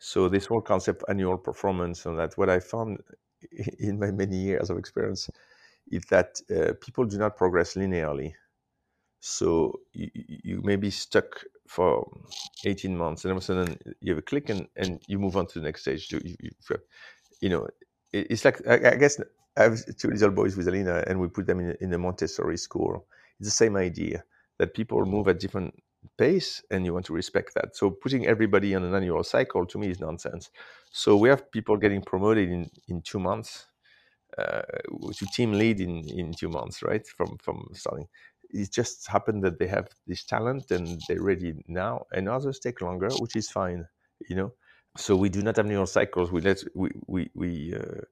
So 0.00 0.28
this 0.28 0.46
whole 0.46 0.60
concept 0.60 1.04
annual 1.08 1.38
performance 1.38 2.06
and 2.06 2.18
that 2.18 2.36
what 2.36 2.50
I 2.50 2.58
found 2.58 2.98
in 3.78 3.98
my 3.98 4.10
many 4.10 4.36
years 4.36 4.70
of 4.70 4.78
experience 4.78 5.30
is 5.90 6.04
that 6.06 6.40
uh, 6.50 6.72
people 6.80 7.04
do 7.04 7.18
not 7.18 7.36
progress 7.36 7.74
linearly. 7.74 8.32
So 9.20 9.80
you, 9.92 10.10
you 10.14 10.62
may 10.62 10.76
be 10.76 10.90
stuck 10.90 11.44
for 11.68 12.06
18 12.64 12.96
months 12.96 13.24
and 13.24 13.32
all 13.32 13.38
of 13.38 13.42
a 13.42 13.46
sudden 13.46 13.78
you 14.00 14.12
have 14.12 14.18
a 14.18 14.22
click 14.22 14.48
and, 14.50 14.66
and 14.76 15.00
you 15.06 15.18
move 15.18 15.36
on 15.36 15.46
to 15.48 15.58
the 15.58 15.64
next 15.64 15.82
stage. 15.82 16.10
You, 16.10 16.20
you, 16.24 16.50
you 17.40 17.48
know, 17.48 17.68
it's 18.12 18.44
like, 18.44 18.66
I, 18.66 18.96
guess 18.96 19.20
I 19.56 19.62
have 19.64 19.80
two 19.96 20.10
little 20.10 20.30
boys 20.30 20.56
with 20.56 20.68
Alina 20.68 21.04
and 21.06 21.20
we 21.20 21.28
put 21.28 21.46
them 21.46 21.60
in, 21.60 21.76
in 21.80 21.92
a 21.92 21.98
Montessori 21.98 22.56
school. 22.58 23.06
It's 23.38 23.48
the 23.48 23.52
same 23.52 23.76
idea 23.76 24.24
that 24.58 24.74
people 24.74 25.04
move 25.06 25.28
at 25.28 25.40
different 25.40 25.74
pace 26.18 26.62
and 26.70 26.84
you 26.84 26.92
want 26.94 27.06
to 27.06 27.12
respect 27.14 27.54
that. 27.54 27.76
So 27.76 27.90
putting 27.90 28.26
everybody 28.26 28.74
on 28.74 28.84
an 28.84 28.94
annual 28.94 29.24
cycle 29.24 29.66
to 29.66 29.78
me 29.78 29.90
is 29.90 30.00
nonsense. 30.00 30.50
So 30.90 31.16
we 31.16 31.28
have 31.28 31.50
people 31.50 31.76
getting 31.76 32.02
promoted 32.02 32.50
in, 32.50 32.70
in 32.88 33.02
two 33.02 33.20
months 33.20 33.66
uh, 34.38 34.62
to 35.16 35.26
team 35.34 35.52
lead 35.52 35.80
in, 35.80 36.08
in 36.08 36.32
two 36.34 36.48
months, 36.48 36.82
right? 36.82 37.06
From 37.06 37.38
from 37.38 37.68
starting. 37.74 38.08
It 38.50 38.72
just 38.72 39.08
happened 39.08 39.44
that 39.44 39.58
they 39.58 39.66
have 39.66 39.88
this 40.06 40.24
talent 40.24 40.70
and 40.70 41.00
they're 41.08 41.22
ready 41.22 41.54
now, 41.68 42.06
and 42.12 42.28
others 42.28 42.58
take 42.58 42.80
longer, 42.80 43.16
which 43.16 43.36
is 43.36 43.50
fine, 43.50 43.86
you 44.28 44.36
know. 44.36 44.54
So 44.96 45.16
we 45.16 45.28
do 45.30 45.42
not 45.42 45.56
have 45.56 45.66
annual 45.66 45.86
cycles. 45.86 46.32
We 46.32 46.40
let 46.42 46.62
we 46.74 46.90
we 47.06 47.30
we, 47.34 47.74
uh, 47.74 48.02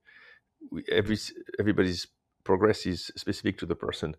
we 0.71 0.85
every 0.91 1.19
everybody's 1.59 2.07
progress 2.45 2.87
is 2.87 3.13
specific 3.17 3.59
to 3.59 3.67
the 3.67 3.77
person. 3.77 4.17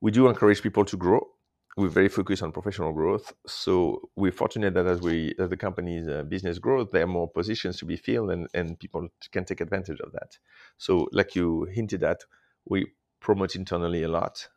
We 0.00 0.10
do 0.10 0.28
encourage 0.28 0.62
people 0.62 0.84
to 0.86 0.96
grow 0.96 1.28
we're 1.76 1.88
very 1.88 2.08
focused 2.08 2.42
on 2.42 2.52
professional 2.52 2.92
growth. 2.92 3.32
So 3.46 4.08
we're 4.14 4.32
fortunate 4.32 4.74
that 4.74 4.86
as 4.86 5.00
we 5.00 5.34
as 5.38 5.50
the 5.50 5.56
company's 5.56 6.06
uh, 6.06 6.22
business 6.22 6.58
grows, 6.58 6.88
there 6.92 7.02
are 7.02 7.08
more 7.08 7.28
positions 7.28 7.78
to 7.78 7.84
be 7.84 7.96
filled, 7.96 8.30
and 8.30 8.48
and 8.54 8.78
people 8.78 9.08
can 9.32 9.44
take 9.44 9.60
advantage 9.60 10.00
of 10.00 10.12
that. 10.12 10.38
So, 10.78 11.08
like 11.12 11.34
you 11.34 11.64
hinted 11.64 12.04
at, 12.04 12.20
we 12.66 12.86
promote 13.20 13.56
internally 13.56 14.04
a 14.04 14.08
lot, 14.08 14.48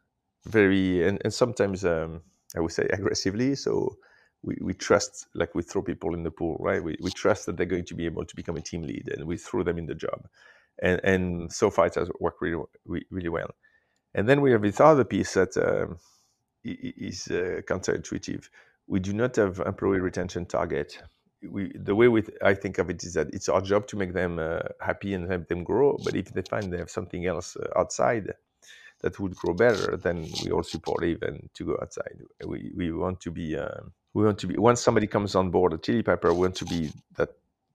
very 0.45 1.08
and 1.08 1.19
and 1.23 1.34
sometimes 1.34 1.84
um, 1.86 2.21
I 2.56 2.60
would 2.60 2.71
say 2.71 2.88
aggressively. 2.91 3.56
So. 3.56 3.97
We, 4.43 4.56
we 4.62 4.75
trust 4.75 5.27
like 5.34 5.56
we 5.56 5.63
throw 5.63 5.82
people 5.82 6.13
in 6.13 6.21
the 6.21 6.30
pool 6.30 6.58
right 6.60 6.82
we, 6.82 6.95
we 7.01 7.10
trust 7.10 7.47
that 7.47 7.58
they're 7.58 7.65
going 7.65 7.86
to 7.86 7.95
be 7.95 8.06
able 8.06 8.23
to 8.23 8.36
become 8.36 8.56
a 8.56 8.62
team 8.62 8.84
lead 8.84 9.10
and 9.12 9.25
we 9.25 9.36
throw 9.36 9.63
them 9.63 9.80
in 9.80 9.88
the 9.88 9.95
job 9.95 10.27
and 10.80 11.01
and 11.03 11.51
so 11.51 11.71
far 11.71 11.88
it 11.88 11.95
has 11.95 12.08
worked 12.19 12.39
really 12.39 12.63
really 13.10 13.30
well 13.30 13.49
and 14.13 14.30
then 14.30 14.41
we 14.41 14.51
have 14.51 14.62
this 14.62 14.80
other 14.80 15.03
piece 15.03 15.34
that 15.34 15.58
um, 15.58 15.97
is 16.71 17.27
uh, 17.30 17.62
counterintuitive. 17.67 18.49
We 18.88 18.99
do 18.99 19.13
not 19.13 19.36
have 19.38 19.60
employee 19.60 19.99
retention 19.99 20.45
target. 20.45 21.01
We, 21.47 21.71
the 21.75 21.95
way 21.95 22.08
we 22.08 22.23
I 22.43 22.53
think 22.56 22.77
of 22.80 22.89
it 22.89 23.03
is 23.03 23.13
that 23.13 23.27
it's 23.34 23.49
our 23.49 23.62
job 23.62 23.88
to 23.88 23.97
make 23.97 24.13
them 24.13 24.39
uh, 24.39 24.60
happy 24.82 25.13
and 25.13 25.30
help 25.30 25.47
them 25.47 25.63
grow. 25.63 25.97
But 26.03 26.15
if 26.15 26.34
they 26.34 26.41
find 26.41 26.71
they 26.71 26.77
have 26.77 26.89
something 26.89 27.25
else 27.25 27.56
uh, 27.58 27.67
outside 27.80 28.34
that 29.01 29.19
would 29.19 29.36
grow 29.36 29.53
better, 29.53 29.97
then 29.97 30.27
we 30.43 30.51
all 30.51 30.63
support 30.63 31.03
even 31.03 31.49
to 31.53 31.65
go 31.65 31.77
outside. 31.82 32.21
We, 32.45 32.71
we 32.75 32.91
want 32.91 33.21
to 33.21 33.32
be 33.32 33.56
uh, 33.56 33.82
we 34.13 34.25
want 34.25 34.39
to 34.39 34.47
be 34.47 34.58
once 34.58 34.82
somebody 34.82 35.08
comes 35.08 35.36
on 35.36 35.51
board 35.51 35.73
at 35.73 35.84
Chili 35.84 36.03
Piper, 36.03 36.34
we 36.34 36.41
want 36.41 36.56
to 36.56 36.65
be 36.65 36.91
that 37.17 37.30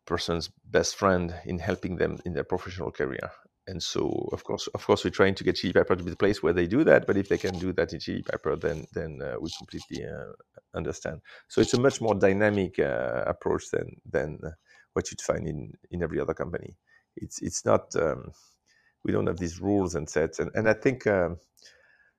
person's 0.07 0.51
best 0.71 0.97
friend 0.97 1.35
in 1.45 1.59
helping 1.61 1.97
them 1.97 2.19
in 2.25 2.35
their 2.35 2.45
professional 2.45 2.91
career 2.91 3.31
and 3.67 3.83
so 3.83 4.29
of 4.33 4.45
course 4.45 4.67
of 4.75 4.85
course 4.85 5.05
we're 5.05 5.11
trying 5.11 5.35
to 5.35 5.45
get 5.45 5.57
Chili 5.57 5.73
Piper 5.73 5.97
to 5.97 6.05
be 6.05 6.11
the 6.11 6.17
place 6.17 6.43
where 6.43 6.53
they 6.53 6.67
do 6.67 6.85
that 6.85 7.07
but 7.07 7.17
if 7.17 7.29
they 7.29 7.39
can 7.39 7.59
do 7.59 7.73
that 7.73 7.93
in 7.93 8.01
Chili 8.01 8.23
Piper 8.23 8.57
then 8.57 8.87
then 8.93 9.21
uh, 9.23 9.37
we 9.41 9.51
completely 9.59 10.05
uh, 10.05 10.33
understand. 10.75 11.21
So 11.49 11.61
it's 11.61 11.75
a 11.75 11.81
much 11.81 12.01
more 12.01 12.15
dynamic 12.15 12.79
uh, 12.79 13.25
approach 13.27 13.71
than 13.71 13.97
than 14.11 14.39
what 14.95 15.11
you'd 15.11 15.21
find 15.21 15.47
in 15.47 15.73
in 15.91 16.03
every 16.03 16.21
other 16.21 16.35
company. 16.35 16.77
It's 17.17 17.41
it's 17.43 17.65
not 17.65 17.95
um, 17.97 18.33
we 19.05 19.13
don't 19.13 19.27
have 19.27 19.39
these 19.39 19.61
rules 19.61 19.95
and 19.95 20.09
sets. 20.09 20.39
And 20.41 20.51
and 20.55 20.69
i 20.69 20.75
think 20.75 21.07
um, 21.07 21.39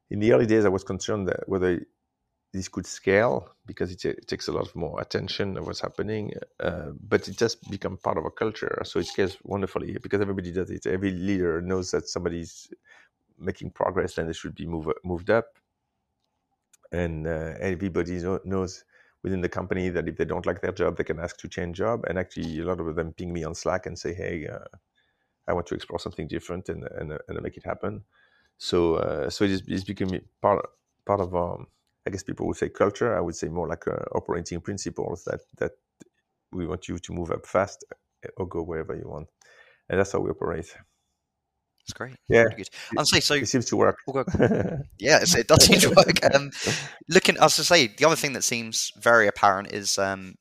in 0.09 0.19
the 0.19 0.33
early 0.33 0.45
days 0.45 0.65
i 0.65 0.69
was 0.69 0.83
concerned 0.83 1.27
that 1.27 1.47
whether 1.47 1.85
this 2.53 2.67
could 2.67 2.85
scale 2.85 3.55
because 3.65 3.91
it, 3.91 4.05
it, 4.05 4.27
takes 4.27 4.47
a 4.47 4.51
lot 4.51 4.73
more 4.75 5.01
attention 5.01 5.57
of 5.57 5.65
what's 5.65 5.81
happening, 5.81 6.33
uh, 6.59 6.91
but 7.09 7.27
it 7.27 7.35
just 7.35 7.69
become 7.69 7.97
part 7.97 8.17
of 8.17 8.25
a 8.25 8.29
culture. 8.29 8.79
So 8.85 8.99
it 8.99 9.07
scales 9.07 9.37
wonderfully 9.43 9.97
because 10.01 10.21
everybody 10.21 10.51
does 10.51 10.69
it. 10.69 10.85
Every 10.85 11.11
leader 11.11 11.61
knows 11.61 11.89
that 11.91 12.07
somebody's 12.07 12.71
making 13.39 13.71
progress 13.71 14.19
and 14.19 14.29
they 14.29 14.33
should 14.33 14.53
be 14.53 14.67
move, 14.67 14.87
moved 15.03 15.31
up. 15.31 15.47
And 16.91 17.25
uh, 17.25 17.55
everybody 17.59 18.21
knows 18.45 18.85
within 19.23 19.41
the 19.41 19.49
company 19.49 19.89
that 19.89 20.07
if 20.07 20.17
they 20.17 20.25
don't 20.25 20.45
like 20.45 20.61
their 20.61 20.71
job, 20.71 20.95
they 20.95 21.03
can 21.03 21.19
ask 21.19 21.37
to 21.37 21.47
change 21.47 21.77
job. 21.77 22.05
And 22.07 22.19
actually, 22.19 22.59
a 22.59 22.65
lot 22.65 22.79
of 22.79 22.95
them 22.95 23.13
ping 23.13 23.33
me 23.33 23.43
on 23.43 23.55
Slack 23.55 23.87
and 23.87 23.97
say, 23.97 24.13
"Hey, 24.13 24.47
uh, 24.47 24.59
I 25.47 25.53
want 25.53 25.65
to 25.67 25.75
explore 25.75 25.97
something 25.97 26.27
different," 26.27 26.69
and 26.69 26.83
and, 26.83 27.17
and 27.27 27.41
make 27.41 27.57
it 27.57 27.65
happen. 27.65 28.03
So 28.59 28.95
uh, 28.95 29.29
so 29.31 29.45
it 29.45 29.51
is, 29.51 29.63
it's 29.67 29.83
becoming 29.83 30.21
part 30.39 30.63
part 31.05 31.21
of 31.21 31.33
um, 31.35 31.65
I 32.05 32.09
guess 32.09 32.23
people 32.23 32.47
would 32.47 32.57
say 32.57 32.69
culture. 32.69 33.15
I 33.15 33.21
would 33.21 33.35
say 33.35 33.47
more 33.47 33.67
like 33.67 33.87
uh, 33.87 34.03
operating 34.13 34.61
principles 34.61 35.23
that 35.25 35.41
that 35.57 35.71
we 36.51 36.67
want 36.67 36.87
you 36.87 36.99
to 36.99 37.13
move 37.13 37.31
up 37.31 37.45
fast 37.45 37.85
uh, 37.91 38.29
or 38.37 38.47
go 38.47 38.61
wherever 38.61 38.95
you 38.95 39.07
want, 39.07 39.27
and 39.89 39.99
that's 39.99 40.11
how 40.11 40.19
we 40.19 40.29
operate. 40.29 40.75
That's 41.83 41.93
great. 41.93 42.15
Yeah, 42.29 42.45
good. 42.55 42.69
I'll 42.97 43.05
say 43.05 43.19
so. 43.19 43.33
It 43.33 43.47
seems 43.47 43.65
to 43.65 43.77
work. 43.77 43.97
yeah, 44.99 45.19
it 45.21 45.47
does 45.47 45.65
seem 45.65 45.79
to 45.79 45.89
work. 45.89 46.33
Um, 46.33 46.51
looking, 47.09 47.35
as 47.41 47.59
I 47.59 47.63
say 47.63 47.87
the 47.87 48.05
other 48.05 48.15
thing 48.15 48.33
that 48.33 48.43
seems 48.43 48.91
very 48.97 49.27
apparent 49.27 49.73
is 49.73 49.97
um, 49.97 50.35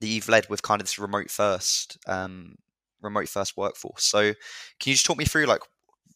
that 0.00 0.06
you've 0.06 0.28
led 0.28 0.48
with 0.48 0.62
kind 0.62 0.80
of 0.80 0.86
this 0.86 0.98
remote 0.98 1.30
first, 1.30 1.98
um, 2.06 2.56
remote 3.02 3.28
first 3.28 3.56
workforce. 3.58 4.04
So, 4.04 4.32
can 4.80 4.90
you 4.90 4.94
just 4.94 5.04
talk 5.04 5.18
me 5.18 5.26
through 5.26 5.46
like 5.46 5.60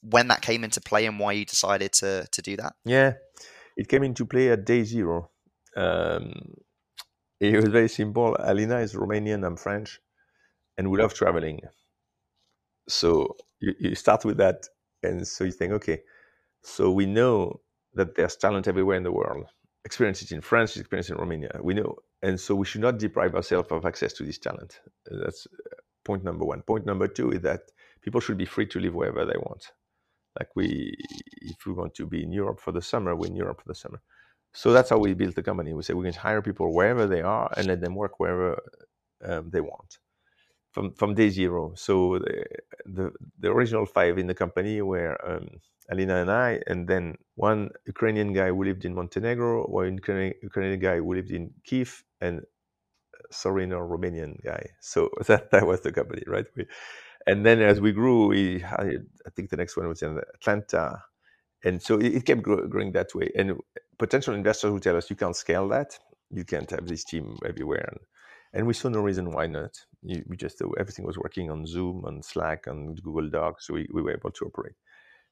when 0.02 0.28
that 0.28 0.40
came 0.40 0.64
into 0.64 0.80
play 0.80 1.04
and 1.04 1.18
why 1.18 1.32
you 1.32 1.44
decided 1.44 1.92
to 1.94 2.26
to 2.30 2.42
do 2.42 2.56
that? 2.56 2.72
Yeah, 2.86 3.14
it 3.76 3.88
came 3.88 4.02
into 4.02 4.26
play 4.26 4.50
at 4.50 4.64
day 4.64 4.84
zero. 4.84 5.30
Um, 5.76 6.54
it 7.40 7.56
was 7.56 7.66
very 7.66 7.88
simple. 7.88 8.36
Alina 8.38 8.78
is 8.78 8.94
Romanian, 8.94 9.46
I'm 9.46 9.56
French, 9.56 10.00
and 10.78 10.90
we 10.90 10.98
love 11.00 11.14
traveling. 11.14 11.60
So 12.88 13.36
you, 13.60 13.74
you 13.80 13.94
start 13.94 14.24
with 14.24 14.36
that, 14.38 14.66
and 15.02 15.26
so 15.26 15.44
you 15.44 15.52
think, 15.52 15.72
okay, 15.72 16.02
so 16.62 16.90
we 16.90 17.06
know 17.06 17.60
that 17.94 18.14
there's 18.14 18.36
talent 18.36 18.68
everywhere 18.68 18.96
in 18.96 19.02
the 19.02 19.12
world. 19.12 19.46
Experience 19.84 20.22
it 20.22 20.32
in 20.32 20.40
France, 20.40 20.76
experience 20.76 21.10
it 21.10 21.14
in 21.14 21.18
Romania. 21.18 21.50
We 21.62 21.74
know, 21.74 21.96
and 22.22 22.40
so 22.40 22.54
we 22.54 22.66
should 22.66 22.80
not 22.80 22.98
deprive 22.98 23.34
ourselves 23.34 23.68
of 23.70 23.84
access 23.84 24.12
to 24.14 24.24
this 24.24 24.38
talent. 24.38 24.80
That's 25.06 25.46
uh, 25.46 25.74
point 26.04 26.24
number 26.24 26.44
one. 26.44 26.62
Point 26.62 26.86
number 26.86 27.08
two 27.08 27.32
is 27.32 27.42
that 27.42 27.62
people 28.00 28.20
should 28.20 28.38
be 28.38 28.46
free 28.46 28.66
to 28.66 28.80
live 28.80 28.94
wherever 28.94 29.26
they 29.26 29.36
want 29.36 29.66
like 30.38 30.50
we 30.56 30.96
if 31.42 31.66
we 31.66 31.72
want 31.72 31.94
to 31.94 32.06
be 32.06 32.22
in 32.22 32.32
europe 32.32 32.60
for 32.60 32.72
the 32.72 32.82
summer 32.82 33.14
we're 33.16 33.26
in 33.28 33.36
europe 33.36 33.60
for 33.62 33.68
the 33.68 33.74
summer. 33.74 34.00
So 34.54 34.72
that's 34.72 34.90
how 34.90 34.98
we 34.98 35.14
built 35.14 35.34
the 35.34 35.42
company. 35.42 35.74
We 35.74 35.82
say 35.82 35.94
we 35.94 36.04
can 36.04 36.14
hire 36.14 36.40
people 36.40 36.72
wherever 36.74 37.06
they 37.08 37.22
are 37.22 37.52
and 37.56 37.66
let 37.66 37.80
them 37.80 37.96
work 37.96 38.20
wherever 38.20 38.60
um, 39.24 39.50
they 39.50 39.60
want. 39.60 39.98
From 40.72 40.92
from 40.94 41.14
day 41.14 41.30
zero. 41.30 41.72
So 41.76 42.18
the, 42.18 42.44
the, 42.86 43.12
the 43.40 43.50
original 43.50 43.86
five 43.86 44.18
in 44.18 44.26
the 44.28 44.34
company 44.34 44.82
were 44.82 45.16
um, 45.28 45.48
alina 45.90 46.16
and 46.16 46.30
i 46.30 46.60
and 46.66 46.88
then 46.88 47.16
one 47.34 47.70
ukrainian 47.86 48.32
guy 48.32 48.48
who 48.48 48.64
lived 48.64 48.84
in 48.86 48.94
montenegro 48.94 49.64
one 49.66 49.98
ukrainian 50.42 50.80
guy 50.80 50.96
who 50.96 51.14
lived 51.14 51.30
in 51.30 51.52
kiev 51.64 52.02
and 52.22 52.40
sorry 53.30 53.66
no 53.66 53.78
romanian 53.78 54.42
guy. 54.44 54.70
So 54.80 55.10
that 55.26 55.50
that 55.50 55.66
was 55.66 55.80
the 55.82 55.92
company 55.92 56.22
right? 56.26 56.46
We 56.56 56.66
and 57.26 57.46
then 57.46 57.62
as 57.62 57.80
we 57.80 57.92
grew, 57.92 58.28
we 58.28 58.64
I 58.64 59.30
think 59.36 59.50
the 59.50 59.56
next 59.56 59.76
one 59.76 59.88
was 59.88 60.02
in 60.02 60.18
Atlanta, 60.34 61.02
and 61.64 61.82
so 61.82 61.98
it, 61.98 62.14
it 62.16 62.26
kept 62.26 62.42
growing 62.42 62.92
that 62.92 63.14
way. 63.14 63.30
And 63.36 63.60
potential 63.98 64.34
investors 64.34 64.72
would 64.72 64.82
tell 64.82 64.96
us, 64.96 65.10
"You 65.10 65.16
can't 65.16 65.36
scale 65.36 65.68
that. 65.68 65.98
You 66.30 66.44
can't 66.44 66.70
have 66.70 66.86
this 66.86 67.04
team 67.04 67.38
everywhere." 67.46 67.88
And, 67.92 68.00
and 68.54 68.66
we 68.66 68.74
saw 68.74 68.88
no 68.90 69.00
reason 69.00 69.30
why 69.32 69.46
not. 69.46 69.78
We 70.02 70.36
just 70.36 70.62
uh, 70.62 70.68
everything 70.78 71.06
was 71.06 71.18
working 71.18 71.50
on 71.50 71.66
Zoom, 71.66 72.04
on 72.06 72.22
Slack, 72.22 72.68
on 72.68 72.96
Google 72.96 73.30
Docs, 73.30 73.66
so 73.68 73.74
we, 73.74 73.88
we 73.92 74.02
were 74.02 74.12
able 74.12 74.30
to 74.32 74.46
operate. 74.46 74.76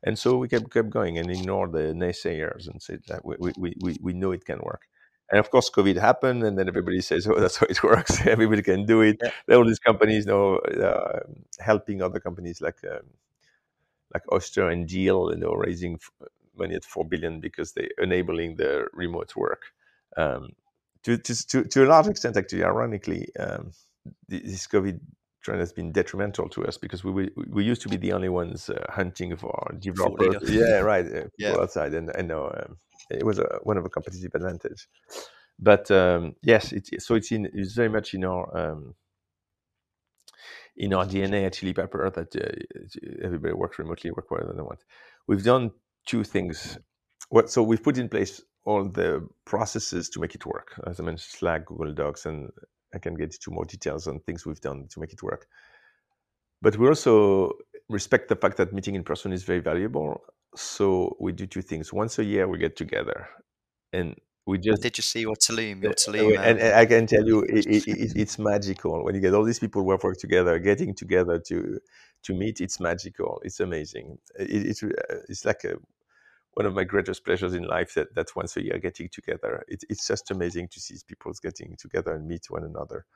And 0.04 0.18
so 0.18 0.38
we 0.38 0.48
kept 0.48 0.70
kept 0.72 0.90
going 0.90 1.18
and 1.18 1.30
ignored 1.30 1.72
the 1.72 1.94
naysayers 1.94 2.68
and 2.68 2.82
said 2.82 3.02
that 3.08 3.24
we, 3.24 3.36
we, 3.58 3.74
we, 3.80 3.96
we 4.02 4.12
know 4.14 4.32
it 4.32 4.44
can 4.44 4.60
work. 4.60 4.82
And 5.30 5.38
of 5.38 5.50
course, 5.50 5.70
COVID 5.70 5.96
happened, 5.96 6.42
and 6.42 6.58
then 6.58 6.68
everybody 6.68 7.00
says, 7.00 7.26
"Oh, 7.26 7.40
that's 7.40 7.56
how 7.60 7.66
it 7.68 7.82
works. 7.82 8.26
everybody 8.26 8.62
can 8.62 8.84
do 8.86 9.00
it." 9.00 9.18
Yeah. 9.22 9.30
There 9.46 9.56
are 9.56 9.60
all 9.60 9.66
these 9.66 9.78
companies, 9.78 10.26
you 10.26 10.32
know, 10.32 10.56
uh, 10.58 11.20
helping 11.58 12.02
other 12.02 12.20
companies 12.20 12.60
like 12.60 12.78
um, 12.84 13.06
like 14.12 14.22
Oyster 14.32 14.68
and 14.68 14.86
Deel, 14.86 15.30
you 15.32 15.38
know, 15.38 15.52
raising 15.52 15.98
money 16.56 16.74
at 16.74 16.84
four 16.84 17.04
billion 17.04 17.40
because 17.40 17.72
they're 17.72 17.88
enabling 17.98 18.56
the 18.56 18.86
remote 18.92 19.34
work. 19.36 19.62
Um, 20.16 20.50
to, 21.04 21.18
to, 21.18 21.64
to 21.64 21.84
a 21.84 21.86
large 21.86 22.06
extent, 22.06 22.36
actually, 22.36 22.62
ironically, 22.62 23.28
um, 23.36 23.72
this 24.28 24.66
COVID 24.66 25.00
trend 25.42 25.60
has 25.60 25.72
been 25.72 25.92
detrimental 25.92 26.48
to 26.48 26.64
us 26.64 26.78
because 26.78 27.04
we 27.04 27.30
we 27.48 27.64
used 27.64 27.82
to 27.82 27.88
be 27.88 27.96
the 27.96 28.12
only 28.12 28.28
ones 28.28 28.70
uh, 28.70 28.84
hunting 28.88 29.36
for 29.36 29.74
developers. 29.78 30.50
Yeah, 30.50 30.80
right. 30.80 31.06
Uh, 31.06 31.28
yeah. 31.38 31.54
outside, 31.58 31.94
and 31.94 32.10
I 32.16 32.22
know 32.22 32.46
um, 32.46 32.78
it 33.10 33.24
was 33.24 33.38
a, 33.38 33.58
one 33.62 33.76
of 33.76 33.84
a 33.84 33.88
competitive 33.88 34.34
advantage. 34.34 34.88
but 35.58 35.90
um, 35.90 36.34
yes, 36.42 36.72
it, 36.72 37.02
so 37.02 37.14
it's 37.14 37.32
in 37.32 37.50
it's 37.52 37.74
very 37.74 37.88
much 37.88 38.14
in 38.14 38.24
our 38.24 38.56
um, 38.56 38.94
in 40.76 40.94
our 40.94 41.04
DNA 41.04 41.46
at 41.46 41.54
Chili 41.54 41.74
Piper 41.74 42.10
that 42.10 42.34
uh, 42.36 43.24
everybody 43.24 43.54
works 43.54 43.78
remotely, 43.78 44.10
work 44.10 44.30
wherever 44.30 44.52
they 44.52 44.62
want. 44.62 44.80
We've 45.26 45.44
done 45.44 45.72
two 46.06 46.24
things. 46.24 46.78
What, 47.28 47.50
so 47.50 47.62
we've 47.62 47.82
put 47.82 47.98
in 47.98 48.08
place 48.08 48.42
all 48.64 48.84
the 48.84 49.26
processes 49.44 50.08
to 50.10 50.20
make 50.20 50.34
it 50.34 50.46
work. 50.46 50.80
As 50.86 51.00
I 51.00 51.02
mentioned, 51.02 51.38
Slack, 51.38 51.66
Google 51.66 51.92
Docs, 51.92 52.26
and 52.26 52.50
I 52.94 52.98
can 52.98 53.14
get 53.14 53.34
into 53.34 53.50
more 53.50 53.64
details 53.64 54.06
on 54.06 54.20
things 54.20 54.44
we've 54.46 54.60
done 54.60 54.86
to 54.88 55.00
make 55.00 55.12
it 55.12 55.22
work. 55.22 55.46
But 56.60 56.76
we 56.76 56.86
also 56.86 57.52
respect 57.88 58.28
the 58.28 58.36
fact 58.36 58.56
that 58.58 58.72
meeting 58.72 58.94
in 58.94 59.04
person 59.04 59.32
is 59.32 59.42
very 59.42 59.60
valuable. 59.60 60.22
So 60.54 61.16
we 61.20 61.32
do 61.32 61.46
two 61.46 61.62
things. 61.62 61.92
Once 61.92 62.18
a 62.18 62.24
year, 62.24 62.46
we 62.46 62.58
get 62.58 62.76
together, 62.76 63.28
and 63.92 64.14
we 64.46 64.58
just 64.58 64.82
did 64.82 64.98
you 64.98 65.02
see 65.02 65.20
your 65.20 65.34
Tulum? 65.34 65.82
Your 65.82 65.92
uh, 65.92 65.94
Tulum, 65.94 66.38
and, 66.38 66.58
and, 66.58 66.74
I 66.74 66.84
can 66.84 67.06
tell 67.06 67.26
you, 67.26 67.40
it, 67.48 67.66
it, 67.66 67.88
it, 67.88 68.12
it's 68.16 68.38
magical 68.38 69.04
when 69.04 69.14
you 69.14 69.20
get 69.20 69.34
all 69.34 69.44
these 69.44 69.58
people 69.58 69.82
who 69.82 69.88
work 69.88 70.18
together, 70.18 70.58
getting 70.58 70.94
together 70.94 71.38
to 71.48 71.78
to 72.24 72.34
meet. 72.34 72.60
It's 72.60 72.78
magical. 72.78 73.40
It's 73.44 73.60
amazing. 73.60 74.18
it's 74.36 74.82
uh, 74.82 74.88
it's 75.28 75.44
like 75.44 75.64
a, 75.64 75.76
one 76.54 76.66
of 76.66 76.74
my 76.74 76.84
greatest 76.84 77.24
pleasures 77.24 77.54
in 77.54 77.64
life 77.64 77.94
that 77.94 78.14
that 78.14 78.34
once 78.36 78.56
a 78.56 78.64
year 78.64 78.78
getting 78.78 79.08
together. 79.08 79.64
it's 79.68 80.06
just 80.06 80.30
amazing 80.30 80.68
to 80.68 80.80
see 80.80 80.96
people 81.06 81.32
getting 81.42 81.76
together 81.76 82.14
and 82.14 82.26
meet 82.26 82.50
one 82.50 82.64
another. 82.64 83.06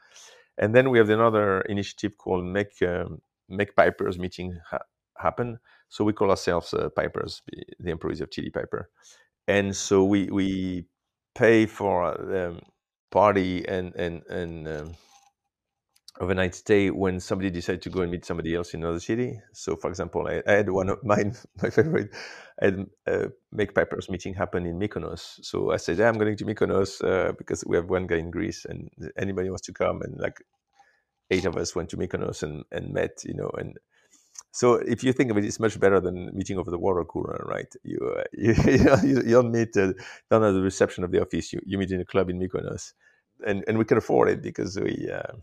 And 0.58 0.74
then 0.74 0.90
we 0.90 0.98
have 0.98 1.10
another 1.10 1.60
initiative 1.62 2.16
called 2.16 2.44
Make 2.44 2.80
um, 2.82 3.20
Make 3.48 3.76
Pipers 3.76 4.18
Meeting 4.18 4.58
ha- 4.70 4.86
Happen. 5.18 5.58
So 5.88 6.04
we 6.04 6.12
call 6.12 6.30
ourselves 6.30 6.72
uh, 6.72 6.88
Pipers, 6.96 7.42
the 7.78 7.90
employees 7.90 8.20
of 8.20 8.30
Chili 8.30 8.50
Piper. 8.50 8.90
And 9.46 9.76
so 9.76 10.04
we 10.04 10.28
we 10.30 10.86
pay 11.34 11.66
for 11.66 12.16
the 12.18 12.48
um, 12.48 12.60
party 13.10 13.66
and 13.68 13.94
and 13.94 14.22
and 14.28 14.68
um, 14.68 14.94
overnight 16.20 16.54
stay 16.54 16.90
when 16.90 17.20
somebody 17.20 17.50
decided 17.50 17.82
to 17.82 17.90
go 17.90 18.00
and 18.00 18.10
meet 18.10 18.24
somebody 18.24 18.54
else 18.54 18.74
in 18.74 18.82
another 18.82 19.00
city. 19.00 19.40
So, 19.52 19.76
for 19.76 19.90
example, 19.90 20.26
I, 20.26 20.42
I 20.46 20.52
had 20.52 20.70
one 20.70 20.88
of 20.88 20.98
mine, 21.04 21.36
my 21.62 21.70
favorite, 21.70 22.14
a 22.60 23.28
Make 23.52 23.74
Pipers 23.74 24.08
meeting 24.08 24.34
happen 24.34 24.66
in 24.66 24.78
Mykonos. 24.78 25.44
So 25.44 25.72
I 25.72 25.76
said, 25.76 25.98
yeah, 25.98 26.08
I'm 26.08 26.18
going 26.18 26.36
to 26.36 26.44
Mykonos 26.44 27.04
uh, 27.04 27.32
because 27.32 27.64
we 27.66 27.76
have 27.76 27.90
one 27.90 28.06
guy 28.06 28.16
in 28.16 28.30
Greece 28.30 28.64
and 28.64 28.90
anybody 29.18 29.50
wants 29.50 29.66
to 29.66 29.72
come. 29.72 30.02
And 30.02 30.18
like 30.18 30.42
eight 31.30 31.44
of 31.44 31.56
us 31.56 31.74
went 31.74 31.90
to 31.90 31.96
Mykonos 31.96 32.42
and, 32.42 32.64
and 32.72 32.92
met, 32.92 33.22
you 33.24 33.34
know, 33.34 33.50
and 33.58 33.76
so 34.52 34.74
if 34.74 35.04
you 35.04 35.12
think 35.12 35.30
of 35.30 35.36
it, 35.36 35.44
it's 35.44 35.60
much 35.60 35.78
better 35.78 36.00
than 36.00 36.30
meeting 36.34 36.58
over 36.58 36.70
the 36.70 36.78
water 36.78 37.04
cooler, 37.04 37.44
right? 37.46 37.70
You 37.84 37.98
uh, 38.18 38.24
you, 38.32 38.54
you, 39.02 39.22
you, 39.22 39.30
don't 39.30 39.52
meet 39.52 39.76
uh, 39.76 39.92
down 40.30 40.44
at 40.44 40.52
the 40.52 40.62
reception 40.62 41.04
of 41.04 41.10
the 41.10 41.20
office. 41.20 41.52
You, 41.52 41.60
you 41.66 41.76
meet 41.76 41.90
in 41.90 42.00
a 42.00 42.06
club 42.06 42.30
in 42.30 42.38
Mykonos, 42.38 42.94
and 43.46 43.64
and 43.68 43.76
we 43.76 43.84
can 43.84 43.98
afford 43.98 44.30
it 44.30 44.42
because 44.42 44.78
we 44.80 45.10
uh, 45.12 45.34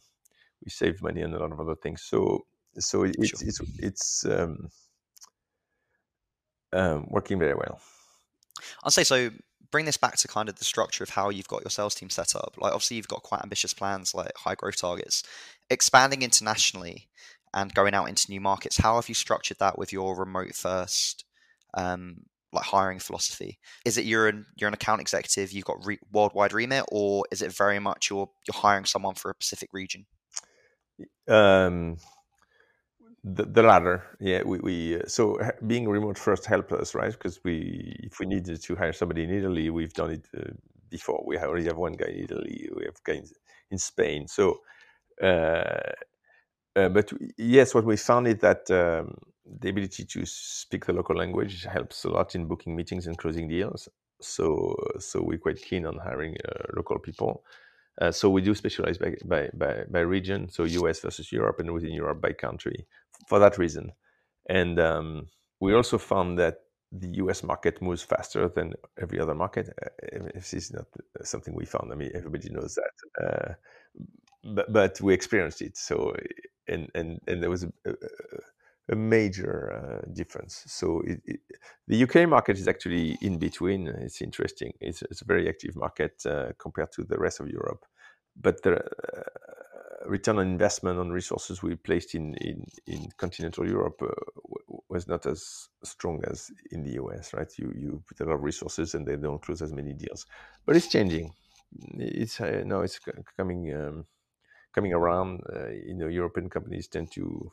we 0.66 0.70
save 0.70 1.02
money 1.02 1.24
on 1.24 1.34
a 1.34 1.40
lot 1.40 1.52
of 1.52 1.60
other 1.60 1.76
things. 1.76 2.02
So 2.02 2.46
so 2.80 3.04
it's 3.04 3.28
sure. 3.28 3.48
it's 3.48 3.62
it's 3.80 4.26
um, 4.26 4.70
um, 6.72 7.08
working 7.10 7.40
very 7.40 7.56
well. 7.56 7.80
I'll 8.84 8.92
say 8.92 9.04
so. 9.04 9.30
Bring 9.72 9.86
this 9.86 9.98
back 9.98 10.18
to 10.18 10.28
kind 10.28 10.50
of 10.50 10.56
the 10.56 10.66
structure 10.66 11.04
of 11.04 11.10
how 11.10 11.30
you've 11.30 11.48
got 11.48 11.64
your 11.64 11.72
sales 11.72 11.96
team 11.96 12.12
set 12.12 12.36
up. 12.36 12.56
Like 12.60 12.74
obviously 12.74 12.98
you've 12.98 13.08
got 13.08 13.24
quite 13.24 13.42
ambitious 13.42 13.74
plans, 13.74 14.14
like 14.14 14.32
high 14.38 14.54
growth 14.54 14.78
targets. 14.78 15.24
Expanding 15.72 16.22
internationally 16.22 17.08
and 17.56 17.74
going 17.74 17.96
out 17.96 18.08
into 18.08 18.30
new 18.30 18.40
markets. 18.40 18.78
How 18.78 18.96
have 18.96 19.10
you 19.10 19.16
structured 19.16 19.58
that 19.60 19.80
with 19.80 19.92
your 19.92 20.16
remote 20.16 20.54
first 20.54 21.26
um, 21.74 22.18
like 22.52 22.66
hiring 22.66 23.00
philosophy? 23.00 23.60
Is 23.84 23.98
it 23.98 24.06
you're 24.06 24.28
an 24.28 24.46
you're 24.56 24.68
an 24.68 24.74
account 24.76 25.02
executive, 25.02 25.52
you've 25.52 25.66
got 25.66 25.86
re- 25.86 26.00
worldwide 26.12 26.54
remit, 26.54 26.86
or 26.92 27.26
is 27.32 27.42
it 27.42 27.52
very 27.52 27.80
much 27.80 28.10
you're 28.10 28.30
you're 28.48 28.62
hiring 28.62 28.86
someone 28.86 29.16
for 29.16 29.32
a 29.32 29.36
specific 29.36 29.70
region? 29.74 30.06
Um, 31.28 31.98
the, 33.24 33.46
the 33.46 33.64
latter, 33.64 34.04
yeah. 34.20 34.44
We, 34.46 34.60
we 34.60 34.96
uh, 34.98 35.08
so 35.08 35.40
being 35.68 35.88
remote 35.88 36.18
first 36.18 36.46
helped 36.46 36.72
us, 36.74 36.94
right? 36.96 37.12
Because 37.12 37.40
we 37.44 37.96
if 38.04 38.20
we 38.20 38.26
needed 38.26 38.62
to 38.64 38.76
hire 38.76 38.94
somebody 38.94 39.24
in 39.24 39.32
Italy, 39.32 39.70
we've 39.70 39.94
done 39.94 40.12
it 40.12 40.28
uh, 40.38 40.52
before. 40.90 41.24
We 41.26 41.38
already 41.38 41.66
have 41.66 41.78
one 41.78 41.94
guy 41.94 42.08
in 42.08 42.24
Italy. 42.26 42.70
We 42.76 42.86
have 42.86 43.02
guys 43.04 43.34
in 43.72 43.78
Spain. 43.78 44.28
So 44.28 44.60
uh, 45.22 45.92
uh, 46.76 46.90
but 46.90 47.12
yes, 47.38 47.76
what 47.76 47.86
we 47.86 47.98
found 47.98 48.28
is 48.28 48.38
that 48.40 48.70
um, 48.72 49.16
the 49.60 49.70
ability 49.70 50.06
to 50.06 50.26
speak 50.26 50.86
the 50.86 50.94
local 50.94 51.16
language 51.16 51.66
helps 51.66 52.04
a 52.06 52.10
lot 52.10 52.36
in 52.36 52.48
booking 52.48 52.76
meetings 52.76 53.08
and 53.08 53.18
closing 53.18 53.48
deals. 53.48 53.88
So, 54.22 54.76
so 55.00 55.22
we're 55.22 55.38
quite 55.38 55.62
keen 55.62 55.86
on 55.86 55.98
hiring 56.00 56.36
uh, 56.48 56.64
local 56.76 56.98
people. 57.00 57.44
Uh, 58.02 58.12
so 58.12 58.30
we 58.30 58.42
do 58.42 58.56
specialize 58.56 58.98
by, 58.98 59.16
by, 59.26 59.50
by, 59.54 59.84
by, 59.90 60.00
region, 60.00 60.50
so 60.50 60.64
US 60.64 61.00
versus 61.00 61.32
Europe, 61.32 61.60
and 61.60 61.72
within 61.72 61.94
Europe 61.94 62.22
by 62.22 62.34
country 62.34 62.88
for 63.28 63.40
that 63.40 63.58
reason. 63.58 63.92
And 64.50 64.80
um, 64.80 65.28
we 65.60 65.74
also 65.74 65.98
found 65.98 66.40
that 66.40 66.62
the 66.92 67.10
US 67.24 67.44
market 67.44 67.82
moves 67.82 68.04
faster 68.04 68.48
than 68.48 68.74
every 69.02 69.20
other 69.20 69.36
market. 69.36 69.70
Uh, 69.82 70.20
this 70.34 70.54
is 70.54 70.74
not 70.74 70.86
something 71.24 71.54
we 71.54 71.66
found. 71.66 71.92
I 71.92 71.96
mean, 71.96 72.12
everybody 72.16 72.50
knows 72.50 72.76
that. 72.76 73.24
Uh, 73.24 73.54
but, 74.44 74.72
but 74.72 75.02
we 75.02 75.14
experienced 75.14 75.62
it. 75.62 75.78
So 75.78 76.16
and 76.68 76.90
and 76.96 77.20
and 77.28 77.42
there 77.42 77.50
was 77.50 77.64
a, 77.64 77.72
a, 77.86 77.94
a 78.92 78.96
major 78.96 80.02
uh, 80.06 80.14
difference. 80.14 80.64
So 80.68 81.02
it, 81.06 81.22
it, 81.26 81.40
the 81.88 82.04
UK 82.04 82.28
market 82.28 82.58
is 82.58 82.68
actually 82.68 83.18
in 83.22 83.40
between. 83.40 83.88
It's 83.88 84.22
interesting. 84.22 84.74
It's, 84.82 85.02
it's 85.04 85.22
a 85.22 85.26
very 85.26 85.48
active 85.48 85.76
market 85.76 86.22
uh, 86.26 86.52
compared 86.60 86.92
to 86.94 87.04
the 87.04 87.18
rest 87.18 87.40
of 87.40 87.48
Europe, 87.48 87.86
but 88.36 88.62
the 88.64 88.76
uh, 88.76 88.80
return 90.06 90.38
on 90.38 90.48
investment 90.48 91.00
on 91.00 91.12
resources 91.12 91.64
we 91.64 91.76
placed 91.76 92.14
in 92.14 92.34
in, 92.36 92.66
in 92.88 93.08
continental 93.18 93.66
Europe 93.66 94.02
uh, 94.02 94.76
was 94.90 95.08
not 95.08 95.26
as 95.26 95.70
strong 95.84 96.22
as 96.30 96.52
in 96.72 96.84
the 96.84 97.02
US. 97.02 97.34
Right? 97.34 97.52
You 97.58 97.72
you 97.76 98.04
put 98.08 98.20
a 98.20 98.26
lot 98.26 98.36
of 98.36 98.44
resources 98.44 98.96
and 98.96 99.06
they 99.06 99.16
don't 99.16 99.42
close 99.42 99.62
as 99.62 99.72
many 99.72 99.94
deals, 99.94 100.26
but 100.66 100.76
it's 100.76 100.88
changing. 100.88 101.32
It's 101.98 102.42
uh, 102.42 102.64
no, 102.66 102.82
it's 102.82 103.00
coming. 103.38 103.74
Um, 103.74 104.06
coming 104.74 104.94
around. 104.94 105.42
Uh, 105.56 105.70
you 105.70 105.94
know, 105.94 106.08
European 106.08 106.50
companies 106.50 106.88
tend 106.88 107.12
to 107.12 107.52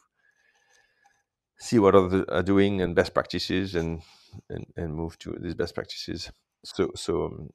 see 1.60 1.78
what 1.78 1.94
others 1.94 2.24
are 2.28 2.42
doing 2.42 2.80
and 2.80 2.94
best 2.94 3.14
practices, 3.14 3.74
and 3.74 4.02
and, 4.48 4.66
and 4.76 4.94
move 4.94 5.18
to 5.18 5.36
these 5.40 5.54
best 5.54 5.74
practices. 5.74 6.30
So 6.64 6.90
so 6.94 7.26
um, 7.26 7.50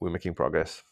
we're 0.00 0.10
making 0.10 0.34
progress. 0.34 0.82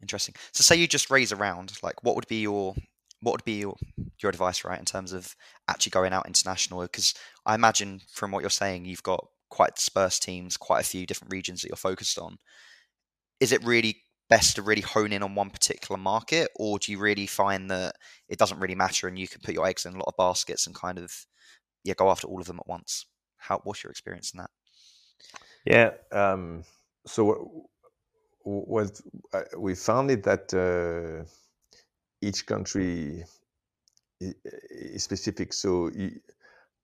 Interesting. 0.00 0.34
So 0.52 0.62
say 0.62 0.76
you 0.76 0.88
just 0.88 1.10
raise 1.10 1.32
around, 1.32 1.72
like 1.82 2.02
what 2.02 2.16
would 2.16 2.26
be 2.26 2.42
your 2.42 2.74
what 3.20 3.32
would 3.32 3.44
be 3.44 3.60
your 3.60 3.76
your 4.20 4.30
advice, 4.30 4.64
right, 4.64 4.78
in 4.78 4.84
terms 4.84 5.12
of 5.12 5.34
actually 5.68 5.90
going 5.90 6.12
out 6.12 6.26
international? 6.26 6.82
Because 6.82 7.14
I 7.46 7.54
imagine 7.54 8.00
from 8.10 8.32
what 8.32 8.40
you're 8.42 8.50
saying, 8.50 8.84
you've 8.84 9.02
got 9.02 9.24
quite 9.48 9.76
dispersed 9.76 10.22
teams, 10.22 10.56
quite 10.56 10.80
a 10.80 10.88
few 10.88 11.06
different 11.06 11.32
regions 11.32 11.62
that 11.62 11.68
you're 11.68 11.76
focused 11.76 12.18
on. 12.18 12.38
Is 13.38 13.52
it 13.52 13.64
really 13.64 14.02
best 14.28 14.56
to 14.56 14.62
really 14.62 14.80
hone 14.80 15.12
in 15.12 15.22
on 15.22 15.34
one 15.34 15.50
particular 15.50 15.98
market, 16.00 16.48
or 16.56 16.78
do 16.78 16.90
you 16.90 16.98
really 16.98 17.26
find 17.26 17.70
that 17.70 17.94
it 18.28 18.38
doesn't 18.38 18.60
really 18.60 18.74
matter 18.74 19.06
and 19.06 19.18
you 19.18 19.28
can 19.28 19.40
put 19.42 19.54
your 19.54 19.66
eggs 19.66 19.84
in 19.84 19.94
a 19.94 19.98
lot 19.98 20.08
of 20.08 20.16
baskets 20.16 20.66
and 20.66 20.74
kind 20.74 20.98
of 20.98 21.26
yeah 21.84 21.94
go 21.94 22.10
after 22.10 22.26
all 22.26 22.40
of 22.40 22.46
them 22.46 22.60
at 22.60 22.68
once? 22.68 23.06
How 23.36 23.60
what's 23.64 23.82
your 23.82 23.90
experience 23.90 24.32
in 24.32 24.38
that? 24.38 24.50
Yeah, 25.64 25.90
um, 26.10 26.64
so 27.06 27.68
what, 28.42 29.00
uh, 29.32 29.42
we 29.58 29.74
found 29.74 30.10
it 30.10 30.24
that 30.24 30.52
uh, 30.52 31.24
each 32.20 32.46
country 32.46 33.24
is 34.20 35.02
specific. 35.02 35.52
So 35.52 35.90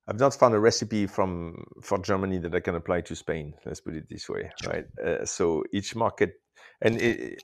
I've 0.06 0.18
not 0.18 0.34
found 0.34 0.54
a 0.54 0.58
recipe 0.58 1.06
from 1.06 1.64
for 1.82 1.98
Germany 1.98 2.38
that 2.38 2.54
I 2.54 2.60
can 2.60 2.74
apply 2.74 3.02
to 3.02 3.16
Spain. 3.16 3.54
Let's 3.64 3.80
put 3.80 3.94
it 3.94 4.08
this 4.08 4.28
way, 4.28 4.50
right? 4.66 4.86
Uh, 5.04 5.24
so 5.24 5.64
each 5.72 5.94
market 5.94 6.40
and 6.80 7.00
it, 7.00 7.42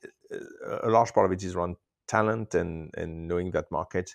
a 0.82 0.88
large 0.88 1.12
part 1.12 1.26
of 1.26 1.32
it 1.32 1.42
is 1.42 1.54
around 1.54 1.76
talent 2.08 2.54
and 2.54 2.90
and 2.96 3.28
knowing 3.28 3.50
that 3.52 3.70
market. 3.70 4.14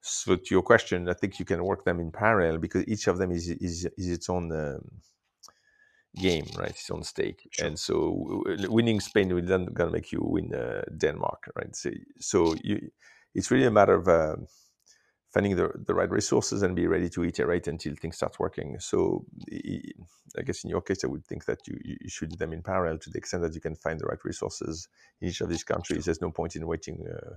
So 0.00 0.36
to 0.36 0.54
your 0.54 0.62
question, 0.62 1.08
I 1.08 1.14
think 1.14 1.38
you 1.38 1.44
can 1.44 1.64
work 1.64 1.84
them 1.84 2.00
in 2.00 2.10
parallel 2.10 2.58
because 2.58 2.86
each 2.86 3.08
of 3.08 3.18
them 3.18 3.30
is 3.30 3.48
is, 3.48 3.88
is 3.96 4.10
its 4.10 4.28
own 4.30 4.52
um, 4.52 4.80
game, 6.16 6.46
right? 6.56 6.70
Its 6.70 6.90
own 6.90 7.02
stake. 7.02 7.48
Sure. 7.50 7.66
And 7.66 7.78
so 7.78 8.42
winning 8.68 9.00
Spain 9.00 9.34
will 9.34 9.44
then 9.44 9.66
gonna 9.66 9.90
make 9.90 10.12
you 10.12 10.20
win 10.22 10.54
uh, 10.54 10.82
Denmark, 10.96 11.50
right? 11.56 11.74
So 11.74 11.90
so 12.18 12.54
you, 12.62 12.90
it's 13.34 13.50
really 13.50 13.66
a 13.66 13.70
matter 13.70 13.94
of 13.94 14.08
uh, 14.08 14.36
finding 15.32 15.56
the, 15.56 15.70
the 15.86 15.94
right 15.94 16.10
resources 16.10 16.62
and 16.62 16.74
be 16.74 16.86
ready 16.86 17.08
to 17.10 17.24
iterate 17.24 17.68
until 17.68 17.94
things 17.94 18.16
start 18.16 18.38
working. 18.38 18.78
So 18.80 19.24
I 20.38 20.42
guess 20.42 20.64
in 20.64 20.70
your 20.70 20.80
case, 20.80 21.04
I 21.04 21.08
would 21.08 21.26
think 21.26 21.44
that 21.44 21.66
you, 21.66 21.78
you 21.84 22.08
should 22.08 22.30
do 22.30 22.36
them 22.36 22.52
in 22.52 22.62
parallel 22.62 22.98
to 22.98 23.10
the 23.10 23.18
extent 23.18 23.42
that 23.42 23.54
you 23.54 23.60
can 23.60 23.74
find 23.74 24.00
the 24.00 24.06
right 24.06 24.24
resources 24.24 24.88
in 25.20 25.28
each 25.28 25.40
of 25.40 25.48
these 25.48 25.64
countries. 25.64 26.04
There's 26.06 26.22
no 26.22 26.30
point 26.30 26.56
in 26.56 26.66
waiting, 26.66 27.06
uh, 27.06 27.36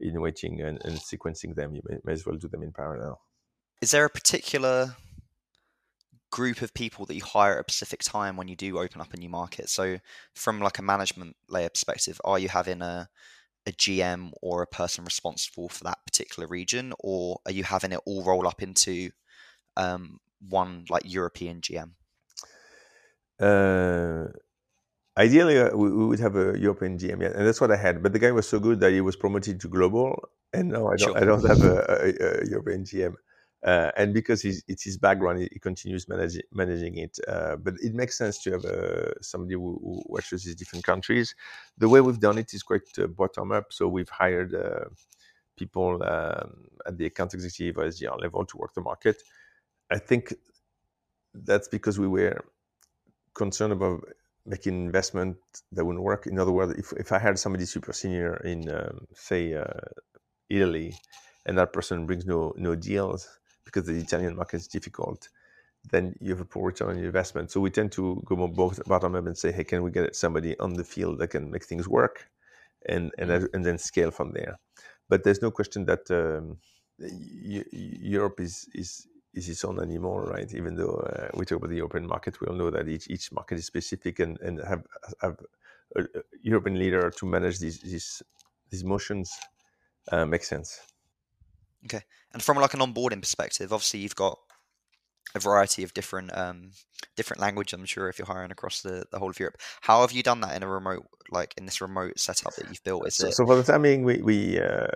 in 0.00 0.20
waiting 0.20 0.60
and, 0.60 0.80
and, 0.84 0.98
sequencing 0.98 1.54
them. 1.54 1.74
You 1.74 1.82
may, 1.88 1.96
may 2.04 2.12
as 2.12 2.26
well 2.26 2.36
do 2.36 2.48
them 2.48 2.62
in 2.62 2.72
parallel. 2.72 3.20
Is 3.80 3.90
there 3.90 4.04
a 4.04 4.10
particular 4.10 4.96
group 6.30 6.60
of 6.60 6.74
people 6.74 7.06
that 7.06 7.14
you 7.14 7.22
hire 7.22 7.58
at 7.58 7.68
a 7.68 7.72
specific 7.72 8.00
time 8.02 8.36
when 8.36 8.48
you 8.48 8.56
do 8.56 8.78
open 8.78 9.00
up 9.00 9.14
a 9.14 9.16
new 9.16 9.28
market? 9.28 9.68
So, 9.68 9.98
from 10.34 10.60
like 10.60 10.78
a 10.78 10.82
management 10.82 11.36
layer 11.48 11.68
perspective, 11.68 12.20
are 12.24 12.38
you 12.38 12.48
having 12.48 12.82
a 12.82 13.08
a 13.66 13.72
GM 13.72 14.30
or 14.40 14.62
a 14.62 14.66
person 14.66 15.04
responsible 15.04 15.68
for 15.68 15.84
that 15.84 15.98
particular 16.06 16.48
region, 16.48 16.94
or 17.00 17.40
are 17.44 17.52
you 17.52 17.64
having 17.64 17.92
it 17.92 18.00
all 18.06 18.22
roll 18.24 18.46
up 18.46 18.62
into 18.62 19.10
um, 19.76 20.20
one 20.48 20.84
like 20.88 21.02
European 21.04 21.60
GM? 21.60 21.90
Uh, 23.38 24.28
ideally, 25.16 25.58
uh, 25.58 25.76
we, 25.76 25.90
we, 25.90 26.06
would 26.06 26.20
have 26.20 26.36
a 26.36 26.58
European 26.58 26.98
GM, 26.98 27.20
yeah, 27.22 27.32
and 27.34 27.46
that's 27.46 27.60
what 27.60 27.70
I 27.70 27.76
had. 27.76 28.02
But 28.02 28.12
the 28.12 28.18
guy 28.18 28.32
was 28.32 28.48
so 28.48 28.58
good 28.58 28.80
that 28.80 28.92
he 28.92 29.00
was 29.00 29.16
promoted 29.16 29.60
to 29.60 29.68
global, 29.68 30.28
and 30.52 30.68
now 30.68 30.88
I 30.88 30.96
don't, 30.96 30.98
sure. 30.98 31.18
I 31.18 31.24
don't 31.24 31.46
have 31.46 31.62
a, 31.62 31.76
a, 31.88 32.42
a 32.42 32.48
European 32.48 32.84
GM. 32.84 33.14
Uh, 33.64 33.90
and 33.96 34.14
because 34.14 34.44
it's 34.44 34.84
his 34.84 34.96
background, 34.96 35.40
he, 35.40 35.58
continues 35.58 36.08
managing 36.08 36.42
managing 36.52 36.98
it. 36.98 37.18
Uh, 37.26 37.56
but 37.56 37.74
it 37.82 37.94
makes 37.94 38.16
sense 38.16 38.40
to 38.42 38.52
have 38.52 38.64
uh, 38.64 39.10
somebody 39.20 39.54
who, 39.54 39.80
who, 39.82 40.02
watches 40.06 40.44
these 40.44 40.54
different 40.54 40.84
countries. 40.84 41.34
The 41.76 41.88
way 41.88 42.00
we've 42.00 42.20
done 42.20 42.38
it 42.38 42.52
is 42.54 42.62
quite 42.62 42.82
uh, 42.98 43.08
bottom 43.08 43.50
up. 43.50 43.72
So 43.72 43.88
we've 43.88 44.08
hired 44.08 44.54
uh, 44.54 44.84
people 45.56 46.02
um, 46.04 46.66
at 46.86 46.96
the 46.96 47.06
account 47.06 47.34
executive 47.34 47.78
or 47.78 47.86
SDR 47.86 48.20
level 48.20 48.44
to 48.44 48.56
work 48.56 48.74
the 48.74 48.82
market. 48.82 49.20
I 49.90 49.98
think 49.98 50.34
that's 51.34 51.66
because 51.66 51.98
we 51.98 52.06
were 52.06 52.44
concerned 53.34 53.72
about 53.72 54.04
making 54.46 54.86
investment 54.86 55.36
that 55.72 55.84
wouldn't 55.84 56.04
work. 56.04 56.26
In 56.26 56.38
other 56.38 56.52
words, 56.52 56.72
if, 56.78 56.92
if 56.92 57.12
I 57.12 57.18
had 57.18 57.38
somebody 57.38 57.64
super 57.64 57.92
senior 57.92 58.36
in, 58.44 58.70
um, 58.70 59.06
say, 59.14 59.54
uh, 59.54 59.64
Italy, 60.48 60.94
and 61.44 61.58
that 61.58 61.72
person 61.72 62.06
brings 62.06 62.26
no 62.26 62.52
no 62.56 62.74
deals, 62.74 63.28
because 63.64 63.86
the 63.86 63.98
Italian 63.98 64.36
market 64.36 64.56
is 64.56 64.68
difficult, 64.68 65.28
then 65.90 66.14
you 66.20 66.30
have 66.30 66.40
a 66.40 66.44
poor 66.44 66.66
return 66.66 66.90
on 66.90 66.98
your 66.98 67.06
investment. 67.06 67.50
So 67.50 67.60
we 67.60 67.70
tend 67.70 67.92
to 67.92 68.22
go 68.24 68.36
more 68.36 68.72
bottom 68.86 69.14
up 69.14 69.26
and 69.26 69.36
say, 69.36 69.52
hey, 69.52 69.64
can 69.64 69.82
we 69.82 69.90
get 69.90 70.16
somebody 70.16 70.58
on 70.58 70.74
the 70.74 70.84
field 70.84 71.18
that 71.18 71.28
can 71.28 71.50
make 71.50 71.64
things 71.64 71.88
work, 71.88 72.28
and 72.88 73.12
and 73.18 73.30
mm-hmm. 73.30 73.54
and 73.54 73.64
then 73.64 73.78
scale 73.78 74.10
from 74.10 74.32
there. 74.32 74.58
But 75.08 75.22
there's 75.22 75.42
no 75.42 75.50
question 75.50 75.86
that 75.86 76.10
um, 76.10 76.58
Europe 76.98 78.40
is 78.40 78.68
is 78.74 79.06
is 79.36 79.48
its 79.48 79.64
own 79.64 79.80
anymore, 79.80 80.24
right? 80.24 80.52
Even 80.54 80.74
though 80.74 80.96
uh, 80.96 81.28
we 81.34 81.44
talk 81.44 81.58
about 81.58 81.70
the 81.70 81.76
European 81.76 82.06
market, 82.06 82.40
we 82.40 82.46
all 82.48 82.56
know 82.56 82.70
that 82.70 82.88
each 82.88 83.08
each 83.08 83.30
market 83.30 83.58
is 83.58 83.66
specific 83.66 84.18
and 84.18 84.40
and 84.40 84.58
have 84.66 84.82
have 85.20 85.36
a, 85.94 86.02
a 86.02 86.22
European 86.42 86.78
leader 86.78 87.10
to 87.10 87.26
manage 87.26 87.58
these 87.58 87.78
these 87.80 88.22
these 88.70 88.84
motions 88.84 89.30
uh, 90.10 90.24
makes 90.24 90.48
sense. 90.48 90.80
Okay. 91.84 92.02
And 92.32 92.42
from 92.42 92.56
like 92.56 92.74
an 92.74 92.80
onboarding 92.80 93.20
perspective, 93.20 93.72
obviously 93.72 94.00
you've 94.00 94.16
got 94.16 94.38
a 95.34 95.38
variety 95.38 95.82
of 95.82 95.92
different 95.94 96.36
um, 96.36 96.70
different 97.16 97.40
language. 97.40 97.72
I'm 97.72 97.84
sure 97.84 98.08
if 98.08 98.18
you're 98.18 98.26
hiring 98.26 98.50
across 98.50 98.80
the, 98.80 99.04
the 99.10 99.18
whole 99.18 99.30
of 99.30 99.38
Europe, 99.38 99.58
how 99.82 100.00
have 100.00 100.12
you 100.12 100.22
done 100.22 100.40
that 100.40 100.56
in 100.56 100.62
a 100.62 100.68
remote 100.68 101.06
like 101.30 101.54
in 101.56 101.66
this 101.66 101.80
remote 101.80 102.18
setup 102.18 102.54
that 102.56 102.68
you've 102.68 102.84
built? 102.84 103.06
Is 103.06 103.16
so, 103.16 103.28
it... 103.28 103.34
so 103.34 103.46
for 103.46 103.56
the 103.56 103.62
time 103.62 103.82
being, 103.82 104.02
we 104.02 104.22
we 104.22 104.60
uh, 104.60 104.86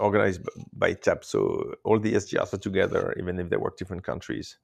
organized 0.00 0.40
by 0.72 0.94
tab. 0.94 1.24
So 1.24 1.74
all 1.84 1.98
the 1.98 2.14
SDRs 2.14 2.54
are 2.54 2.58
together, 2.58 3.14
even 3.18 3.38
if 3.38 3.50
they 3.50 3.56
work 3.56 3.76
different 3.76 4.04
countries, 4.04 4.58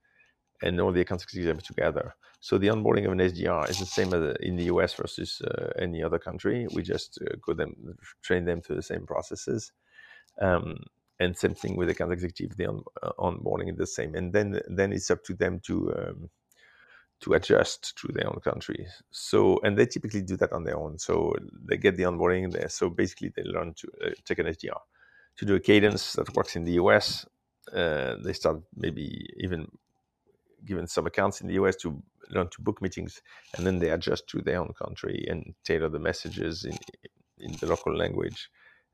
and 0.62 0.80
all 0.80 0.92
the 0.92 1.02
account 1.02 1.22
executives 1.22 1.62
are 1.62 1.66
together. 1.66 2.14
So 2.40 2.58
the 2.58 2.68
onboarding 2.68 3.06
of 3.06 3.12
an 3.12 3.18
SDR 3.18 3.68
is 3.70 3.78
the 3.78 3.86
same 3.86 4.12
as 4.14 4.36
in 4.40 4.56
the 4.56 4.64
US 4.64 4.94
versus 4.94 5.40
uh, 5.42 5.70
any 5.78 6.02
other 6.02 6.18
country. 6.18 6.66
We 6.72 6.82
just 6.82 7.18
uh, 7.22 7.36
go 7.40 7.54
them 7.54 7.74
train 8.22 8.44
them 8.44 8.60
to 8.62 8.74
the 8.74 8.82
same 8.82 9.06
processes. 9.06 9.72
Um, 10.40 10.78
and 11.18 11.36
same 11.36 11.54
thing 11.54 11.76
with 11.76 11.88
the 11.88 11.92
account 11.92 12.12
executive, 12.12 12.56
the 12.58 12.66
on, 12.66 12.82
uh, 13.02 13.12
onboarding 13.18 13.70
is 13.70 13.78
the 13.78 13.86
same. 13.86 14.14
And 14.14 14.32
then 14.32 14.60
then 14.68 14.92
it's 14.92 15.10
up 15.10 15.24
to 15.24 15.34
them 15.34 15.60
to 15.60 15.94
um, 15.96 16.30
to 17.20 17.32
adjust 17.32 17.96
to 17.98 18.08
their 18.12 18.28
own 18.28 18.40
country. 18.44 18.86
So 19.10 19.58
and 19.62 19.76
they 19.78 19.86
typically 19.86 20.22
do 20.22 20.36
that 20.36 20.52
on 20.52 20.64
their 20.64 20.76
own. 20.76 20.98
So 20.98 21.34
they 21.64 21.78
get 21.78 21.96
the 21.96 22.04
onboarding 22.04 22.52
there. 22.52 22.68
So 22.68 22.90
basically, 22.90 23.32
they 23.34 23.44
learn 23.44 23.74
to 23.74 23.88
uh, 24.04 24.10
take 24.24 24.38
an 24.38 24.46
SDR 24.46 24.80
to 25.36 25.44
do 25.44 25.54
a 25.54 25.60
cadence 25.60 26.14
that 26.14 26.34
works 26.34 26.56
in 26.56 26.64
the 26.64 26.72
US. 26.72 27.26
Uh, 27.72 28.16
they 28.22 28.32
start 28.32 28.60
maybe 28.74 29.26
even 29.38 29.66
given 30.64 30.86
some 30.86 31.06
accounts 31.06 31.40
in 31.40 31.48
the 31.48 31.54
US 31.54 31.76
to 31.76 32.02
learn 32.30 32.48
to 32.48 32.62
book 32.62 32.80
meetings, 32.82 33.22
and 33.56 33.66
then 33.66 33.78
they 33.78 33.90
adjust 33.90 34.26
to 34.28 34.40
their 34.40 34.60
own 34.60 34.72
country 34.72 35.26
and 35.28 35.54
tailor 35.64 35.88
the 35.88 35.98
messages 35.98 36.64
in 36.64 36.76
in 37.38 37.52
the 37.60 37.66
local 37.66 37.94
language 37.94 38.48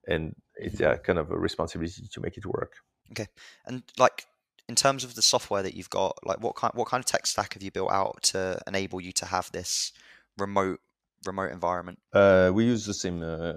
and 0.07 0.34
it's 0.57 0.80
a 0.80 0.99
kind 0.99 1.18
of 1.18 1.30
a 1.30 1.38
responsibility 1.38 2.09
to 2.11 2.20
make 2.20 2.36
it 2.36 2.47
work. 2.47 2.76
Okay, 3.11 3.26
and 3.66 3.82
like 3.99 4.26
in 4.68 4.74
terms 4.74 5.05
of 5.05 5.14
the 5.14 5.22
software 5.22 5.62
that 5.62 5.74
you've 5.74 5.90
got, 5.90 6.18
like 6.24 6.40
what 6.40 6.57
kind 6.57 6.72
what 6.74 6.88
kind 6.88 7.01
of 7.01 7.07
tech 7.07 7.26
stack 7.26 7.55
have 7.55 7.62
you 7.62 7.70
built 7.70 7.90
out 7.90 8.22
to 8.22 8.61
enable 8.66 9.01
you 9.01 9.12
to 9.12 9.26
have 9.26 9.51
this 9.53 9.93
remote 10.38 10.80
remote 11.27 11.53
environment? 11.53 11.99
Uh, 12.12 12.51
we 12.53 12.64
use 12.64 12.87
the 12.87 12.95
same. 12.95 13.23
Uh, 13.23 13.53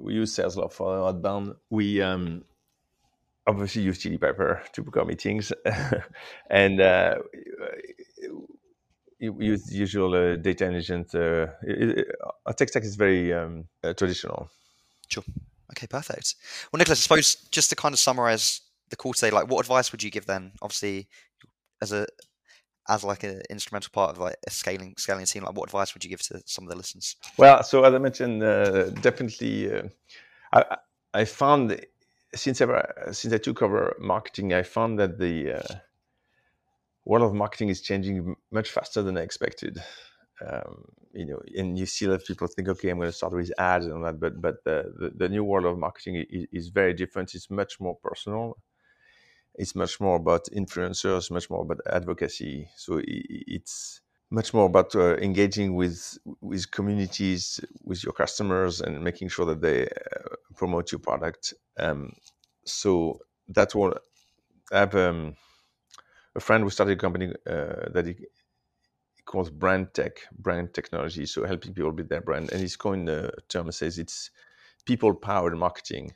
we 0.00 0.14
use 0.14 0.34
Salesloft 0.36 0.72
for 0.72 1.08
outbound. 1.08 1.54
We 1.70 2.02
um, 2.02 2.44
obviously 3.46 3.82
use 3.82 3.98
Chili 3.98 4.18
Piper 4.18 4.62
to 4.72 4.82
book 4.82 4.96
our 4.96 5.04
meetings, 5.04 5.52
and 6.50 6.80
uh, 6.80 7.16
we 9.20 9.46
use 9.46 9.64
the 9.64 9.76
usual 9.76 10.14
uh, 10.14 10.36
data 10.36 10.64
intelligence. 10.64 11.14
Uh, 11.14 11.46
our 12.46 12.52
tech 12.54 12.68
stack 12.68 12.84
is 12.84 12.96
very 12.96 13.32
um, 13.32 13.64
uh, 13.84 13.92
traditional. 13.94 14.50
Sure. 15.08 15.24
Okay, 15.72 15.86
perfect. 15.86 16.34
Well, 16.72 16.78
Nicholas, 16.78 17.00
I 17.00 17.02
suppose 17.02 17.34
just 17.50 17.70
to 17.70 17.76
kind 17.76 17.92
of 17.92 17.98
summarize 17.98 18.60
the 18.90 18.96
call 18.96 19.12
today, 19.14 19.30
like 19.30 19.48
what 19.48 19.60
advice 19.60 19.92
would 19.92 20.02
you 20.02 20.10
give 20.10 20.26
then? 20.26 20.52
Obviously, 20.60 21.08
as 21.80 21.92
a 21.92 22.06
as 22.88 23.04
like 23.04 23.22
an 23.22 23.42
instrumental 23.50 23.90
part 23.92 24.10
of 24.10 24.18
like 24.18 24.36
a 24.46 24.50
scaling 24.50 24.94
scaling 24.98 25.26
team, 25.26 25.44
like 25.44 25.54
what 25.54 25.68
advice 25.68 25.94
would 25.94 26.04
you 26.04 26.10
give 26.10 26.22
to 26.22 26.42
some 26.46 26.64
of 26.64 26.70
the 26.70 26.76
listeners? 26.76 27.16
Well, 27.36 27.62
so 27.62 27.84
as 27.84 27.94
I 27.94 27.98
mentioned, 27.98 28.42
uh, 28.42 28.90
definitely, 28.90 29.72
uh, 29.72 29.82
I 30.52 30.76
I 31.14 31.24
found 31.24 31.84
since 32.34 32.60
ever 32.60 33.10
since 33.12 33.32
I 33.32 33.38
took 33.38 33.62
over 33.62 33.96
marketing, 34.00 34.52
I 34.52 34.62
found 34.62 34.98
that 34.98 35.18
the 35.18 35.52
uh, 35.52 35.74
world 37.04 37.24
of 37.24 37.34
marketing 37.34 37.68
is 37.68 37.80
changing 37.80 38.36
much 38.50 38.70
faster 38.70 39.02
than 39.02 39.16
I 39.16 39.22
expected 39.22 39.82
um, 40.46 40.84
you 41.12 41.26
know, 41.26 41.40
and 41.56 41.78
you 41.78 41.86
see 41.86 42.06
that 42.06 42.26
people 42.26 42.46
think, 42.46 42.68
okay, 42.68 42.88
I'm 42.88 42.96
going 42.96 43.08
to 43.08 43.12
start 43.12 43.32
with 43.32 43.52
ads 43.58 43.86
and 43.86 43.94
all 43.94 44.02
that, 44.04 44.18
but 44.18 44.40
but 44.40 44.64
the, 44.64 44.92
the, 44.98 45.12
the 45.16 45.28
new 45.28 45.44
world 45.44 45.66
of 45.66 45.78
marketing 45.78 46.24
is, 46.30 46.46
is, 46.52 46.68
very 46.68 46.94
different. 46.94 47.34
It's 47.34 47.50
much 47.50 47.78
more 47.80 47.96
personal. 48.02 48.56
It's 49.54 49.74
much 49.74 50.00
more 50.00 50.16
about 50.16 50.46
influencers, 50.56 51.30
much 51.30 51.50
more 51.50 51.62
about 51.62 51.80
advocacy. 51.90 52.68
So 52.76 53.00
it's 53.04 54.00
much 54.30 54.54
more 54.54 54.66
about 54.66 54.94
uh, 54.96 55.16
engaging 55.18 55.74
with 55.74 56.18
with 56.40 56.70
communities, 56.70 57.60
with 57.84 58.02
your 58.02 58.14
customers, 58.14 58.80
and 58.80 59.04
making 59.04 59.28
sure 59.28 59.46
that 59.46 59.60
they 59.60 59.84
uh, 59.84 60.36
promote 60.56 60.92
your 60.92 61.00
product. 61.00 61.54
Um, 61.78 62.12
so 62.64 63.20
that's 63.48 63.74
what 63.74 64.02
I 64.72 64.78
have. 64.80 64.94
Um, 64.94 65.36
a 66.34 66.40
friend 66.40 66.64
who 66.64 66.70
started 66.70 66.96
a 66.96 67.00
company 67.00 67.28
uh, 67.46 67.90
that 67.92 68.06
he, 68.06 68.16
calls 69.24 69.50
brand 69.50 69.94
tech, 69.94 70.12
brand 70.38 70.74
technology, 70.74 71.26
so 71.26 71.44
helping 71.46 71.74
people 71.74 71.92
build 71.92 72.08
their 72.08 72.20
brand. 72.20 72.50
And 72.52 72.60
he's 72.60 72.76
coined 72.76 73.08
the 73.08 73.32
term 73.48 73.70
says 73.72 73.98
it's 73.98 74.30
people 74.84 75.14
powered 75.14 75.56
marketing. 75.56 76.12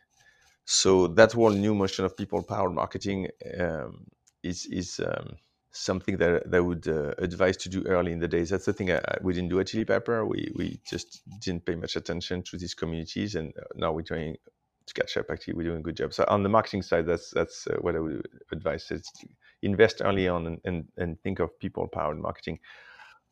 So 0.66 1.06
that 1.08 1.32
whole 1.32 1.50
new 1.50 1.74
motion 1.74 2.04
of 2.04 2.16
people 2.16 2.42
powered 2.42 2.74
marketing 2.74 3.28
um, 3.58 4.06
is 4.42 4.66
is 4.66 5.00
um, 5.00 5.36
something 5.70 6.16
that 6.18 6.50
that 6.50 6.64
would 6.64 6.88
uh, 6.88 7.14
advise 7.18 7.56
to 7.58 7.68
do 7.68 7.84
early 7.86 8.12
in 8.12 8.18
the 8.18 8.28
days. 8.28 8.50
That's 8.50 8.64
the 8.66 8.72
thing 8.72 8.90
I, 8.90 8.96
I, 8.98 9.18
we 9.22 9.32
didn't 9.32 9.50
do 9.50 9.60
at 9.60 9.68
Chili 9.68 9.84
Piper. 9.84 10.26
We 10.26 10.52
we 10.56 10.80
just 10.84 11.22
didn't 11.40 11.64
pay 11.66 11.76
much 11.76 11.94
attention 11.96 12.42
to 12.44 12.58
these 12.58 12.74
communities, 12.74 13.36
and 13.36 13.54
uh, 13.56 13.62
now 13.76 13.92
we're 13.92 14.02
trying 14.02 14.36
to 14.86 14.94
catch 14.94 15.16
up. 15.16 15.30
Actually, 15.30 15.54
we're 15.54 15.64
doing 15.64 15.78
a 15.78 15.82
good 15.82 15.96
job. 15.96 16.12
So 16.12 16.24
on 16.28 16.42
the 16.42 16.48
marketing 16.48 16.82
side, 16.82 17.06
that's 17.06 17.30
that's 17.30 17.68
uh, 17.68 17.76
what 17.80 17.94
I 17.94 18.00
would 18.00 18.26
advise: 18.52 18.90
is 18.90 19.08
invest 19.62 20.02
early 20.04 20.28
on 20.28 20.46
and, 20.48 20.60
and, 20.64 20.88
and 20.96 21.20
think 21.22 21.38
of 21.38 21.58
people 21.60 21.86
powered 21.88 22.18
marketing. 22.18 22.58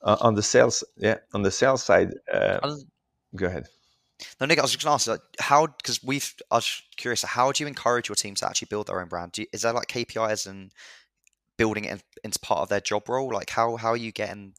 Uh, 0.03 0.17
on 0.21 0.35
the 0.35 0.43
sales, 0.43 0.85
yeah, 0.97 1.19
on 1.33 1.43
the 1.43 1.51
sales 1.51 1.83
side, 1.83 2.13
uh, 2.33 2.61
go 3.37 3.47
ahead. 3.47 3.69
No, 4.41 4.47
Nick, 4.47 4.59
I 4.59 4.63
was 4.63 4.73
just 4.73 4.85
going 4.85 4.91
to 4.91 4.95
ask, 4.95 5.07
like, 5.09 5.21
how 5.41 5.67
because 5.67 6.03
we've. 6.03 6.35
I 6.51 6.57
was 6.57 6.83
curious, 6.97 7.23
how 7.23 7.53
do 7.53 7.65
you 7.65 7.69
encourage 7.69 8.09
your 8.09 8.17
team 8.17 8.35
to 8.37 8.47
actually 8.47 8.69
build 8.71 8.87
their 8.87 9.01
own 9.01 9.09
brand? 9.09 9.37
You, 9.37 9.47
is 9.53 9.63
there 9.63 9.73
like 9.73 9.89
KPIs 9.89 10.47
and 10.47 10.73
building 11.57 11.85
it 11.85 12.03
into 12.23 12.39
part 12.39 12.61
of 12.61 12.69
their 12.69 12.81
job 12.81 13.09
role? 13.09 13.33
Like, 13.33 13.51
how 13.51 13.77
how 13.77 13.91
are 13.91 13.97
you 13.97 14.13
getting 14.13 14.55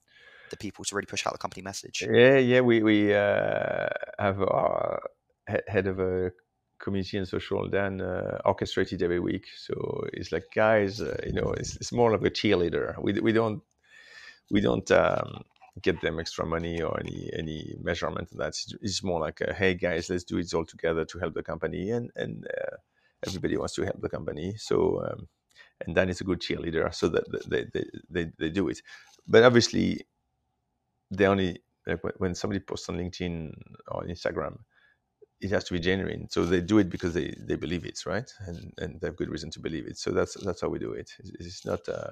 the 0.50 0.58
people 0.58 0.84
to 0.86 0.96
really 0.96 1.06
push 1.06 1.26
out 1.26 1.34
the 1.34 1.40
company 1.40 1.62
message? 1.62 2.04
Yeah, 2.10 2.38
yeah, 2.38 2.62
we 2.62 2.84
we 2.84 3.14
uh, 3.14 3.88
have 4.20 4.42
our 4.42 5.02
head 5.48 5.88
of 5.88 6.00
a 6.00 6.32
community 6.80 7.18
and 7.18 7.28
social 7.28 7.70
then 7.70 8.02
uh, 8.02 8.40
orchestrated 8.46 9.02
every 9.02 9.20
week. 9.20 9.46
So 9.58 10.06
it's 10.14 10.32
like, 10.32 10.46
guys, 10.54 11.02
uh, 11.02 11.18
you 11.26 11.34
know, 11.34 11.54
it's, 11.54 11.76
it's 11.78 11.92
more 11.92 12.12
like 12.12 12.22
a 12.22 12.30
cheerleader. 12.30 12.96
We 13.02 13.14
we 13.20 13.32
don't 13.32 13.62
we 14.52 14.62
don't 14.62 14.90
um, 14.92 15.44
get 15.82 16.02
them 16.02 16.20
extra 16.20 16.46
money 16.46 16.82
or 16.82 17.00
any 17.00 17.30
any 17.38 17.76
measurement 17.82 18.32
of 18.32 18.38
that. 18.38 18.56
It's 18.82 19.04
more 19.04 19.20
like, 19.20 19.42
a, 19.42 19.54
hey 19.54 19.74
guys, 19.74 20.10
let's 20.10 20.24
do 20.24 20.38
it 20.38 20.54
all 20.54 20.66
together 20.66 21.06
to 21.06 21.20
help 21.20 21.34
the 21.34 21.44
company, 21.44 21.92
and 21.92 22.12
and 22.16 22.46
uh, 22.46 22.78
everybody 23.26 23.58
wants 23.58 23.76
to 23.76 23.84
help 23.84 24.02
the 24.02 24.10
company. 24.10 24.56
So 24.58 25.04
um, 25.04 25.28
and 25.86 25.96
Dan 25.96 26.10
is 26.10 26.22
a 26.22 26.24
good 26.24 26.42
cheerleader, 26.42 26.94
so 26.94 27.10
that 27.10 27.26
they 27.50 27.66
they, 27.74 27.86
they, 28.10 28.32
they 28.38 28.50
do 28.50 28.70
it. 28.70 28.82
But 29.28 29.44
obviously, 29.44 30.06
they 31.12 31.26
only 31.26 31.62
like 31.86 32.02
when 32.18 32.36
somebody 32.36 32.60
posts 32.60 32.90
on 32.90 32.98
LinkedIn 32.98 33.54
or 33.90 34.04
Instagram, 34.04 34.60
it 35.42 35.52
has 35.52 35.66
to 35.66 35.74
be 35.74 35.80
genuine. 35.80 36.30
So 36.30 36.46
they 36.46 36.62
do 36.62 36.80
it 36.80 36.90
because 36.90 37.14
they, 37.14 37.36
they 37.38 37.56
believe 37.56 37.86
it, 37.86 38.06
right, 38.06 38.32
and, 38.48 38.74
and 38.78 39.00
they 39.00 39.08
have 39.08 39.18
good 39.18 39.30
reason 39.30 39.52
to 39.52 39.60
believe 39.60 39.88
it. 39.88 39.98
So 39.98 40.12
that's 40.12 40.36
that's 40.36 40.62
how 40.62 40.70
we 40.70 40.80
do 40.80 40.94
it. 40.94 41.12
It's, 41.20 41.32
it's 41.40 41.66
not 41.66 41.88
uh, 41.90 42.12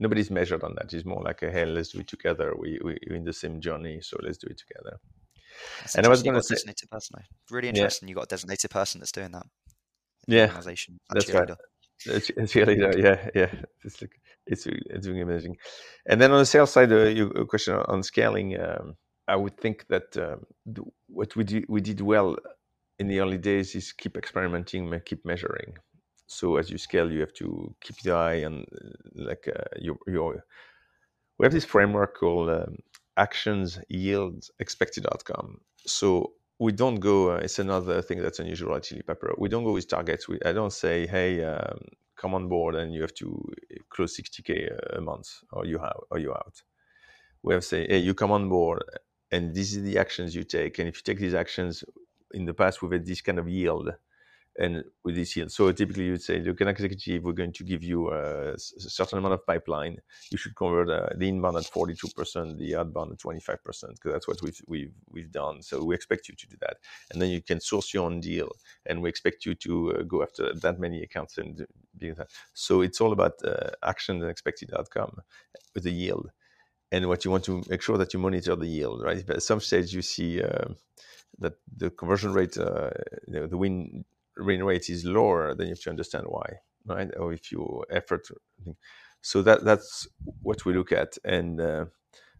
nobody's 0.00 0.30
measured 0.30 0.64
on 0.64 0.74
that. 0.76 0.92
It's 0.92 1.04
more 1.04 1.22
like 1.22 1.42
a 1.42 1.50
hey, 1.50 1.64
let's 1.66 1.90
do 1.90 2.00
it 2.00 2.08
together. 2.08 2.54
We 2.58 2.80
we 2.82 2.98
are 3.10 3.14
in 3.14 3.24
the 3.24 3.32
same 3.32 3.60
journey, 3.60 4.00
so 4.00 4.18
let's 4.22 4.38
do 4.38 4.48
it 4.50 4.58
together. 4.58 4.98
That's 5.80 5.94
and 5.94 6.06
I 6.06 6.08
was 6.08 6.22
going 6.22 6.34
to 6.34 6.42
say, 6.42 6.54
designated 6.54 6.90
person. 6.90 7.16
Really 7.50 7.68
interesting. 7.68 8.08
Yeah. 8.08 8.12
You 8.12 8.16
got 8.16 8.24
a 8.24 8.34
designated 8.34 8.70
person 8.70 9.00
that's 9.00 9.12
doing 9.12 9.32
that. 9.32 9.46
Yeah, 10.26 10.46
organization. 10.46 10.98
That's 11.10 11.32
right. 11.32 11.50
It's, 12.06 12.30
it's 12.30 12.54
really 12.54 12.78
yeah 12.78 13.28
yeah 13.34 13.52
it's 13.84 14.00
like 14.00 14.18
it's 14.46 14.66
it's 14.66 15.06
really 15.06 15.20
amazing. 15.20 15.56
And 16.06 16.20
then 16.20 16.32
on 16.32 16.38
the 16.38 16.46
sales 16.46 16.72
side, 16.72 16.92
uh, 16.92 17.04
your 17.04 17.44
question 17.46 17.74
on 17.74 18.02
scaling. 18.02 18.58
Um, 18.58 18.96
I 19.28 19.36
would 19.36 19.56
think 19.56 19.86
that 19.88 20.16
um, 20.16 20.44
what 21.06 21.36
we 21.36 21.44
did, 21.44 21.66
we 21.68 21.80
did 21.80 22.00
well 22.00 22.36
in 22.98 23.06
the 23.06 23.20
early 23.20 23.38
days 23.38 23.76
is 23.76 23.92
keep 23.92 24.16
experimenting, 24.16 24.92
keep 25.04 25.24
measuring. 25.24 25.76
So 26.30 26.56
as 26.58 26.70
you 26.70 26.78
scale, 26.78 27.12
you 27.12 27.20
have 27.22 27.34
to 27.34 27.74
keep 27.82 27.98
the 28.02 28.12
eye 28.14 28.44
on 28.44 28.66
like 29.16 29.48
uh, 29.48 29.64
your 29.80 29.98
your. 30.08 30.44
We 31.38 31.46
have 31.46 31.52
this 31.52 31.66
framework 31.66 32.16
called 32.18 32.50
um, 32.50 32.78
actions 33.18 33.78
yields 33.88 34.50
expected 34.60 35.06
outcome. 35.06 35.60
So 35.86 36.34
we 36.60 36.72
don't 36.72 36.96
go. 37.00 37.32
Uh, 37.32 37.36
it's 37.38 37.60
another 37.60 38.02
thing 38.02 38.22
that's 38.22 38.40
unusual 38.40 38.76
at 38.76 38.84
Chili 38.84 39.02
Piper. 39.02 39.34
We 39.38 39.50
don't 39.50 39.64
go 39.64 39.72
with 39.72 39.88
targets. 39.88 40.28
We, 40.28 40.38
I 40.46 40.52
don't 40.52 40.72
say, 40.72 41.06
hey, 41.06 41.44
um, 41.44 41.80
come 42.16 42.34
on 42.34 42.48
board 42.48 42.76
and 42.76 42.94
you 42.94 43.02
have 43.02 43.14
to 43.16 43.52
close 43.90 44.16
60k 44.16 44.96
a 44.98 45.02
month, 45.02 45.28
or 45.52 45.66
you 45.66 45.78
have, 45.78 45.98
or 46.10 46.18
you 46.20 46.32
out. 46.32 46.62
We 47.42 47.54
have 47.54 47.64
say, 47.64 47.86
hey, 47.88 47.98
you 47.98 48.14
come 48.14 48.32
on 48.32 48.48
board 48.50 48.84
and 49.32 49.54
this 49.54 49.74
is 49.74 49.84
the 49.84 49.98
actions 49.98 50.34
you 50.36 50.44
take. 50.44 50.78
And 50.80 50.88
if 50.88 50.96
you 50.98 51.02
take 51.04 51.20
these 51.20 51.34
actions, 51.34 51.84
in 52.34 52.46
the 52.46 52.54
past 52.54 52.82
we've 52.82 52.92
had 52.92 53.06
this 53.06 53.22
kind 53.22 53.38
of 53.40 53.48
yield, 53.48 53.90
and 54.60 54.84
with 55.04 55.16
this 55.16 55.36
yield, 55.36 55.52
so 55.52 55.72
typically 55.72 56.06
you'd 56.06 56.22
say, 56.22 56.40
look, 56.40 56.60
an 56.62 56.68
executive, 56.68 57.24
we're 57.24 57.32
going 57.32 57.54
to 57.54 57.64
give 57.64 57.82
you 57.84 58.10
a, 58.12 58.54
certain 58.58 59.18
amount 59.18 59.34
of 59.34 59.46
pipeline. 59.46 59.98
You 60.30 60.38
should 60.38 60.56
convert 60.56 60.90
uh, 60.90 61.08
the 61.16 61.28
inbound 61.28 61.58
at 61.58 61.64
42%, 61.64 62.58
the 62.58 62.76
outbound 62.76 63.12
at 63.12 63.18
25%, 63.20 63.44
because 63.64 64.12
that's 64.12 64.28
what 64.28 64.42
we've 64.42 64.62
we've 64.68 64.94
we've 65.10 65.32
done. 65.32 65.62
So 65.62 65.84
we 65.84 65.96
expect 65.96 66.28
you 66.28 66.36
to 66.36 66.48
do 66.48 66.58
that, 66.62 66.78
and 67.12 67.22
then 67.22 67.30
you 67.30 67.42
can 67.42 67.60
source 67.60 67.94
your 67.94 68.06
own 68.06 68.20
deal, 68.20 68.52
and 68.86 69.02
we 69.02 69.10
expect 69.10 69.46
you 69.46 69.56
to 69.56 69.96
uh, 69.96 70.02
go 70.04 70.22
after 70.22 70.54
that 70.54 70.80
many 70.80 71.02
accounts 71.02 71.38
and. 71.38 71.66
So 72.54 72.82
it's 72.82 73.00
all 73.00 73.12
about 73.12 73.34
uh, 73.44 73.70
action 73.84 74.22
and 74.22 74.30
expected 74.30 74.72
outcome 74.78 75.20
with 75.74 75.84
the 75.84 75.92
yield 75.92 76.30
and 76.92 77.06
what 77.08 77.24
you 77.24 77.30
want 77.30 77.44
to 77.44 77.62
make 77.68 77.82
sure 77.82 77.98
that 77.98 78.12
you 78.14 78.20
monitor 78.20 78.56
the 78.56 78.66
yield, 78.66 79.02
right? 79.02 79.24
But 79.26 79.36
at 79.36 79.42
some 79.42 79.60
stage 79.60 79.92
you 79.94 80.02
see 80.02 80.42
uh, 80.42 80.68
that 81.38 81.54
the 81.76 81.90
conversion 81.90 82.32
rate, 82.32 82.58
uh, 82.58 82.90
you 83.28 83.34
know, 83.34 83.46
the 83.46 83.58
win 83.58 84.04
win 84.38 84.64
rate 84.64 84.88
is 84.88 85.04
lower, 85.04 85.54
then 85.54 85.66
you 85.66 85.72
have 85.72 85.80
to 85.80 85.90
understand 85.90 86.26
why, 86.28 86.58
right? 86.86 87.08
Or 87.16 87.32
if 87.32 87.52
your 87.52 87.86
effort, 87.90 88.28
so 89.22 89.42
that 89.42 89.64
that's 89.64 90.08
what 90.42 90.64
we 90.64 90.72
look 90.74 90.92
at, 90.92 91.18
and 91.24 91.60
uh, 91.60 91.84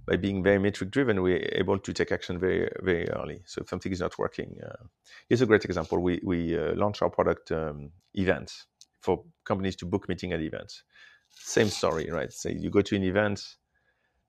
by 0.06 0.16
being 0.16 0.42
very 0.42 0.58
metric 0.58 0.90
driven, 0.90 1.22
we're 1.22 1.48
able 1.52 1.78
to 1.78 1.92
take 1.92 2.12
action 2.12 2.38
very 2.38 2.70
very 2.82 3.08
early. 3.10 3.42
So 3.46 3.62
if 3.62 3.68
something 3.68 3.92
is 3.92 4.00
not 4.00 4.18
working, 4.18 4.58
uh, 4.64 4.84
here's 5.28 5.42
a 5.42 5.46
great 5.46 5.64
example. 5.64 5.98
We 6.00 6.20
we 6.24 6.58
uh, 6.58 6.74
launch 6.74 7.02
our 7.02 7.10
product 7.10 7.52
um, 7.52 7.90
events 8.14 8.66
for 9.00 9.24
companies 9.44 9.76
to 9.76 9.86
book 9.86 10.08
meeting 10.08 10.32
at 10.32 10.40
events. 10.40 10.82
Same 11.30 11.68
story, 11.68 12.10
right? 12.10 12.32
So 12.32 12.48
you 12.48 12.70
go 12.70 12.82
to 12.82 12.96
an 12.96 13.04
event 13.04 13.40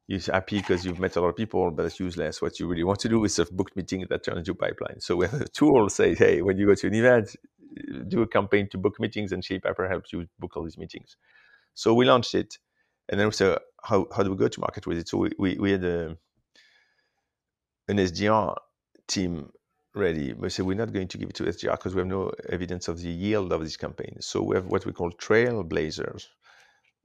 you're 0.07 0.19
happy 0.19 0.57
because 0.57 0.85
you've 0.85 0.99
met 0.99 1.15
a 1.15 1.21
lot 1.21 1.29
of 1.29 1.35
people, 1.35 1.71
but 1.71 1.85
it's 1.85 1.99
useless. 1.99 2.41
What 2.41 2.59
you 2.59 2.67
really 2.67 2.83
want 2.83 2.99
to 2.99 3.09
do 3.09 3.23
is 3.23 3.39
a 3.39 3.45
booked 3.45 3.75
meeting 3.75 4.05
that 4.09 4.23
turns 4.23 4.39
into 4.39 4.55
pipeline. 4.55 4.99
So 4.99 5.15
we 5.15 5.27
have 5.27 5.41
a 5.41 5.47
tool 5.47 5.89
say, 5.89 6.15
hey, 6.15 6.41
when 6.41 6.57
you 6.57 6.67
go 6.67 6.75
to 6.75 6.87
an 6.87 6.95
event, 6.95 7.35
do 8.07 8.21
a 8.21 8.27
campaign 8.27 8.67
to 8.71 8.77
book 8.77 8.99
meetings, 8.99 9.31
and 9.31 9.43
Pepper 9.63 9.87
helps 9.87 10.11
you 10.11 10.27
book 10.39 10.57
all 10.57 10.63
these 10.63 10.77
meetings. 10.77 11.15
So 11.73 11.93
we 11.93 12.05
launched 12.05 12.35
it, 12.35 12.57
and 13.09 13.19
then 13.19 13.27
we 13.27 13.33
said, 13.33 13.57
how, 13.83 14.07
how 14.15 14.23
do 14.23 14.31
we 14.31 14.37
go 14.37 14.47
to 14.47 14.59
market 14.59 14.85
with 14.85 14.97
it? 14.97 15.07
So 15.07 15.19
we, 15.19 15.31
we, 15.37 15.55
we 15.57 15.71
had 15.71 15.83
a, 15.85 16.17
an 17.87 17.97
SDR 17.97 18.55
team 19.07 19.49
ready. 19.95 20.33
We 20.33 20.49
said 20.49 20.65
we're 20.65 20.75
not 20.75 20.91
going 20.93 21.07
to 21.07 21.17
give 21.17 21.29
it 21.29 21.35
to 21.35 21.43
SDR 21.43 21.73
because 21.73 21.95
we 21.95 21.99
have 21.99 22.07
no 22.07 22.31
evidence 22.49 22.87
of 22.87 22.99
the 22.99 23.09
yield 23.09 23.53
of 23.53 23.61
this 23.61 23.77
campaign. 23.77 24.17
So 24.19 24.41
we 24.41 24.55
have 24.55 24.65
what 24.65 24.85
we 24.85 24.91
call 24.91 25.11
trailblazers, 25.11 26.27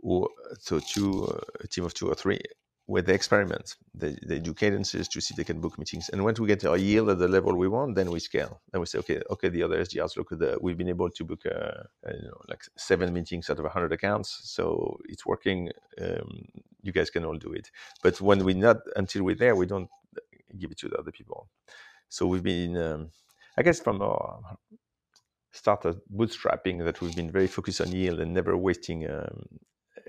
or 0.03 0.29
so 0.59 0.81
two 0.81 1.25
uh, 1.25 1.41
a 1.61 1.69
team 1.69 1.85
of 1.85 1.95
two 1.95 2.09
or 2.09 2.15
three 2.15 2.41
where 2.87 3.03
the 3.03 3.15
experiment. 3.15 3.77
They, 3.95 4.17
they 4.27 4.41
do 4.41 4.55
cadences 4.55 5.09
to 5.09 5.21
see 5.21 5.33
if 5.33 5.39
they 5.39 5.45
can 5.45 5.61
book 5.61 5.79
meetings. 5.79 6.09
And 6.11 6.25
once 6.25 6.41
we 6.41 6.49
get 6.49 6.65
our 6.65 6.77
yield 6.77 7.11
at 7.11 7.19
the 7.19 7.29
level 7.29 7.57
we 7.57 7.69
want, 7.69 7.97
then 7.97 8.11
we 8.11 8.21
scale. 8.21 8.61
Then 8.73 8.81
we 8.81 8.87
say, 8.87 8.99
okay, 9.01 9.23
okay, 9.31 9.49
the 9.49 9.63
other 9.65 9.81
SDRs 9.83 10.17
look 10.17 10.33
at 10.33 10.41
the, 10.41 10.59
we've 10.61 10.79
been 10.79 10.89
able 10.89 11.11
to 11.11 11.25
book, 11.25 11.43
uh, 11.47 11.85
you 12.09 12.29
know, 12.29 12.41
like 12.49 12.65
seven 12.77 13.13
meetings 13.13 13.51
out 13.51 13.59
of 13.59 13.65
100 13.65 13.93
accounts. 13.93 14.41
So 14.45 14.99
it's 15.07 15.27
working. 15.27 15.71
Um, 16.01 16.47
you 16.83 16.93
guys 16.93 17.11
can 17.11 17.25
all 17.25 17.37
do 17.39 17.53
it. 17.53 17.71
But 18.03 18.21
when 18.21 18.45
we 18.45 18.55
not, 18.55 18.79
until 18.97 19.25
we're 19.25 19.37
there, 19.37 19.57
we 19.57 19.67
don't 19.67 19.91
give 20.59 20.71
it 20.73 20.79
to 20.79 20.89
the 20.89 20.99
other 20.99 21.13
people. 21.13 21.49
So 22.09 22.27
we've 22.27 22.43
been, 22.45 22.77
um, 22.77 23.11
I 23.59 23.63
guess 23.63 23.81
from 23.81 24.03
our 24.03 24.41
started 25.53 26.01
bootstrapping 26.15 26.85
that 26.85 27.01
we've 27.01 27.17
been 27.17 27.31
very 27.31 27.47
focused 27.47 27.81
on 27.81 27.93
yield 27.93 28.21
and 28.21 28.35
never 28.35 28.57
wasting 28.57 29.11
um, 29.11 29.47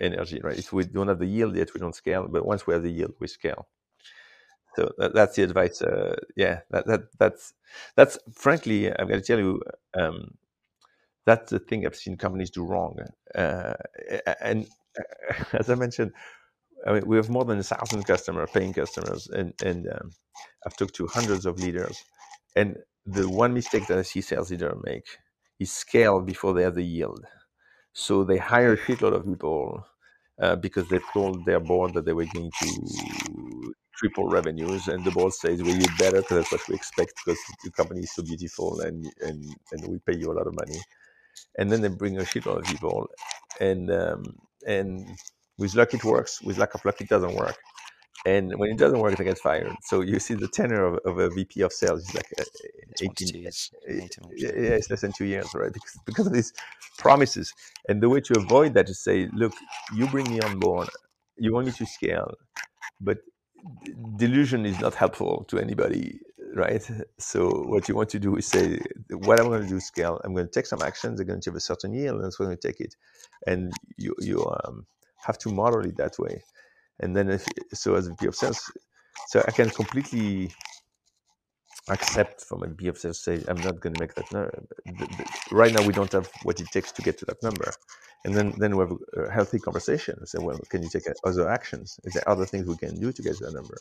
energy, 0.02 0.41
right? 0.43 0.58
If 0.60 0.74
we 0.74 0.86
don't 0.86 1.10
have 1.10 1.20
the 1.20 1.28
yield 1.28 1.56
yet, 1.56 1.74
we 1.74 1.80
don't 1.82 1.95
scale. 1.95 2.28
But 2.30 2.45
once 2.45 2.68
we 2.68 2.74
have 2.74 2.84
the 2.84 2.91
yield, 2.91 3.14
we 3.20 3.28
scale. 3.28 3.68
So 4.76 4.91
that, 5.00 5.14
that's 5.16 5.36
the 5.38 5.43
advice. 5.43 5.82
Uh, 5.82 6.16
yeah, 6.36 6.62
that, 6.72 6.88
that 6.88 7.02
that's 7.20 7.54
that's 7.95 8.20
frankly, 8.34 8.89
I'm 8.91 9.08
going 9.08 9.22
to 9.22 9.26
tell 9.28 9.39
you, 9.39 9.62
um, 9.95 10.36
that's 11.26 11.52
the 11.52 11.60
thing 11.60 11.86
I've 11.86 11.95
seen 11.95 12.18
companies 12.18 12.52
do 12.52 12.64
wrong. 12.66 12.98
Uh, 13.36 13.76
and 14.41 14.68
as 15.54 15.70
I 15.70 15.76
mentioned, 15.76 16.14
I 16.88 16.93
mean, 16.93 17.04
we 17.08 17.18
have 17.18 17.30
more 17.30 17.45
than 17.45 17.60
a 17.60 17.64
thousand 17.64 18.04
customers, 18.06 18.50
paying 18.54 18.74
customers, 18.74 19.28
and 19.28 19.54
and 19.62 19.88
um, 19.89 20.12
I've 20.66 20.76
talked 20.78 20.95
to 20.95 21.08
hundreds 21.08 21.45
of 21.45 21.60
leaders. 21.60 22.06
And 22.56 22.78
the 23.06 23.30
one 23.30 23.54
mistake 23.54 23.88
that 23.88 24.00
I 24.00 24.04
see 24.04 24.22
sales 24.22 24.52
leaders 24.52 24.76
make 24.84 25.06
is 25.60 25.72
scale 25.72 26.22
before 26.22 26.54
they 26.54 26.64
have 26.64 26.76
the 26.76 26.86
yield. 26.86 27.26
So 27.98 28.24
they 28.24 28.38
hire 28.38 28.74
a 28.74 28.78
shitload 28.78 29.16
of 29.16 29.26
people 29.26 29.86
uh, 30.41 30.56
because 30.58 30.88
they 30.89 31.00
told 31.14 31.45
their 31.45 31.60
board 31.60 31.95
that 31.95 32.06
they 32.06 32.14
were 32.14 32.28
going 32.36 32.52
to 32.62 32.70
triple 33.95 34.30
revenues, 34.30 34.88
and 34.88 35.04
the 35.04 35.12
board 35.12 35.34
says, 35.34 35.64
"Well, 35.64 35.76
you 35.76 35.88
better 35.98 36.22
because 36.22 36.38
that's 36.38 36.52
what 36.52 36.70
we 36.70 36.76
expect 36.76 37.14
because 37.26 37.39
the 37.64 37.72
company 37.72 38.02
is 38.02 38.14
so 38.14 38.24
beautiful 38.24 38.82
and 38.82 39.06
and 39.22 39.43
and 39.72 39.88
we 39.88 39.98
pay 40.08 40.16
you 40.16 40.32
a 40.32 40.38
lot 40.39 40.48
of 40.48 40.54
money." 40.54 40.80
And 41.58 41.72
then 41.72 41.82
they 41.82 41.89
bring 41.89 42.18
a 42.20 42.24
shitload 42.24 42.60
of 42.60 42.66
people, 42.66 43.08
and 43.62 43.91
um, 43.91 44.24
and 44.68 45.08
with 45.58 45.76
luck 45.76 45.93
it 45.95 46.06
works. 46.06 46.41
With 46.43 46.60
lack 46.60 46.76
of 46.76 46.86
luck 46.86 47.02
it 47.02 47.10
doesn't 47.10 47.36
work 47.36 47.58
and 48.28 48.53
when 48.59 48.71
it 48.71 48.78
doesn't 48.78 48.99
work, 48.99 49.17
they 49.17 49.23
get 49.23 49.39
fired. 49.39 49.78
So 49.84 50.01
you 50.01 50.19
see 50.19 50.36
the 50.36 50.49
tenure 50.49 50.86
of, 50.86 50.95
of 51.05 51.19
a 51.19 51.30
VP 51.30 51.61
of 51.61 51.73
sales 51.73 52.01
is 52.09 52.15
like 52.15 52.30
uh, 52.39 52.45
18, 53.01 53.30
years, 53.36 53.71
yeah, 53.88 54.49
it's 54.80 54.89
less 54.91 55.01
than 55.01 55.13
two 55.13 55.25
years, 55.25 55.49
right? 55.55 55.73
Because, 55.73 55.97
because 56.05 56.28
of 56.28 56.34
these 56.34 56.53
promises. 56.99 57.53
And 57.89 58.03
the 58.03 58.09
way 58.09 58.21
to 58.21 58.38
avoid 58.38 58.73
that 58.75 58.89
is 58.89 58.99
say, 59.03 59.30
look, 59.34 59.53
you 59.95 60.07
bring 60.07 60.30
me 60.30 60.41
on 60.41 60.59
board, 60.59 60.89
you 61.38 61.53
want 61.53 61.67
me 61.67 61.73
to 61.73 61.86
scale, 61.88 62.34
but 63.01 63.19
delusion 64.17 64.65
is 64.65 64.80
not 64.80 64.95
helpful 64.95 65.45
to 65.49 65.59
anybody, 65.59 66.19
right? 66.55 66.84
So 67.19 67.49
what 67.49 67.89
you 67.89 67.95
want 67.95 68.09
to 68.09 68.19
do 68.19 68.36
is 68.38 68.47
say, 68.47 68.80
what 69.11 69.39
I'm 69.39 69.47
going 69.49 69.63
to 69.63 69.69
do 69.69 69.78
is 69.78 69.88
scale. 69.88 70.21
I'm 70.23 70.34
going 70.34 70.47
to 70.47 70.51
take 70.51 70.67
some 70.67 70.82
actions. 70.84 71.17
They're 71.17 71.25
going 71.28 71.41
to 71.41 71.51
have 71.51 71.57
a 71.57 71.61
certain 71.61 71.93
yield, 71.93 72.17
and 72.17 72.25
that's 72.25 72.39
when 72.39 72.49
we 72.49 72.57
take 72.57 72.82
it. 72.82 72.95
And 73.47 73.73
you 73.97 74.15
you 74.19 74.45
um, 74.65 74.86
have 75.28 75.38
to 75.39 75.49
model 75.49 75.86
it 75.86 75.97
that 75.97 76.19
way 76.19 76.43
and 77.02 77.16
then 77.16 77.30
if 77.30 77.45
so 77.74 77.95
as 77.95 78.08
a 78.08 78.12
VP 78.12 78.28
of 78.28 78.36
sales, 78.36 78.72
so 79.30 79.43
I 79.48 79.52
can 79.52 79.70
completely 79.72 80.52
accept 81.89 82.41
from 82.43 82.64
a 82.64 82.68
VP 82.68 82.88
of 82.89 82.98
sales 82.98 83.20
say 83.24 83.43
I'm 83.48 83.58
not 83.62 83.80
going 83.82 83.95
to 83.95 84.02
make 84.02 84.16
that 84.16 84.32
number. 84.34 84.64
Right 85.52 85.74
now 85.74 85.84
we 85.84 85.93
don't 85.93 86.12
have 86.14 86.30
what 86.43 86.60
it 86.62 86.70
takes 86.72 86.91
to 86.93 87.02
get 87.04 87.18
to 87.20 87.26
that 87.26 87.43
number, 87.43 87.72
and 88.26 88.36
then 88.36 88.54
then 88.58 88.78
we 88.78 88.84
have 88.86 88.93
a 89.18 89.32
healthy 89.32 89.60
conversation. 89.60 90.26
Say, 90.28 90.39
well, 90.39 90.60
can 90.70 90.84
you 90.84 90.89
take 90.89 91.04
other 91.26 91.50
actions? 91.50 92.00
Is 92.06 92.14
there 92.14 92.28
other 92.30 92.45
things 92.45 92.68
we 92.68 92.78
can 92.78 93.00
do 93.00 93.12
to 93.14 93.22
get 93.24 93.38
to 93.38 93.45
that 93.45 93.54
number? 93.54 93.78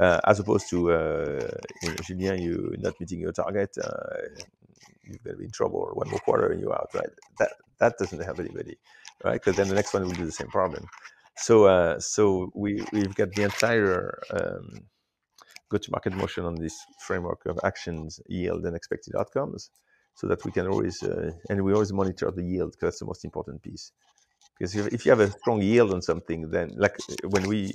Uh, 0.00 0.20
as 0.26 0.40
opposed 0.40 0.68
to 0.70 0.92
uh, 0.92 1.50
you 1.82 1.90
know, 1.90 1.96
Julien, 2.02 2.42
you 2.42 2.74
not 2.78 2.98
meeting 3.00 3.20
your 3.20 3.32
target, 3.32 3.70
uh, 3.82 4.18
you're 5.04 5.18
going 5.24 5.36
to 5.36 5.38
be 5.38 5.44
in 5.46 5.50
trouble. 5.52 5.90
One 5.94 6.10
more 6.10 6.20
quarter 6.20 6.48
and 6.52 6.60
you're 6.60 6.74
out, 6.74 6.90
right? 6.94 7.10
That 7.38 7.52
that 7.80 7.98
doesn't 7.98 8.22
help 8.22 8.40
anybody, 8.40 8.78
right? 9.24 9.34
Because 9.34 9.56
then 9.56 9.68
the 9.68 9.74
next 9.76 9.94
one 9.94 10.04
will 10.04 10.12
do 10.12 10.26
the 10.26 10.32
same 10.32 10.48
problem. 10.48 10.88
So 11.38 11.66
uh, 11.66 12.00
so 12.00 12.50
we 12.54 12.84
we've 12.92 13.14
got 13.14 13.32
the 13.32 13.42
entire 13.42 14.20
um, 14.30 14.88
go-to-market 15.70 16.14
motion 16.14 16.44
on 16.44 16.54
this 16.54 16.76
framework 17.06 17.44
of 17.46 17.58
actions, 17.62 18.20
yield, 18.26 18.64
and 18.64 18.74
expected 18.74 19.14
outcomes, 19.16 19.70
so 20.14 20.26
that 20.26 20.44
we 20.44 20.50
can 20.50 20.66
always 20.66 21.02
uh, 21.02 21.30
and 21.48 21.62
we 21.62 21.72
always 21.72 21.92
monitor 21.92 22.30
the 22.30 22.42
yield 22.42 22.72
because 22.72 22.86
that's 22.86 22.98
the 23.00 23.06
most 23.06 23.24
important 23.24 23.62
piece. 23.62 23.92
Because 24.58 24.74
if, 24.74 24.92
if 24.92 25.06
you 25.06 25.10
have 25.10 25.20
a 25.20 25.30
strong 25.30 25.62
yield 25.62 25.92
on 25.92 26.02
something, 26.02 26.50
then 26.50 26.72
like 26.76 26.96
when 27.24 27.46
we 27.46 27.72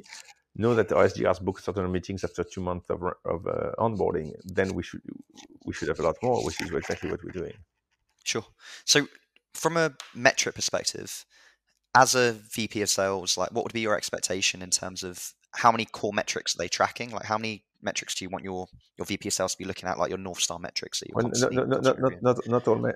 know 0.55 0.75
that 0.75 0.91
our 0.91 1.05
SDRs 1.05 1.41
book 1.41 1.59
certain 1.59 1.89
meetings 1.91 2.23
after 2.23 2.43
two 2.43 2.61
months 2.61 2.89
of, 2.89 3.01
of 3.25 3.47
uh, 3.47 3.71
onboarding, 3.79 4.33
then 4.43 4.73
we 4.73 4.83
should 4.83 5.01
we 5.65 5.73
should 5.73 5.87
have 5.87 5.99
a 5.99 6.03
lot 6.03 6.17
more, 6.21 6.43
which 6.43 6.59
is 6.61 6.71
exactly 6.73 7.09
what 7.09 7.23
we're 7.23 7.31
doing. 7.31 7.53
Sure. 8.23 8.45
So, 8.85 9.07
from 9.53 9.77
a 9.77 9.93
metric 10.13 10.55
perspective, 10.55 11.25
as 11.95 12.15
a 12.15 12.33
VP 12.33 12.81
of 12.81 12.89
sales, 12.89 13.37
like 13.37 13.51
what 13.51 13.63
would 13.63 13.73
be 13.73 13.81
your 13.81 13.95
expectation 13.95 14.61
in 14.61 14.69
terms 14.69 15.03
of 15.03 15.33
how 15.51 15.71
many 15.71 15.85
core 15.85 16.13
metrics 16.13 16.55
are 16.55 16.57
they 16.57 16.67
tracking? 16.67 17.11
Like 17.11 17.25
how 17.25 17.37
many 17.37 17.63
metrics 17.81 18.15
do 18.15 18.25
you 18.25 18.29
want 18.29 18.43
your 18.43 18.67
your 18.97 19.05
VP 19.05 19.29
of 19.29 19.33
sales 19.33 19.53
to 19.53 19.57
be 19.57 19.65
looking 19.65 19.89
at, 19.89 19.99
like 19.99 20.09
your 20.09 20.17
North 20.17 20.39
Star 20.39 20.59
metrics 20.59 20.99
that 20.99 21.09
you 21.09 21.13
well, 21.15 21.29
no, 21.33 21.49
no, 21.49 21.63
no, 21.65 21.79
not, 21.79 21.99
not, 21.99 22.23
not, 22.23 22.47
not 22.47 22.67
all 22.67 22.77
me- 22.77 22.91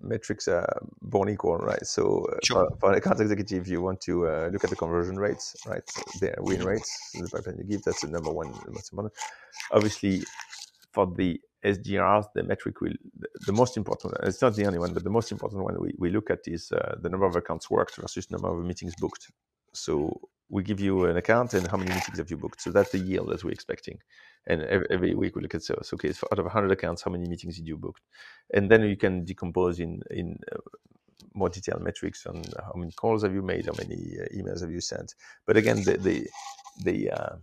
metrics 0.00 0.48
are 0.48 0.80
born 1.02 1.28
equal, 1.28 1.56
right? 1.58 1.84
So 1.84 2.26
uh, 2.32 2.38
sure. 2.44 2.68
for, 2.70 2.76
for, 2.78 2.92
an 2.92 2.98
account 2.98 3.20
executive, 3.20 3.66
you 3.68 3.82
want 3.82 4.00
to 4.02 4.28
uh, 4.28 4.50
look 4.52 4.64
at 4.64 4.70
the 4.70 4.76
conversion 4.76 5.18
rates, 5.18 5.56
right? 5.66 5.82
The 6.20 6.34
win 6.38 6.64
rates, 6.64 7.10
the 7.14 7.28
pipeline 7.28 7.58
you 7.58 7.64
give, 7.64 7.82
that's 7.82 8.02
the 8.02 8.08
number 8.08 8.30
one 8.30 8.52
most 8.68 8.92
important. 8.92 9.14
Obviously, 9.72 10.22
for 10.92 11.06
the 11.16 11.40
SDRs, 11.64 12.26
the 12.34 12.42
metric 12.42 12.80
will, 12.80 12.92
the 13.46 13.52
most 13.52 13.76
important, 13.76 14.14
it's 14.22 14.40
not 14.40 14.54
the 14.54 14.66
only 14.66 14.78
one, 14.78 14.94
but 14.94 15.04
the 15.04 15.10
most 15.10 15.32
important 15.32 15.62
one 15.62 15.76
we, 15.80 15.92
we 15.98 16.10
look 16.10 16.30
at 16.30 16.40
is 16.46 16.70
uh, 16.72 16.96
the 17.00 17.08
number 17.08 17.26
of 17.26 17.36
accounts 17.36 17.68
worked 17.70 17.96
versus 17.96 18.30
number 18.30 18.48
of 18.48 18.64
meetings 18.64 18.94
booked. 18.96 19.30
So 19.72 20.20
we 20.48 20.62
give 20.62 20.80
you 20.80 21.04
an 21.06 21.16
account 21.16 21.54
and 21.54 21.66
how 21.66 21.76
many 21.76 21.92
meetings 21.92 22.18
have 22.18 22.30
you 22.30 22.36
booked. 22.36 22.62
So 22.62 22.70
that's 22.70 22.90
the 22.90 22.98
yield 22.98 23.28
that 23.30 23.44
we're 23.44 23.50
expecting. 23.50 23.98
And 24.46 24.62
every, 24.62 24.86
every 24.90 25.14
week 25.14 25.36
we 25.36 25.42
look 25.42 25.54
at, 25.54 25.62
so, 25.62 25.78
okay, 25.94 26.12
so 26.12 26.26
out 26.32 26.38
of 26.38 26.46
100 26.46 26.70
accounts, 26.70 27.02
how 27.02 27.10
many 27.10 27.28
meetings 27.28 27.56
did 27.56 27.66
you 27.66 27.76
book? 27.76 27.98
And 28.54 28.70
then 28.70 28.82
you 28.84 28.96
can 28.96 29.24
decompose 29.24 29.80
in, 29.80 30.00
in 30.10 30.38
uh, 30.52 30.58
more 31.34 31.48
detailed 31.50 31.82
metrics 31.82 32.24
on 32.24 32.42
how 32.56 32.72
many 32.76 32.92
calls 32.92 33.24
have 33.24 33.34
you 33.34 33.42
made, 33.42 33.66
how 33.66 33.74
many 33.76 34.16
uh, 34.18 34.26
emails 34.34 34.60
have 34.62 34.70
you 34.70 34.80
sent. 34.80 35.14
But 35.44 35.56
again, 35.56 35.82
the, 35.84 35.98
the, 35.98 36.26
the, 36.82 37.10
uh, 37.10 37.36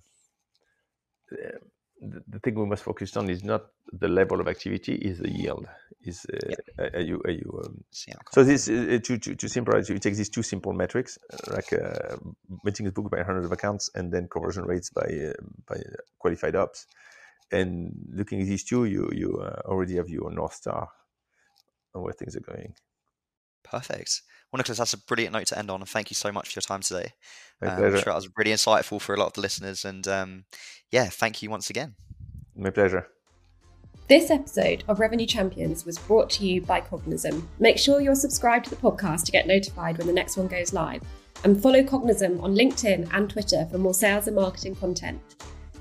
the, 1.29 1.59
the 2.27 2.39
thing 2.39 2.55
we 2.55 2.65
must 2.65 2.83
focus 2.83 3.15
on 3.17 3.29
is 3.29 3.43
not 3.43 3.65
the 3.91 4.07
level 4.07 4.39
of 4.39 4.47
activity, 4.47 4.95
is 4.95 5.19
the 5.19 5.29
yield. 5.29 5.67
Is 6.03 6.25
uh, 6.31 6.37
yeah. 6.49 6.89
are 6.93 6.99
you 6.99 7.21
are 7.25 7.31
you? 7.31 7.61
Um, 7.63 7.83
so 8.31 8.43
this 8.43 8.69
uh, 8.69 8.99
to, 9.03 9.17
to 9.17 9.35
to 9.35 9.49
simplify, 9.49 9.79
you 9.91 9.99
take 9.99 10.15
these 10.15 10.29
two 10.29 10.43
simple 10.43 10.73
metrics 10.73 11.17
like 11.49 11.73
uh, 11.73 12.17
meetings 12.63 12.91
booked 12.91 13.11
by 13.11 13.17
100 13.17 13.45
of 13.45 13.51
accounts 13.51 13.89
and 13.95 14.11
then 14.11 14.27
conversion 14.27 14.65
rates 14.65 14.89
by 14.89 15.01
uh, 15.01 15.33
by 15.67 15.77
qualified 16.19 16.55
ops, 16.55 16.85
and 17.51 17.91
looking 18.11 18.41
at 18.41 18.47
these 18.47 18.63
two, 18.63 18.85
you 18.85 19.09
you 19.13 19.37
uh, 19.37 19.61
already 19.65 19.95
have 19.95 20.09
your 20.09 20.31
north 20.31 20.53
star 20.53 20.89
on 21.93 22.03
where 22.03 22.13
things 22.13 22.35
are 22.35 22.41
going. 22.41 22.75
Perfect. 23.63 24.21
Well, 24.55 24.59
Nicholas, 24.59 24.77
that's 24.77 24.93
a 24.93 24.97
brilliant 24.97 25.33
note 25.33 25.47
to 25.47 25.59
end 25.59 25.69
on, 25.69 25.81
and 25.81 25.89
thank 25.89 26.09
you 26.09 26.15
so 26.15 26.31
much 26.31 26.47
for 26.47 26.57
your 26.57 26.61
time 26.61 26.79
today. 26.79 27.11
My 27.61 27.67
um, 27.67 27.75
pleasure. 27.75 27.97
I'm 27.97 28.03
sure 28.03 28.13
that 28.13 28.15
was 28.15 28.29
really 28.37 28.51
insightful 28.51 29.01
for 29.01 29.13
a 29.13 29.19
lot 29.19 29.25
of 29.25 29.33
the 29.33 29.41
listeners, 29.41 29.83
and 29.83 30.07
um, 30.07 30.45
yeah, 30.93 31.09
thank 31.09 31.43
you 31.43 31.49
once 31.49 31.69
again. 31.69 31.95
My 32.55 32.69
pleasure. 32.69 33.05
This 34.07 34.31
episode 34.31 34.85
of 34.87 35.01
Revenue 35.01 35.25
Champions 35.25 35.85
was 35.85 35.97
brought 35.97 36.29
to 36.29 36.47
you 36.47 36.61
by 36.61 36.79
Cognism. 36.79 37.45
Make 37.59 37.77
sure 37.77 37.99
you're 37.99 38.15
subscribed 38.15 38.63
to 38.63 38.69
the 38.69 38.77
podcast 38.77 39.25
to 39.25 39.33
get 39.33 39.45
notified 39.45 39.97
when 39.97 40.07
the 40.07 40.13
next 40.13 40.37
one 40.37 40.47
goes 40.47 40.71
live, 40.71 41.01
and 41.43 41.61
follow 41.61 41.83
Cognism 41.83 42.41
on 42.41 42.55
LinkedIn 42.55 43.09
and 43.11 43.29
Twitter 43.29 43.67
for 43.69 43.77
more 43.77 43.93
sales 43.93 44.27
and 44.27 44.37
marketing 44.37 44.75
content. 44.75 45.19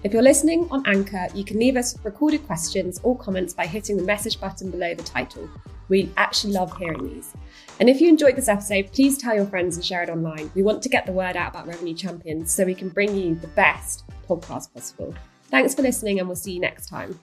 If 0.03 0.13
you're 0.13 0.21
listening 0.21 0.67
on 0.73 0.83
Anchor, 0.85 1.29
you 1.33 1.45
can 1.45 1.61
leave 1.61 1.77
us 1.77 1.97
recorded 2.03 2.45
questions 2.45 2.99
or 3.05 3.17
comments 3.17 3.55
by 3.55 3.67
hitting 3.67 3.97
the 3.97 4.03
message 4.03 4.41
button 4.41 4.73
below 4.73 4.97
the 4.97 5.05
title. 5.05 5.49
We 5.89 6.13
actually 6.17 6.53
love 6.53 6.77
hearing 6.77 7.15
these. 7.15 7.35
And 7.81 7.91
if 7.91 8.01
you 8.01 8.09
enjoyed 8.09 8.37
this 8.37 8.49
episode, 8.49 8.93
please 8.93 9.19
tell 9.19 9.35
your 9.35 9.47
friends 9.47 9.77
and 9.77 9.85
share 9.85 10.03
it 10.03 10.11
online. 10.11 10.51
We 10.55 10.63
want 10.63 10.83
to 10.83 10.89
get 10.89 11.07
the 11.07 11.13
word 11.13 11.37
out 11.37 11.51
about 11.51 11.67
Revenue 11.67 11.95
Champions 11.95 12.53
so 12.53 12.65
we 12.65 12.75
can 12.75 12.89
bring 12.89 13.17
you 13.17 13.35
the 13.35 13.49
best 13.49 14.05
podcast 14.29 14.73
possible. 14.73 15.15
Thanks 15.51 15.75
for 15.75 15.83
listening, 15.83 16.19
and 16.19 16.29
we'll 16.29 16.37
see 16.37 16.53
you 16.53 16.61
next 16.61 16.87
time. 16.87 17.19